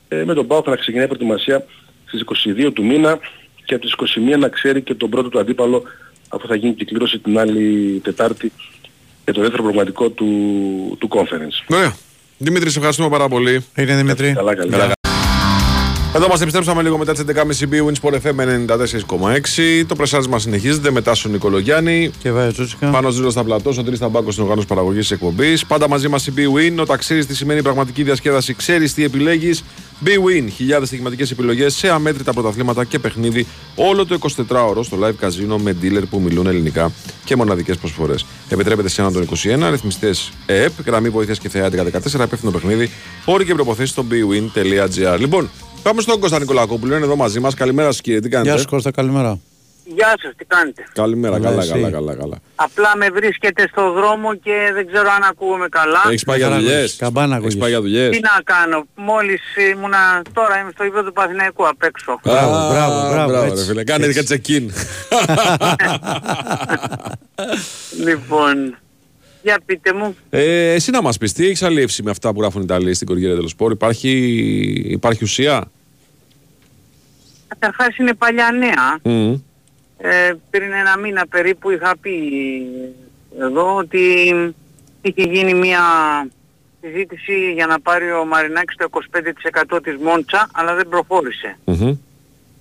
[0.08, 1.66] ε, με τον Πάοκ να ξεκινάει προετοιμασία
[2.06, 2.22] στις
[2.66, 3.18] 22 του μήνα
[3.64, 3.94] και από τις
[4.34, 5.82] 21 να ξέρει και τον πρώτο του αντίπαλο
[6.28, 8.52] αφού θα γίνει κυκλήρωση την άλλη Τετάρτη
[9.24, 10.26] για το δεύτερο προγραμματικό του,
[11.00, 11.74] του conference.
[11.76, 11.96] Ωραία.
[12.38, 13.64] Δημήτρη, σε ευχαριστούμε πάρα πολύ.
[13.76, 14.32] Είναι Δημήτρη.
[14.32, 14.92] Καλά, καλά.
[16.16, 19.84] Εδώ μας επιστρέψαμε λίγο μετά τις 11.30 BWIN Sport FM 94,6.
[19.86, 22.10] Το πρεσάρισμα συνεχίζεται μετά στον Νικολογιάννη.
[22.18, 22.90] Και βάζει Τσούτσικα.
[22.90, 25.66] Πάνω ζήλο στα πλατό, ο Τρει Ταμπάκο στην οργάνωση παραγωγής της εκπομπής.
[25.66, 26.80] Πάντα μαζί μας η BWIN.
[26.80, 29.64] Όταν ξέρει τι σημαίνει πραγματική διασκέδαση, ξέρεις τι επιλέγεις.
[30.04, 30.48] BWIN.
[30.54, 35.76] Χιλιάδες στοιχηματικές επιλογές σε αμέτρητα πρωταθλήματα και παιχνίδι όλο το 24ωρο στο live καζίνο με
[35.82, 36.92] dealer που μιλούν ελληνικά
[37.24, 38.26] και μοναδικές προσφορές.
[38.48, 40.10] Επιτρέπεται σε έναν των 21, αριθμιστέ
[40.46, 42.90] ΕΕΠ, γραμμή βοήθειας και θεά 14, υπεύθυνο παιχνίδι,
[43.24, 45.18] όροι και προποθέσει στο bwin.gr.
[45.18, 45.50] Λοιπόν,
[45.86, 47.54] πάμε στον Κώστα Νικολακόπουλο, είναι εδώ μαζί μας.
[47.54, 49.38] Καλημέρα σας κύριε, τι κάνετε; Γεια σου Κώστα, καλημέρα.
[49.84, 51.70] Γεια σας, τι κάνετε; Καλημέρα, Καλά, καλά, εσύ.
[51.72, 52.36] καλά, καλά, καλά.
[52.54, 56.02] Απλά με βρίσκετε στο δρόμο και δεν ξέρω αν ακούγομαι καλά.
[56.08, 56.96] Έχεις πάει για Καλά δουλειές; ακούγεις.
[56.96, 61.12] Καμπάνα Έχεις πάει για δουλειές; Τι να κάνω, μόλις ήμουνα, τώρα είμαι στο γήπεδο του
[61.12, 62.20] Παθηναϊκού απ' έξω.
[62.24, 63.84] Μπράβο, μπράβο, μπράβο, ρε έτσι, φίλε.
[63.84, 64.66] Κάνε και check-in.
[68.06, 68.76] λοιπόν,
[69.42, 70.16] Για πείτε μου.
[70.30, 73.06] Ε, εσύ να μας πεις, τι έχεις αλλιεύσει με αυτά που γράφουν οι Ιταλοί στην
[73.06, 74.10] Κοργέρα Τελοσπόρ, υπάρχει,
[74.86, 75.70] υπάρχει ουσία;
[77.58, 78.98] Καταρχάς είναι παλιά νέα.
[79.02, 79.40] Μμμ.
[79.98, 82.12] Ε, πριν ένα μήνα περίπου είχα πει
[83.38, 84.32] εδώ ότι
[85.00, 85.80] είχε γίνει μια
[86.80, 88.88] συζήτηση για να πάρει ο Μαρινάκης το
[89.74, 91.58] 25% της Μόντσα, αλλά δεν προχώρησε.
[91.64, 91.88] Μμμ.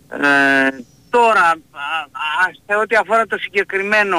[0.09, 0.69] Ε,
[1.09, 1.57] τώρα, α,
[2.47, 4.17] ας, σε ό,τι αφορά το συγκεκριμένο,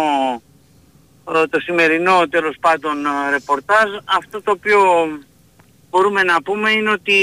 [1.34, 4.78] ε, το σημερινό τέλος πάντων ε, ρεπορτάζ, αυτό το οποίο
[5.90, 7.14] μπορούμε να πούμε είναι ότι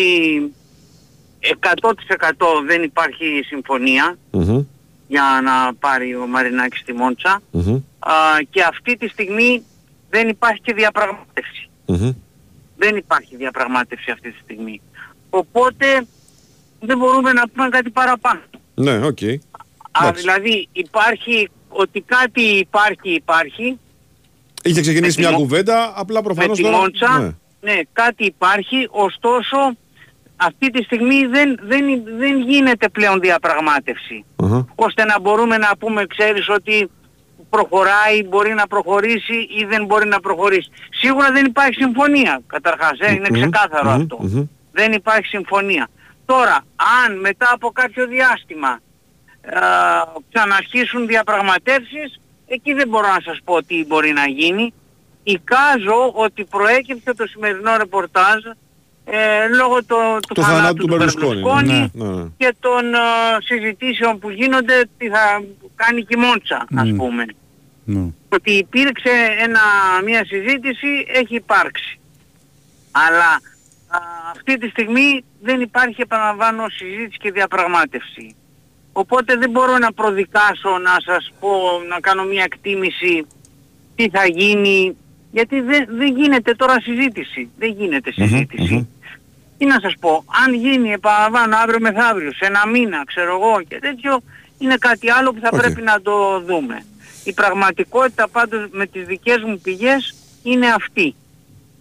[1.43, 4.63] 100% δεν υπάρχει συμφωνία Μμμ.
[5.07, 7.75] για να πάρει ο Μαρινάκης τη Μόντσα Μμμ.
[7.99, 8.11] α,
[8.49, 9.63] και αυτή τη στιγμή
[10.09, 11.69] δεν υπάρχει και διαπραγμάτευση.
[11.85, 12.11] Μμμ.
[12.77, 14.81] Δεν υπάρχει διαπραγμάτευση αυτή τη στιγμή.
[15.29, 16.05] Οπότε
[16.79, 18.41] δεν μπορούμε να πούμε κάτι παραπάνω.
[18.75, 19.17] Ναι, οκ.
[19.91, 23.77] Α, δηλαδή υπάρχει ότι κάτι υπάρχει υπάρχει
[24.63, 26.77] Είχε ξεκινήσει Με τη μια Μο- κουβέντα, απλά με προφανώς τη τώρα.
[26.77, 27.19] Μόντσα.
[27.19, 27.31] Ναι.
[27.73, 27.79] Ναι.
[27.93, 29.57] κάτι υπάρχει, ωστόσο
[30.47, 31.85] αυτή τη στιγμή δεν, δεν,
[32.17, 34.25] δεν γίνεται πλέον διαπραγμάτευση.
[34.35, 34.65] Αχα.
[34.75, 36.89] Ώστε να μπορούμε να πούμε, ξέρεις ότι
[37.49, 40.69] προχωράει, μπορεί να προχωρήσει ή δεν μπορεί να προχωρήσει.
[40.89, 44.17] Σίγουρα δεν υπάρχει συμφωνία, καταρχάς, ε, είναι Μμμ, ξεκάθαρο μμμ, αυτό.
[44.21, 44.47] μμμ.
[44.71, 45.87] Δεν υπάρχει συμφωνία.
[46.25, 46.61] Τώρα,
[47.05, 48.79] αν μετά από κάποιο διάστημα
[49.41, 49.59] ε,
[50.31, 54.73] ξαναρχίσουν διαπραγματεύσεις, εκεί δεν μπορώ να σας πω τι μπορεί να γίνει.
[55.23, 58.43] Εικάζω ότι προέκυψε το σημερινό ρεπορτάζ
[59.05, 59.95] ε, λόγω το,
[60.27, 61.41] του, Το θανάτου του Μπερλουσκόνη.
[61.41, 62.23] Μπερλουσκόνη Ναι, ναι, ναι.
[62.37, 62.97] και των ε,
[63.39, 65.43] συζητήσεων που γίνονται τι θα
[65.75, 66.95] κάνει και η Μόντσα, ας Μμ.
[66.97, 67.25] πούμε.
[67.85, 68.05] Ναι.
[68.29, 69.59] Ότι υπήρξε ένα,
[70.05, 71.99] μια συζήτηση, έχει υπάρξει.
[72.91, 73.31] Αλλά
[73.87, 73.97] α,
[74.31, 78.35] αυτή τη στιγμή δεν υπάρχει, επαναλαμβάνω, συζήτηση και διαπραγμάτευση.
[78.91, 81.49] Οπότε δεν μπορώ να προδικάσω, να σας πω,
[81.89, 83.27] να κάνω μια εκτίμηση
[83.95, 84.95] τι θα γίνει,
[85.31, 87.49] γιατί δεν, δεν γίνεται τώρα συζήτηση.
[87.57, 88.87] Δεν γίνεται συζήτηση.
[89.63, 93.79] Τι να σας πω, αν γίνει, επαναλαμβάνω, αύριο μεθαύριο, σε ένα μήνα, ξέρω εγώ και
[93.79, 94.21] τέτοιο,
[94.57, 95.59] είναι κάτι άλλο που θα Οκ.
[95.59, 96.85] πρέπει να το δούμε.
[97.23, 101.15] Η πραγματικότητα πάντως με τις δικές μου πηγές είναι αυτή.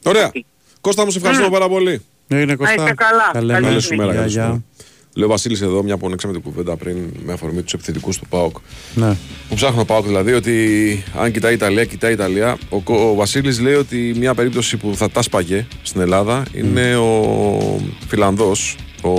[0.05, 0.33] Ωραία.
[0.81, 2.05] Κώστα μου, σε ευχαριστούμε πάρα πολύ.
[2.29, 3.31] Έγινε Να είστε καλά.
[3.33, 3.81] Καλή Καλή Καλή μέρα.
[3.81, 4.65] σου μέρα, Γεια, καλή
[5.13, 5.27] σου γεια.
[5.27, 5.27] μέρα.
[5.27, 8.27] Λέει ο Βασίλης εδώ, μια που ανοίξαμε την κουβέντα πριν με αφορμή τους επιθετικούς του
[8.29, 8.57] ΠΑΟΚ.
[8.95, 9.17] Ναι.
[9.49, 12.57] Που ψάχνω ο ΠΑΟΚ δηλαδή ότι αν κοιτάει η Ιταλία, κοιτάει η Ιταλία.
[12.69, 16.97] Ο, Κο- ο Βασίλης λέει ότι μια περίπτωση που θα τα σπαγε στην Ελλάδα είναι
[16.97, 19.11] ο Φιλανδός, ο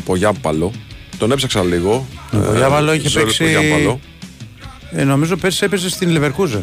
[0.00, 0.72] Πογιάμπαλο.
[1.18, 2.06] Τον έψαξα λίγο.
[2.32, 4.00] Ο Πογιάμπαλο είχε Ζόρις παίξει- Πογιάμπαλο.
[4.94, 6.62] Ε, νομίζω πέρσι έπαιζε στην Leverkusen.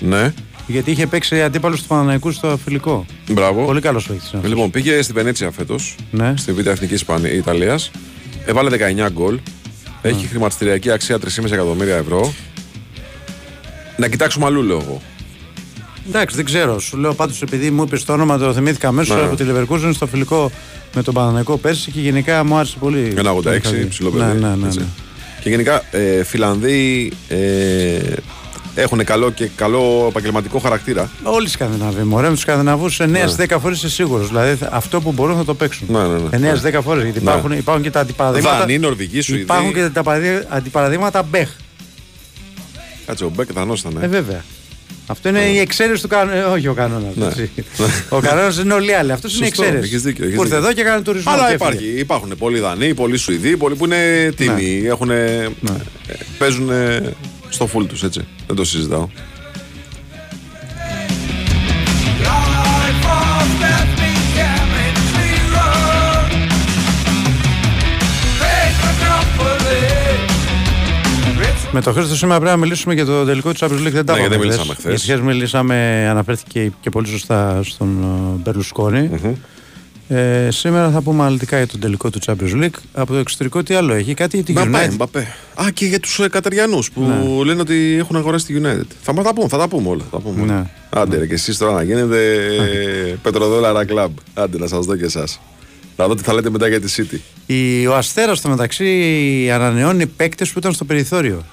[0.00, 0.32] Ναι,
[0.66, 3.06] Γιατί είχε παίξει αντίπαλος του Παναναϊκού στο φιλικό.
[3.30, 3.64] μπράβο.
[3.64, 4.32] Πολύ καλός παίκτης.
[4.32, 6.34] Ε, Λοιπόν, πήγε στην Βενέτσια φέτος, Ναι.
[6.36, 7.90] στη Β' Εθνικής Ισπανία- Ιταλίας.
[8.50, 8.70] Έβαλε
[9.06, 9.38] 19 γκολ.
[10.02, 12.32] Έχει χρηματιστηριακή αξία 3,5 εκατομμύρια ευρώ.
[13.96, 15.02] Να κοιτάξουμε αλλού, λέω εγώ.
[16.08, 16.78] Εντάξει, δεν ξέρω.
[16.78, 19.22] Σου λέω πάντως επειδή μου είπες το όνομα, το θυμήθηκα αμέσως Ναι.
[19.22, 20.50] από τη Leverkusen στο φιλικό
[20.94, 23.12] με τον Παναναϊκό πέρσι και γενικά μου άρεσε πολύ.
[23.16, 23.86] Ένα 86, το είχα δει.
[23.86, 24.40] ψηλό Ναι, παιδί.
[24.40, 24.78] ναι, ναι, έτσι.
[24.78, 24.84] ναι.
[25.42, 27.36] Και γενικά, ε, Φιλανδοί ε,
[28.80, 31.10] έχουν καλό και καλό επαγγελματικό χαρακτήρα.
[31.22, 32.02] Όλοι οι Σκανδιναβοί.
[32.02, 33.24] Μωρέ με τους Σκανδιναβούς 9 Ναι.
[33.36, 34.28] 10 φορές είσαι σίγουρος.
[34.28, 35.86] Δηλαδή θα- αυτό που μπορούν θα το παίξουν.
[35.90, 36.52] Ναι, ναι, ναι.
[36.52, 37.02] 9 10 φορές.
[37.04, 37.30] Γιατί Ναι.
[37.30, 38.58] υπάρχουν, υπάρχουν και τα αντιπαραδείγματα.
[38.58, 39.42] Δανοί, Νορβηγοί, Σουηδοί.
[39.42, 41.48] Υπάρχουν και τα παραδει- αντιπαραδείγματα Μπεκ.
[43.06, 43.98] Κάτσε, ο Μπέκ Δανός ήταν.
[44.02, 44.44] Ε, βέβαια.
[45.06, 46.48] Αυτό είναι η εξαίρεση του κανόνα.
[46.50, 47.14] Όχι ο κανόνας.
[47.14, 47.48] Ναι.
[48.08, 49.12] ο κανόνας είναι όλοι οι άλλοι.
[49.12, 49.88] Αυτός είναι η Σωστό, εξαίρεση.
[49.88, 50.68] έχεις δίκιο, έχεις Που ήρθε δίκιο.
[50.70, 51.32] εδώ και έκανε τουρισμό.
[51.32, 51.98] Αλλά και υπάρχει, έφυγε.
[51.98, 54.80] υπάρχουν πολλοί Δανείοι, πολλοί Σουηδοί, πολλοί που είναι τίμοι.
[54.82, 54.88] Ναι.
[54.88, 55.10] Έχουν,
[56.38, 56.70] παίζουν
[57.48, 58.20] στο φουλ τους, έτσι.
[58.48, 59.08] Δεν το συζητάω.
[71.72, 73.92] Με το Χρήστο σήμερα πρέπει να μιλήσουμε για το τελικό του Champions League.
[73.92, 74.38] Δεν τα Ναι, είπαμε γιατί χθες.
[74.38, 75.04] μιλήσαμε χθες.
[75.04, 79.10] Γιατί χθες μιλήσαμε, αναφέρθηκε και πολύ σωστά στον ε, μπερλουσκονη
[80.10, 82.78] Ε, σήμερα θα πούμε αναλυτικά για τον τελικό του Champions League.
[82.92, 85.26] Από το εξωτερικό τι άλλο έχει, κάτι για την Μπαπέ, United; Μπαπέ.
[85.54, 87.44] Α, και για τους ε, Καταριανούς που Ναι.
[87.44, 88.86] λένε ότι έχουν αγοράσει τη United.
[89.02, 90.02] Θα μα τα πούμε, θα τα πούμε όλα.
[90.10, 90.52] Θα τα πούμε όλα.
[90.54, 90.66] Ναι.
[90.90, 92.34] Άντε, ρε, και εσείς τώρα να γίνετε
[93.08, 94.12] ε, πετροδόλαρα κλαμπ.
[94.34, 95.40] Άντε, να σας δω και εσάς.
[95.96, 97.18] Να δω τι θα λέτε μετά για τη City.
[97.46, 101.44] Η, ο Αστέρας στο μεταξύ ανανεώνει παίκτες που ήταν στο περιθώριο.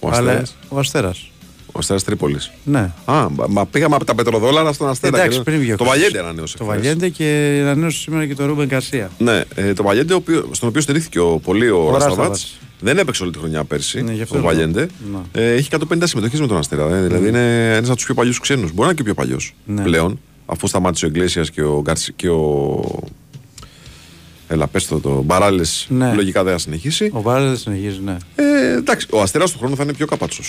[0.00, 0.56] Ο Αλλά- Αστέρας.
[0.68, 1.30] Ο Αστέρας.
[1.76, 2.50] Ο Αστέρα Τρίπολης.
[2.64, 2.78] Ναι.
[3.04, 5.18] Α, μα- μα πήγαμε από τα πετροδόλαρα στον Αστέρα.
[5.18, 6.00] Εντάξει, και- πριν βγει ο Το Χρήστος.
[6.02, 6.56] Βαλιέντε ανανέωσε.
[6.56, 6.76] Το χθες.
[6.76, 9.10] Βαλιέντε και ανανέωσε σήμερα και το Ρούμπεν Καρσία.
[9.18, 12.08] Ναι, ε, το Βαλιέντε, ο οποίο- στον οποίο στηρίχθηκε ο, πολύ ο, Ο Ράσταβατ.
[12.16, 12.58] Ράσταβατς.
[12.80, 14.02] Δεν έπαιξε όλη τη χρονιά πέρσι.
[14.02, 14.46] Ναι, γι' αυτό ο λέω.
[14.48, 14.86] Βαλιέντε.
[15.12, 15.42] Ναι.
[15.42, 16.96] Ε, έχει 150 συμμετοχές με τον Αστέρα.
[16.96, 18.68] ε, δηλαδή είναι ένας από τους πιο παλιούς ξένους.
[18.72, 19.82] Μπορεί να είναι και ο πιο παλιός Ναι.
[19.82, 20.20] πλέον.
[20.46, 22.80] Αφού σταμάτησε ο Εγκλέσια και ο Γκάρτσι και ο.
[24.48, 26.12] Έλα, πες το, το Μπαράλες Ναι.
[26.14, 27.10] λογικά δεν θα συνεχίσει.
[27.12, 28.16] Ο Βάρελ δεν συνεχίζει, ναι.
[28.34, 30.42] Ε, εντάξει, ο Αστέρας του χρόνου θα είναι πιο καπάτσο.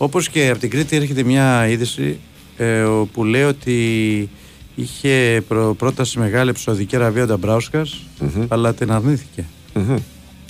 [0.00, 2.18] Όπως και από την Κρήτη έρχεται μια είδηση
[2.56, 4.28] ε, ο- που λέει ότι
[4.74, 7.96] είχε προ, πρόταση μεγάλη από τη Σαουδική Αραβία ο νταμπραουσκας
[8.48, 9.44] αλλά την αρνήθηκε.
[9.74, 9.96] Μμμ.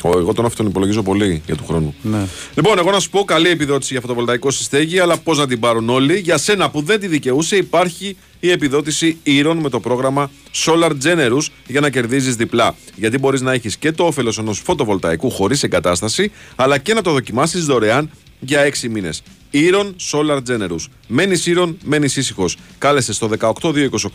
[0.03, 1.94] Ο- Εγώ τον αυτόν υπολογίζω πολύ για του χρόνου.
[2.03, 2.26] Ναι.
[2.55, 5.61] Λοιπόν, εγώ να σου πω καλή επιδότηση για φωτοβολταϊκό στη στέγη, αλλά πώς να την
[5.61, 6.18] πάρουν όλοι.
[6.18, 10.30] Για σένα που δεν τη δικαιούσε, υπάρχει η επιδότηση ήρων με το πρόγραμμα
[10.66, 12.74] Solar Generous για να κερδίζεις διπλά.
[12.96, 17.12] Γιατί μπορείς να έχεις και το όφελος ενός φωτοβολταϊκού χωρίς εγκατάσταση, αλλά και να το
[17.12, 19.22] δοκιμάσεις δωρεάν για 6 μήνες.
[19.51, 20.84] Ήρων Solar Generous.
[21.09, 22.57] Μένεις ήρων, μένεις ήσυχος.
[22.78, 23.28] Κάλεσε στο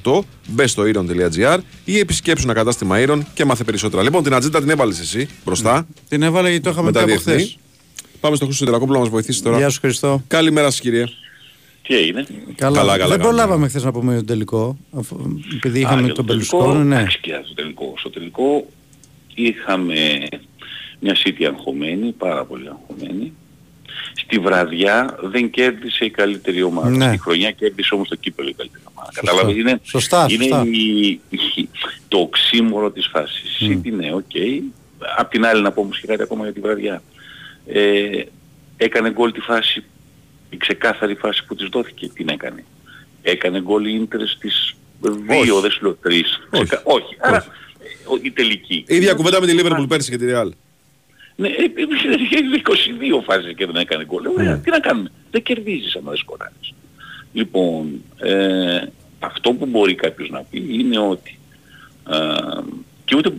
[0.03, 4.03] 18228, μπες στο ήρων.gr ή επισκέψου ένα κατάστημα ήρων και μάθε περισσότερα.
[4.03, 5.87] Λοιπόν, την ατζέντα την έβαλες εσύ μπροστά.
[6.09, 7.41] Την έβαλε γιατί το είχαμε με τα πει από διεθνή.
[7.43, 7.57] χθες.
[8.19, 9.57] Πάμε στο Χρήστο Τερακόπουλο να μας βοηθήσει τώρα.
[9.57, 10.23] Γεια σου Χριστό.
[10.27, 11.05] Καλημέρα σας, κύριε.
[11.87, 12.25] Τι έγινε;
[12.55, 13.17] Καλά, Καλά, καλά, δεν καλά.
[13.29, 14.77] προλάβαμε χθες να πούμε τον τελικό.
[14.97, 15.19] αφού-
[15.55, 16.95] Επειδή Α, είχαμε για τον το τελικό, Πελουσκόνο, ναι.
[16.95, 17.93] εντάξει, και στο τελικό.
[17.97, 18.65] Στο τελικό
[19.33, 20.27] είχαμε
[20.99, 23.33] μια City αγχωμένη, πάρα πολύ αγχωμένη.
[24.15, 26.89] Στη βραδιά δεν κέρδισε η καλύτερη ομάδα.
[26.89, 27.07] Ναι.
[27.07, 29.11] Στη χρονιά κέρδισε όμως το κύπελλο η καλύτερη ομάδα.
[29.13, 29.31] Σωστά.
[29.31, 30.65] Κατάλαβες, είναι, Σωστά, είναι σωστά.
[30.71, 31.19] η-
[31.55, 31.69] η-
[32.07, 33.59] το οξύμωρο της φάσης.
[33.59, 34.31] Η City ναι, οκ.
[35.17, 37.01] Απ' την άλλη να πω όμως και κάτι ακόμα για τη βραδιά.
[37.67, 38.21] Ε,
[38.77, 39.83] έκανε γκολ τη φάση,
[40.49, 42.07] η ξεκάθαρη φάση που της δόθηκε.
[42.13, 42.63] Την έκανε.
[43.21, 44.75] Έκανε γκολ η Ίντερ στις
[45.43, 46.39] δύο, δεν σου λέω τρεις.
[46.51, 47.17] Ξεκα- Όχι.
[47.19, 47.35] Άρα
[47.79, 48.83] ε, ο- η τελική.
[48.87, 50.49] Η ίδια κουβέντα με τη Λίβερπουλ πέρσι και τη Real.
[51.35, 52.37] Ναι, ε, ε, είχε
[53.19, 54.25] 22 φάσεις και δεν έκανε γκολ.
[54.27, 55.11] Ωραία, τι να κάνουμε.
[55.31, 56.73] Δεν κερδίζεις άμα δεν σκοράρεις.
[57.33, 58.81] Λοιπόν, ε,
[59.19, 61.39] αυτό που μπορεί κάποιος να πει είναι ότι
[62.09, 62.61] ε,
[63.05, 63.33] και ούτε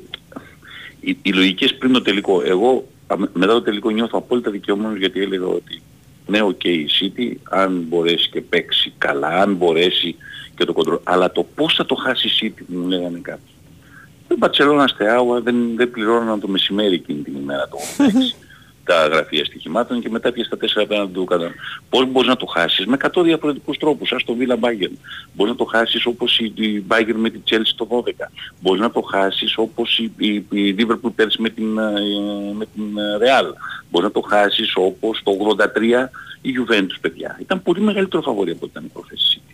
[1.00, 2.42] οι, οι λογικές πριν τον τελικό.
[2.44, 5.82] Εγώ α, με- μετά το τελικό νιώθω απόλυτα δικαιωμένος γιατί έλεγα ότι
[6.26, 10.16] ναι, οκ, η City αν μπορέσει και παίξει καλά, αν μπορέσει
[10.56, 10.98] και το κοντρόλ.
[11.04, 13.53] Αλλά το πώς θα το χάσει η City μου λέγανε κάποιοι.
[14.28, 18.44] Το Μπαρτσελώνα Στεάουα δεν, δεν πληρώναν το μεσημέρι εκείνη την ημέρα το 86
[18.84, 21.50] τα γραφεία στοιχημάτων και μετά πιες τα τέσσερα απέναντι του κατά.
[21.88, 24.96] Πώς μπορείς να το χάσεις; Με 100 διαφορετικούς τρόπους, σαν στο Villa Bayern.
[25.32, 28.10] Μπορείς να το χάσεις όπως η, η Bayern με τη Chelsea το 12.
[28.60, 31.92] Μπορείς να το χάσεις όπως η, η, η Liverpool πέρσι με την, ε,
[32.54, 33.52] με την ε, Real.
[33.90, 36.08] Μπορείς να το χάσεις όπως το 83
[36.40, 37.36] η Juventus παιδιά.
[37.40, 39.53] Ήταν πολύ μεγαλύτερο φαβορή από ό,τι ήταν η πρόθεση City.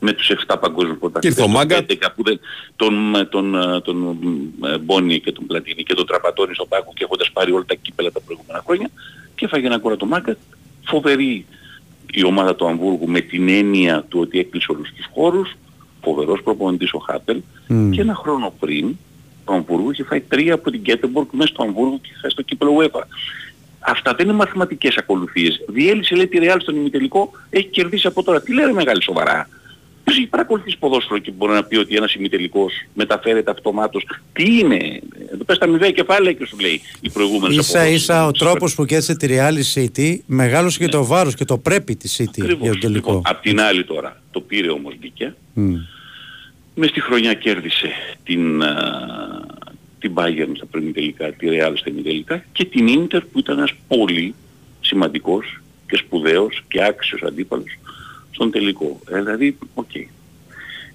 [0.00, 1.84] Με τους 7 παγκόσμιους Και ήρθε ο πρωταθλητές, Μάγκα.
[1.84, 2.40] τον 11 που δεν,
[2.76, 4.18] τον, τον, τον, τον
[4.64, 7.74] ε, Μπόνι και τον Πλατίνη και τον Τραπατόνι στον πάγκο και έχοντας πάρει όλα τα
[7.74, 8.90] κύπελα τα προηγούμενα χρόνια
[9.34, 10.36] και έφαγε ένα κόρα το Μάγκα.
[10.84, 11.46] Φοβερή
[12.12, 15.56] η ομάδα του Αμβούργου με την έννοια του ότι έκλεισε όλους τους χώρους.
[16.02, 17.40] Φοβερός προπονητής ο Χάπελ.
[17.90, 18.96] Και ένα χρόνο πριν
[19.44, 22.76] το Αμβούργο είχε φάει τρία από την Κέτεμπορκ μέσα στο Αμβούργο και χάσει το κύπελο
[22.78, 23.00] UEFA.
[23.78, 25.60] Αυτά δεν είναι μαθηματικές ακολουθίες.
[25.68, 28.42] Διέλυσε λέει τη Real στον ημιτελικό, έχει κερδίσει από τώρα.
[28.42, 29.48] Τι λέει ρε μεγάλη σοβαρά.
[30.06, 34.04] Ποιος έχει παρακολουθήσει ποδόσφαιρο και μπορεί να πει ότι ένας ημιτελικός μεταφέρεται αυτομάτως.
[34.32, 35.00] Τι είναι;
[35.32, 38.84] Εδώ πες τα αμοιβαία κεφάλαια και σου λέει οι προηγούμενες Ίσα ίσα ο τρόπος που
[38.84, 42.80] κέρδισε τη Real City μεγάλωσε και το βάρος και το πρέπει της City για τον
[42.80, 42.88] τελικό.
[42.88, 45.34] Λοιπόν, απ' την άλλη τώρα, το πήρε όμως δίκαια.
[45.52, 45.74] Μμ.
[46.74, 47.90] Μες στη χρονιά κέρδισε
[48.24, 48.74] την, α,
[49.98, 54.34] την Bayern στα προημιτελικά, τη Real στα ημιτελικά και την Inter που ήταν ένας πολύ
[54.80, 57.78] σημαντικός και σπουδαίος και άξιος αντίπαλος
[58.36, 59.00] στον τελικό.
[59.10, 59.94] Ε, δηλαδή, οκ.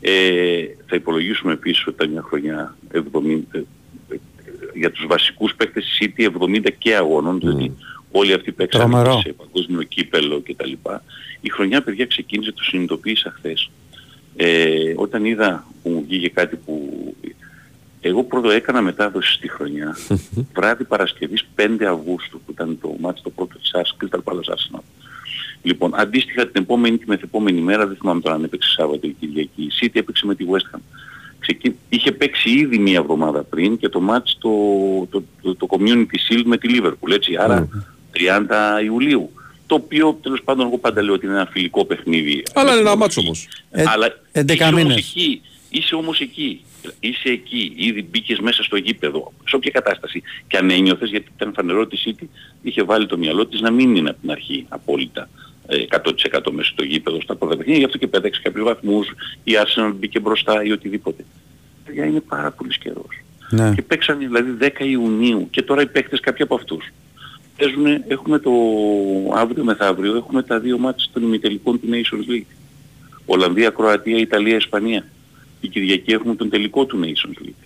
[0.02, 3.00] Ε, θα υπολογίσουμε επίσης ότι ήταν μια χρονιά 70,
[3.52, 4.18] ε, ε,
[4.74, 7.72] για τους βασικούς παίκτες της City 70 και αγώνων, δηλαδή
[8.12, 9.20] όλοι αυτοί παίξαν Τρομερό.
[9.20, 10.72] σε παγκόσμιο κύπελο κτλ.
[11.42, 13.70] Η χρονιά, παιδιά, ξεκίνησε, το συνειδητοποίησα χθες.
[14.36, 16.98] Ε, όταν είδα που μου βγήκε κάτι που...
[18.02, 19.98] Εγώ πρώτο έκανα μετάδοση στη χρονιά,
[20.56, 24.82] βράδυ Παρασκευής 5 Αυγούστου, που ήταν το μάτι το πρώτο της Arsenal, Crystal Palace Arsenal.
[25.64, 29.62] Λοιπόν, αντίστοιχα την επόμενη και μεθεπόμενη μέρα, δεν θυμάμαι τώρα αν έπαιξε Σάββατο ή Κυριακή,
[29.62, 30.80] η City έπαιξε με τη West Ham.
[31.40, 31.76] Ξεκι...
[31.90, 34.50] Είχε παίξει ήδη μία εβδομάδα πριν και το μάτς το,
[35.10, 37.68] το, το, το Community Shield με τη Liverpool, έτσι, άρα
[38.14, 39.30] 30 Ιουλίου.
[39.68, 42.44] Το οποίο τέλος πάντων εγώ πάντα λέω ότι είναι ένα φιλικό παιχνίδι.
[42.54, 43.48] Αλλά είναι ένα μάτσο όμως.
[43.72, 44.98] Ε, Αλλά 11 είσαι όμως μήνες.
[44.98, 45.42] εκεί.
[45.70, 46.62] Είσαι όμως εκεί.
[47.00, 47.74] Είσαι εκεί.
[47.76, 49.34] Ήδη μπήκες μέσα στο γήπεδο.
[49.48, 50.22] Σε όποια κατάσταση.
[50.48, 52.26] Και αν ένιωθες, γιατί ήταν φανερό ότι η City
[52.62, 55.41] είχε βάλει το μυαλό της να μην είναι από την αρχή απόλυτα ε,
[55.90, 57.80] 100% μέσα στο γήπεδο στα πρώτα παιχνίδια.
[57.80, 59.08] Γι' αυτό και πέταξε κάποιους βαθμούς.
[59.44, 61.26] Η Arsenal μπήκε μπροστά ή οτιδήποτε.
[61.86, 63.22] Παιδιά είναι πάρα πολύ καιρός.
[63.50, 63.74] Ναι.
[63.76, 66.92] Και παίξαν δηλαδή 10 Ιουνίου και τώρα οι παίκτες κάποιοι από αυτούς.
[67.58, 68.52] Παίζουνε, έχουμε το
[69.36, 72.56] αύριο μεθαύριο, έχουμε τα δύο μάτια των ημιτελικών του Nations League.
[73.26, 75.06] Ολλανδία, Κροατία, Ιταλία, Ισπανία.
[75.62, 77.64] Η Κυριακή έχουμε τον τελικό του Nations League.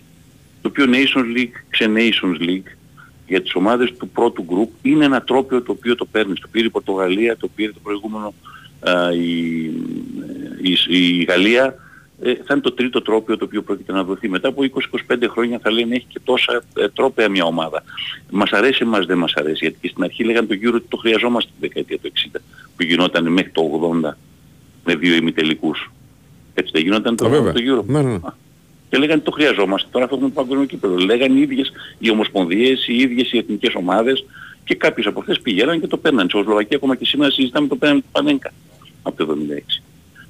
[0.62, 2.76] Το οποίο Nations League, ξε Nations League,
[3.26, 6.40] για τις ομάδες του πρώτου γκρουπ είναι ένα τρόπιο το οποίο το παίρνεις.
[6.40, 8.34] Το πήρε η Πορτογαλία, το πήρε το προηγούμενο
[8.80, 9.64] α, η,
[10.62, 11.74] η, η Γαλλία.
[12.22, 14.28] Ε, θα είναι το τρίτο τρόπιο το οποίο πρόκειται να δοθεί.
[14.28, 14.62] Μετά από
[15.08, 17.82] 20-25 χρόνια θα λένε έχει και τόσα ε, τρόπια μια ομάδα.
[18.30, 19.58] Μας αρέσει, μας δεν μας αρέσει.
[19.60, 22.38] Γιατί και στην αρχή λέγανε το γύρο ότι το χρειαζόμαστε τη δεκαετία του 60
[22.76, 24.10] που γινόταν μέχρι το 80
[24.84, 25.90] με δύο ημιτελικούς.
[26.54, 27.52] Έτσι δεν γινόταν το, Α, βέβαια.
[27.52, 27.84] το Euro.
[27.86, 28.18] Ναι, ναι.
[28.88, 29.88] Και λέγανε το χρειαζόμαστε.
[29.92, 30.96] Τώρα θα έχουμε το παγκόσμιο κύπελο.
[30.96, 34.24] Λέγανε οι ίδιες οι ομοσπονδίες, οι ίδιες οι εθνικές ομάδες
[34.64, 36.28] και κάποιες από αυτές πηγαίναν και το παίρναν.
[36.28, 38.52] Στο Σλοβακία ακόμα και σήμερα συζητάμε το παίρναν του Πανέγκα
[39.02, 39.36] από το
[39.78, 39.82] 76.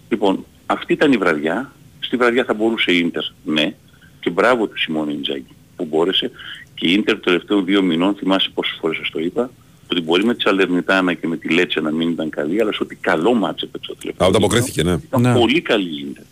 [0.09, 1.73] Λοιπόν, αυτή ήταν η βραδιά.
[2.01, 3.75] Στη βραδιά θα μπορούσε η Ίντερ, ναι.
[4.21, 6.31] Και μπράβο του Σιμόνε Ιντζάγκι που μπόρεσε.
[6.75, 9.51] Και η Ίντερ των τελευταίων δύο μηνών, θυμάσαι πόσες φορές σας το είπα,
[9.91, 12.79] ότι μπορεί με τη Σαλερνιτάνα και με τη Λέτσε να μην ήταν καλή, αλλά σε
[12.83, 14.27] ότι καλό ματς έπαιξε το τελευταίο.
[14.27, 14.93] Α, ανταποκρίθηκε, ναι.
[14.93, 16.25] Ήταν πολύ καλή η Ίντερ.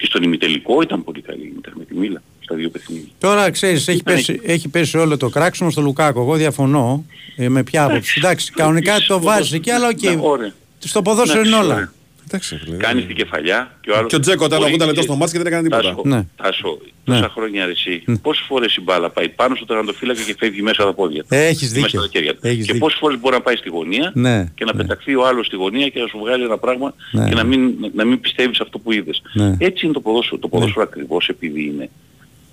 [0.00, 3.08] Και στον ημιτελικό ήταν πολύ καλή η Ίντερ με τη Μίλαν στα δύο παιχνίδια.
[3.18, 6.20] Τώρα ξέρεις, έχει, Ήταν- πέσει, έχει πέσει όλο το κράξιμο στο Λουκάκου.
[6.20, 7.04] Εγώ διαφωνώ.
[7.36, 8.14] Ε, με ποια άποψη.
[8.18, 10.02] Εντάξει, κανονικά το βάζει εκεί, αλλά οκ.
[10.02, 10.52] Ναι, ωραία.
[10.78, 11.92] Στο ποδόσφαιρο είναι Εντάξει, όλα.
[12.30, 12.42] Ωραία.
[12.42, 12.76] Εντάξει, φίλε.
[12.76, 14.10] Κάνεις την κεφαλιά και ο άλλος...
[14.10, 15.82] Και ο Τζέκο ήταν μπορεί 80 λεπτό και- στο μάτς και δεν έκανε τίποτα.
[15.82, 16.26] Τάσο, Ναι.
[16.36, 17.14] Τάσο, Ναι.
[17.14, 20.82] τόσα χρόνια ρε εσύ, πόσες φορές η μπάλα πάει πάνω στο τερματοφύλακα και φεύγει μέσα
[20.82, 21.28] από τα πόδια του.
[21.30, 22.00] Έχεις Μέσα δίκιο.
[22.00, 22.78] στα χέρια του; Έχεις και δίκιο.
[22.78, 25.88] πόσες φορές μπορεί να πάει στη γωνία Ναι, και να πεταχθεί ο άλλος στη γωνία
[25.88, 27.28] και να σου βγάλει ένα πράγμα Ναι.
[27.28, 29.22] και να μην, να μην πιστεύεις αυτό που είδες.
[29.32, 29.56] Ναι.
[29.58, 30.40] Έτσι είναι το ποδόσφαιρο.
[30.40, 31.90] Το ποδόσφαιρο ακριβώς επειδή είναι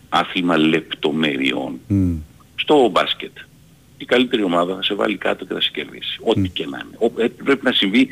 [0.10, 1.80] άθλημα λεπτομεριών.
[1.88, 2.16] Μμ.
[2.56, 3.32] Στο μπάσκετ
[3.98, 6.18] η καλύτερη ομάδα θα σε βάλει κάτω και θα σε κερδίσει.
[6.24, 7.12] Ό,τι και να είναι.
[7.16, 8.08] Ο- ε, πρέπει να συμβεί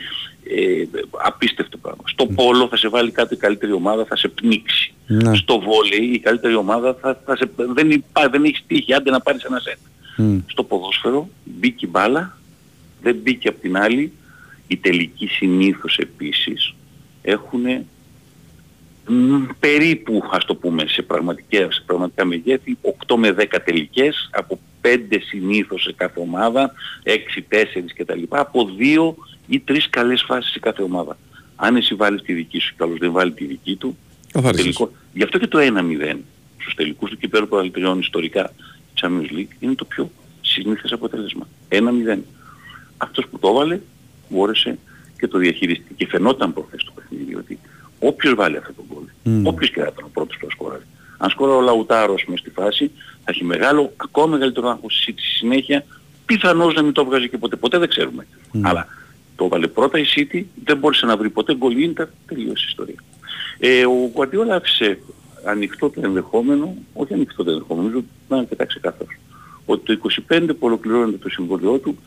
[0.50, 2.04] ε, απίστευτο πράγμα.
[2.06, 4.94] Στο πόλο θα σε βάλει κάτω η καλύτερη ομάδα, θα σε πνίξει.
[5.08, 5.36] Ναι.
[5.36, 9.20] Στο βόλεϊ η καλύτερη ομάδα θα, θα σε, δεν, υπά, δεν έχεις τύχη, άντε να
[9.20, 9.78] πάρεις ένα σετ.
[10.18, 10.38] Μμ.
[10.46, 12.38] Στο ποδόσφαιρο μπήκε η μπάλα,
[13.02, 14.12] δεν μπήκε απ' την άλλη.
[14.68, 16.74] Οι τελικοί συνήθως επίσης
[17.22, 17.66] έχουν
[19.60, 25.18] περίπου, ας το πούμε, σε, πραγματικά, σε πραγματικά μεγέθη, 8 με 10 τελικές, από 5
[25.28, 28.22] συνήθως σε κάθε ομάδα, 6, 4 κτλ.
[28.30, 29.16] Από 2
[29.48, 31.18] ή 3 καλές φάσεις σε κάθε ομάδα.
[31.56, 33.98] Αν εσύ βάλεις τη δική σου και ο άλλος δεν βάλει τη δική του,
[34.32, 34.62] Καθάρισες.
[34.64, 34.92] τελικό.
[35.14, 36.18] Γι' αυτό και το 1-0
[36.62, 38.54] στους τελικούς του κυπέλου πρωταθλητριών ιστορικά
[39.02, 41.48] Champions League είναι το πιο συνήθες αποτέλεσμα.
[41.70, 42.18] 1-0.
[42.98, 43.80] Αυτός που το έβαλε
[44.30, 44.78] μπόρεσε
[45.20, 45.94] και το διαχειριστεί.
[45.94, 47.60] Και φαινόταν προχθές το παιχνίδι ότι
[48.00, 49.46] όποιος βάλει αυτό το γκολ, Μμ.
[49.48, 50.84] όποιος και θα ήταν ο πρώτος που θα σκοράρει.
[51.18, 55.86] Αν σκοράρει ο Λαουτάρος μες στη φάση, θα έχει μεγάλο, ακόμα μεγαλύτερο άγχος στη συνέχεια,
[56.26, 57.56] πιθανώς να μην το βγάζει και ποτέ.
[57.56, 58.28] Ποτέ δεν ξέρουμε.
[58.62, 58.88] Αλλά
[59.36, 62.68] το έβαλε πρώτα η City, δεν μπόρεσε να βρει ποτέ γκολ η Inter, τελείωσε η
[62.68, 63.04] ιστορία.
[63.60, 65.00] Ε, ο Guardiola άφησε
[65.46, 69.10] ανοιχτό το ενδεχόμενο, όχι ανοιχτό το ενδεχόμενο, νομίζω ότι ήταν αρκετά ξεκάθαρο.
[69.66, 71.98] Ότι το 25 που ολοκληρώνεται το συμβολιό του,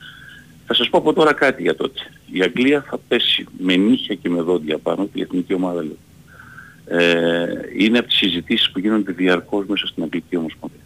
[0.67, 2.01] θα σας πω από τώρα κάτι για τότε.
[2.33, 5.97] Η Αγγλία θα πέσει με νύχια και με δόντια πάνω, τη εθνική ομάδα λέω.
[6.91, 7.47] Ε,
[7.77, 10.81] είναι από τις συζητήσεις που γίνονται διαρκώς μέσα στην Αγγλική Ομοσπονδία.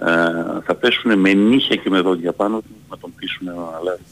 [0.00, 4.02] Ε, θα πέσουν με νύχια και με δόντια πάνω του να τον πείσουν να αναλάβει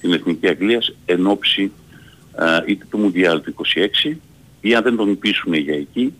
[0.00, 1.72] την Εθνική Αγγλίας εν ώψη
[2.38, 3.54] ε, είτε του Μουντιάλ του
[4.04, 4.16] 26
[4.60, 6.14] ή αν δεν τον πείσουν για εκεί,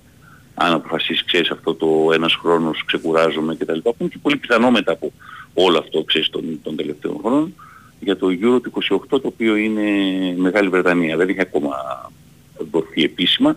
[0.54, 3.78] αν αποφασίσεις ξέρεις αυτό το ένας χρόνος ξεκουράζομαι κτλ.
[3.78, 5.12] Που είναι και πολύ πιθανό μετά από
[5.54, 7.54] όλο αυτό ξέρεις των, των τελευταίων χρόνων
[8.00, 9.82] για το Euro του 28 το οποίο είναι
[10.36, 11.16] Μεγάλη Βρετανία.
[11.16, 11.76] Δεν έχει ακόμα
[12.70, 13.56] δοθεί επίσημα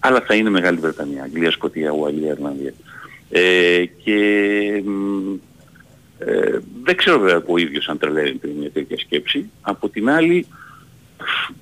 [0.00, 1.22] αλλά θα είναι Μεγάλη Βρετανία.
[1.22, 2.72] Αγγλία, Σκοτία, Ουαλία, Ιρλανδία.
[3.30, 5.32] Ε, και μ,
[6.18, 9.50] ε, δεν ξέρω βέβαια ο ίδιος αν τρελαίνεται μια τέτοια σκέψη.
[9.60, 10.46] Από την άλλη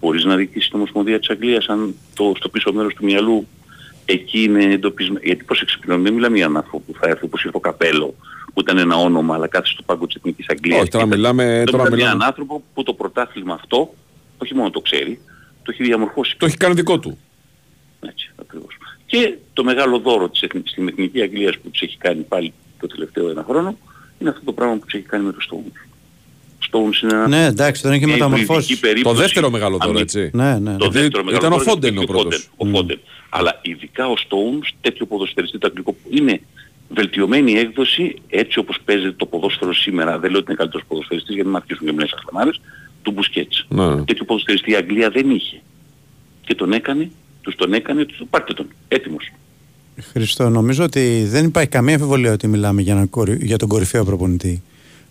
[0.00, 3.46] μπορείς να δείξεις την Ομοσπονδία της Αγγλίας αν το, στο πίσω μέρος του μυαλού
[4.04, 5.20] εκεί είναι εντοπισμένο.
[5.22, 8.14] Γιατί πρόσεξε πλέον δεν μιλάμε για έναν άνθρωπο που θα έρθει όπως ήρθε ο Καπέλο
[8.54, 10.80] που ήταν ένα όνομα αλλά κάθεται στο πάγκο της Εθνικής Αγγλίας.
[10.80, 13.54] Όχι, τώρα Και ήταν- μιλάμε- Τώρα τώρα μιλάμε για μιλάμε- έναν άνθρωπο που το πρωτάθλημα
[13.54, 13.94] αυτό
[14.38, 15.20] όχι μόνο το ξέρει,
[15.62, 16.36] το έχει διαμορφώσει.
[16.38, 17.18] Το έχει κάνει δικό του.
[18.00, 18.76] Έτσι, ακριβώς.
[19.06, 22.86] Και το μεγάλο δώρο της, εθνικής- στην Εθνική Αγγλίας που της έχει κάνει πάλι το
[22.86, 23.78] τελευταίο ένα χρόνο
[24.18, 25.86] είναι αυτό το πράγμα που της έχει κάνει με το Stones.
[26.70, 28.48] Stones είναι ένα Ναι, εντάξει, τον έχει μια μεταμορφώσει.
[28.50, 29.14] υβριδική περίπτωση.
[29.16, 30.30] Το δεύτερο μεγάλο δώρο, Αμυ- έτσι.
[30.32, 30.70] Ναι, ναι.
[30.70, 32.48] Το Γιατί δεύτερο μεγάλο ήταν ο δώρο Φόντεν είναι ο και πρώτος.
[32.56, 32.98] Ο Φόντεν.
[33.28, 36.40] Αλλά ειδικά ο Stones, τέτοιο ποδοσφαιριστή το αγγλικό, που είναι
[36.88, 40.18] βελτιωμένη έκδοση έτσι όπως παίζει το ποδόσφαιρο σήμερα.
[40.18, 42.60] Δεν λέω ότι είναι καλύτερος ποδοσφαιριστής γιατί να αρχίσουν και μιλές αχλαμάρες,
[43.02, 43.66] του Μπουσκέτς.
[43.68, 44.02] Ναι.
[44.04, 45.60] Τέτοιο ποδοσφαιριστή η Αγγλία δεν είχε.
[46.46, 47.10] Και τον έκανε,
[47.48, 48.66] τους τον έκανε, τους πάρτε τον.
[48.88, 49.32] Έτοιμος.
[50.12, 54.04] Χριστό, νομίζω ότι δεν υπάρχει καμία αμφιβολία ότι μιλάμε για, έναν κορυ- για τον κορυφαίο
[54.04, 54.62] προπονητή.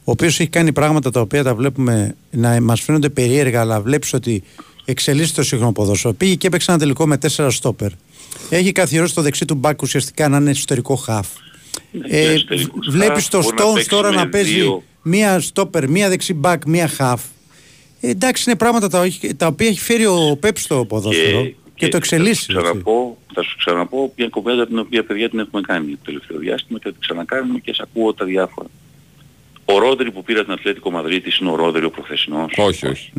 [0.04, 4.14] Ο οποίος έχει κάνει πράγματα τα οποία τα βλέπουμε να μας φαίνονται περίεργα, αλλά βλέπεις
[4.14, 4.44] ότι
[4.86, 6.14] εξελίσσεται το σύγχρονο ποδόσφαιρο.
[6.14, 7.90] Πήγε και έπαιξε ένα τελικό με τέσσερα στόπερ.
[8.50, 11.28] Έχει καθιερώσει το δεξί του μπακ ουσιαστικά να είναι εσωτερικό χαφ.
[12.08, 14.84] Ε, εσωτερικός Βλέπεις half, το μπορεί να Stones παίξει τώρα με να παίζει δύο.
[15.02, 17.22] μία στόπερ, μία δεξί μπακ, μία χαφ.
[18.00, 21.56] Ε, εντάξει, είναι πράγματα τα, όχι- τα οποία έχει φέρει ο Πέπ στο ποδόσφαιρο και,
[21.88, 22.54] το εξελίσσει.
[22.54, 25.98] Θα σου, ξαναπώ, θα σου ξαναπώ μια κουβέντα την οποία παιδιά την έχουμε κάνει το
[26.04, 28.68] τελευταίο διάστημα και θα την ξανακάνουμε και σε ακούω τα διάφορα.
[29.70, 32.54] Ο Ρόδρυ που πήρε την Αθλέτικο Μαδρίτης είναι ο Ρόδρυ ο προφεσινός.
[32.58, 33.12] Όχι, όχι.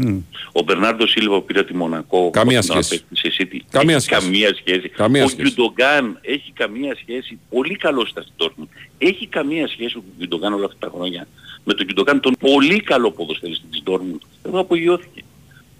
[0.52, 2.30] Ο Μπερνάρντο Σίλβα που πήρε τη Μονακό.
[2.30, 2.94] Καμία που σχέση.
[2.94, 3.66] απέκτησε η City.
[3.70, 4.20] Καμία έχει σχέση.
[4.20, 4.88] Καμία σχέση.
[4.88, 5.42] Καμία ο σχέση.
[5.42, 7.38] Γκιουντογκάν έχει καμία σχέση.
[7.50, 8.68] Πολύ καλός ήταν στην Dortmund.
[8.98, 11.26] Έχει καμία σχέση ο Γκιουντογκάν όλα αυτά τα χρόνια
[11.64, 14.20] με τον Γκιουντογκάν τον πολύ καλό ποδοσφαιριστή της Dortmund.
[14.46, 15.22] Εδώ απογειώθηκε.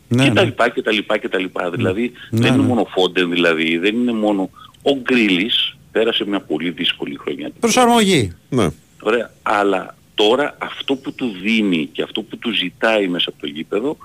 [0.08, 0.46] Ναι, και τα ναι.
[0.46, 1.70] λοιπά και τα λοιπά και τα λοιπά.
[1.70, 2.68] Δηλαδή Ναι, δεν είναι ναι.
[2.68, 4.50] μόνο Φόντεν δηλαδή, δεν είναι μόνο...
[4.82, 7.50] Ο Γκρίλης πέρασε μια πολύ δύσκολη χρονιά.
[7.60, 8.32] Προσαρμογή.
[8.48, 8.68] Ναι.
[9.02, 9.30] Ωραία.
[9.42, 13.96] Αλλά τώρα αυτό που του δίνει και αυτό που του ζητάει μέσα από το γήπεδο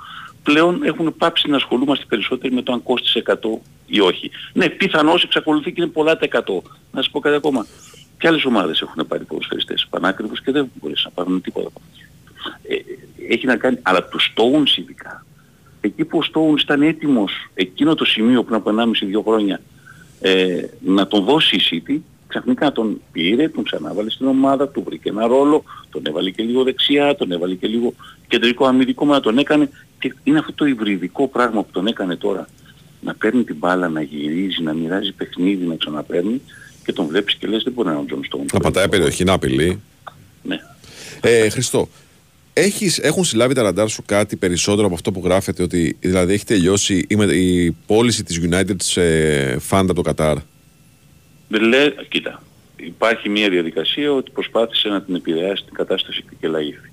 [0.44, 3.36] πλέον έχουν πάψει να ασχολούμαστε περισσότερο με το αν κόστησε 100
[3.86, 4.32] ή όχι.
[4.54, 6.42] Ναι, πιθανώς εξακολουθεί και είναι πολλά τα 100.
[6.92, 7.66] Να σας πω κάτι ακόμα.
[8.18, 12.02] Και άλλες ομάδες έχουν πάρει ποδοσφαιριστές πανάκριβους και δεν μπορείς να πάρουν τίποτα από αυτό.
[12.68, 15.26] Ε, έχει να κάνει, αλλά τους Stones ειδικά.
[15.86, 18.72] Εκεί που ο Stones ήταν έτοιμος εκείνο το σημείο πριν από
[19.18, 19.62] 1,5-2 χρόνια
[20.22, 21.98] ε, να τον δώσει η City,
[22.28, 26.64] ξαφνικά τον πήρε, τον ξανάβαλε στην ομάδα, του βρήκε ένα ρόλο, τον έβαλε και λίγο
[26.64, 27.94] δεξιά, τον έβαλε και λίγο
[28.28, 29.70] κεντρικό αμυντικό, μα τον έκανε
[30.00, 32.48] και είναι αυτό το υβριδικό πράγμα που τον έκανε τώρα.
[33.02, 36.42] Να παίρνει την μπάλα, να γυρίζει, να μοιράζει παιχνίδι, να ξαναπαίρνει
[36.86, 38.46] και τον βλέπεις και λες δεν μπορεί να είναι ο Τζον Στόουνς.
[38.54, 39.82] Να πατάει περιοχή, να απειλεί.
[40.44, 40.60] Ναι.
[41.22, 41.90] Ε, Χριστό,
[42.54, 46.46] έχεις, έχουν συλλάβει τα ραντάρ σου κάτι περισσότερο από αυτό που γράφεται ότι δηλαδή έχει
[46.46, 49.02] τελειώσει η, με- η πώληση της United σε
[49.60, 50.38] φαντ από το Κατάρ;
[51.50, 52.44] Λέει, κοίτα,
[52.76, 56.90] υπάρχει μια διαδικασία ότι προσπάθησε να την επηρεάσει την κατάσταση ο Κελαΐφι.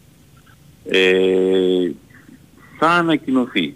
[0.85, 1.91] Ε,
[2.78, 3.74] θα ανακοινωθεί.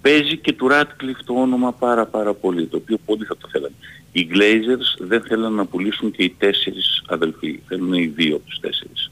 [0.00, 3.74] Παίζει και του Ράτκλιφ το όνομα πάρα πάρα πολύ, το οποίο πολύ θα το θέλανε.
[4.12, 8.60] Οι Glazers δεν θέλουν να πουλήσουν και οι τέσσερις αδελφοί, θέλουν οι δύο από τους
[8.60, 9.10] τέσσερις.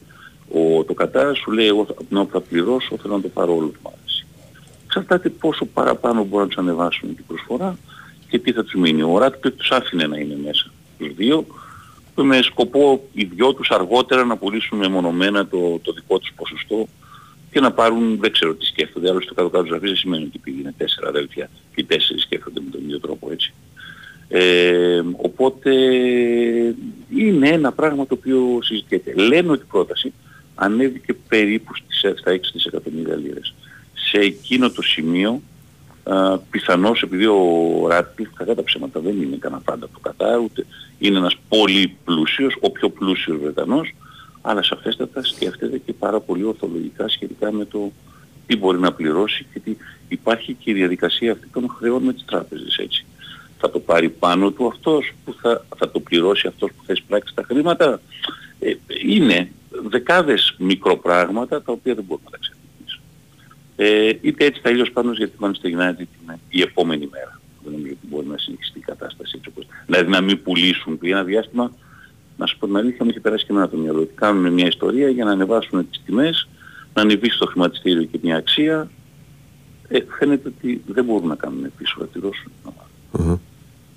[0.54, 3.28] Ο, το Κατάρ σου λέει εγώ θα, την ώρα που θα πληρώσω θέλω να το
[3.28, 4.26] πάρω όλο το μάθηση.
[4.84, 7.78] Εξαρτάται πόσο παραπάνω μπορούν να τους ανεβάσουν την προσφορά
[8.28, 9.02] και τι θα τους μείνει.
[9.02, 11.46] Ο Ράτκλιφ τους άφηνε να είναι μέσα τους δύο
[12.14, 16.88] με σκοπό οι δυο τους αργότερα να πουλήσουν μεμονωμένα το, το δικό τους ποσοστό
[17.50, 20.60] και να πάρουν, δεν ξέρω τι σκέφτονται, άλλωστε το κάτω κάτω δεν σημαίνει ότι επειδή
[20.60, 23.52] είναι τέσσερα αδέλφια και οι τέσσερις σκέφτονται με τον ίδιο τρόπο έτσι.
[24.28, 25.70] Ε, οπότε
[27.16, 29.12] είναι ένα πράγμα το οποίο συζητιέται.
[29.14, 30.12] Λένε ότι η πρόταση
[30.54, 33.54] ανέβηκε περίπου στις, στα 6 δισεκατομμύρια λίρες.
[33.94, 35.42] Σε εκείνο το σημείο
[36.02, 37.38] α, πιθανώς επειδή ο
[37.88, 40.66] Ράτκλιφ κατά τα ψέματα δεν είναι κανένα πάντα το Κατάρ ούτε
[40.98, 43.94] είναι ένας πολύ πλούσιος, ο πιο πλούσιος Βρετανός
[44.46, 47.92] αλλά σαφέστατα σκέφτεται και πάρα πολύ ορθολογικά σχετικά με το
[48.46, 49.76] τι μπορεί να πληρώσει και τι
[50.08, 53.04] υπάρχει και η διαδικασία αυτή των χρεών με τις τράπεζες έτσι.
[53.58, 57.34] Θα το πάρει πάνω του αυτός που θα, θα το πληρώσει αυτός που θα εισπράξει
[57.34, 58.00] τα χρήματα;
[58.58, 58.72] Ε,
[59.06, 59.50] είναι
[59.88, 62.62] δεκάδες μικροπράγματα τα οποία δεν μπορούμε να τα ξεφύγουμε.
[63.76, 67.40] Ε, είτε έτσι θα αλλιώς πάνω γιατί η Manchester United είναι η επόμενη μέρα.
[67.64, 69.66] Δεν νομίζω ότι μπορεί να συνεχιστεί η κατάσταση έτσι όπως...
[69.86, 71.72] Δηλαδή να μην πουλήσουν για ένα διάστημα
[72.36, 74.00] να σου πω την αλήθεια μου είχε περάσει και εμένα το μυαλό.
[74.00, 76.48] Ότι κάνουν μια ιστορία για να ανεβάσουν τις τιμές,
[76.94, 78.90] να ανεβεί στο χρηματιστήριο και μια αξία.
[79.88, 82.52] Ε, φαίνεται ότι δεν μπορούν να κάνουν πίσω, να τη δώσουν.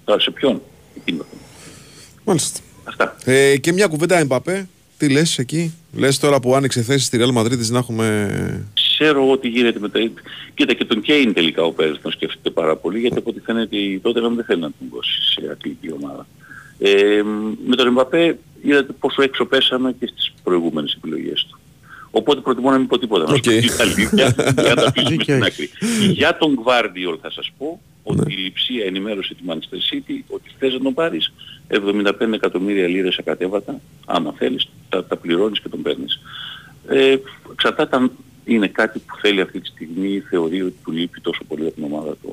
[0.03, 0.61] Τώρα σε ποιον,
[0.97, 1.41] εκείνο το θέμα.
[2.23, 2.59] Μάλιστα.
[2.83, 3.15] Αυτά.
[3.25, 4.67] Ε, και μια κουβέντα Εμπαπέ.
[4.97, 8.67] Τι λες εκεί; Λες τώρα που άνοιξε θέση στη Real Madrid να έχουμε...
[8.73, 9.99] Ξέρω ότι γίνεται με τα...
[10.53, 13.77] Κοίτα και τον Κέιν τελικά ο Πέρες τον σκέφτεται πάρα πολύ γιατί από ό,τι φαίνεται
[13.77, 16.27] η τότε δεν θέλει να τον δώσει σε αθλητική ομάδα.
[16.79, 17.21] Ε,
[17.67, 21.59] με τον Εμπαπέ είδατε πόσο έξω πέσαμε και στις προηγούμενες επιλογές του.
[22.11, 23.23] Οπότε προτιμώ να μην πω τίποτα.
[23.23, 25.69] Να σου πω την αλήθεια, για να τα αφήσουμε στην άκρη.
[26.11, 30.73] Για τον Guardiol θα σας πω ότι η Λιψία ενημέρωσε τη Manchester City ότι θες
[30.73, 31.33] να τον πάρεις
[31.69, 36.21] 75 εκατομμύρια λίρες ακατέβατα, άμα θέλεις, τα, τα πληρώνεις και τον παίρνεις.
[36.87, 37.15] Ε,
[37.51, 38.11] εξαρτάται αν
[38.45, 41.73] είναι κάτι που θέλει αυτή τη στιγμή ή θεωρεί ότι του λείπει τόσο πολύ από
[41.73, 42.29] την ομάδα το...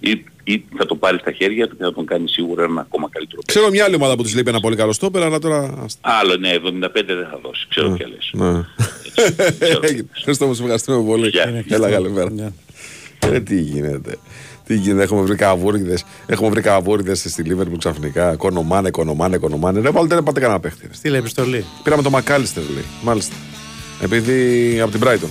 [0.00, 3.08] Ή, ή θα το πάρει στα χέρια του και θα τον κάνει σίγουρα ένα ακόμα
[3.12, 5.86] καλύτερο Ξέρω μια άλλη ομάδα που της λείπει ένα πολύ καλό στόπερ, αλλά τώρα...
[6.00, 6.60] Άλλο, ναι, 75
[6.92, 7.66] δεν θα δώσει.
[7.68, 8.30] Ξέρω ποια λες.
[8.32, 8.46] Ναι.
[9.88, 10.06] Έγινε.
[10.16, 11.32] Ευχαριστώ μου, ευχαριστούμε πολύ.
[11.68, 12.52] Έλα, καλημέρα.
[13.18, 14.18] Ε, τι γίνεται.
[14.66, 18.36] Τι γίνεται, έχουμε βρει καβούριδες, έχουμε βρει καβούριδες στη Λίβερπουλ ξαφνικά.
[18.36, 19.80] Κονομάνε, κονομάνε, κονομάνε.
[19.80, 20.88] Ρε, βάλτε, δεν πάτε κανένα παίχτη.
[20.90, 21.64] Στείλε επιστολή.
[21.82, 22.84] Πήραμε το Μακάλιστερ, λέει.
[23.02, 23.34] Μάλιστα.
[24.00, 25.28] Επειδή από την Brighton.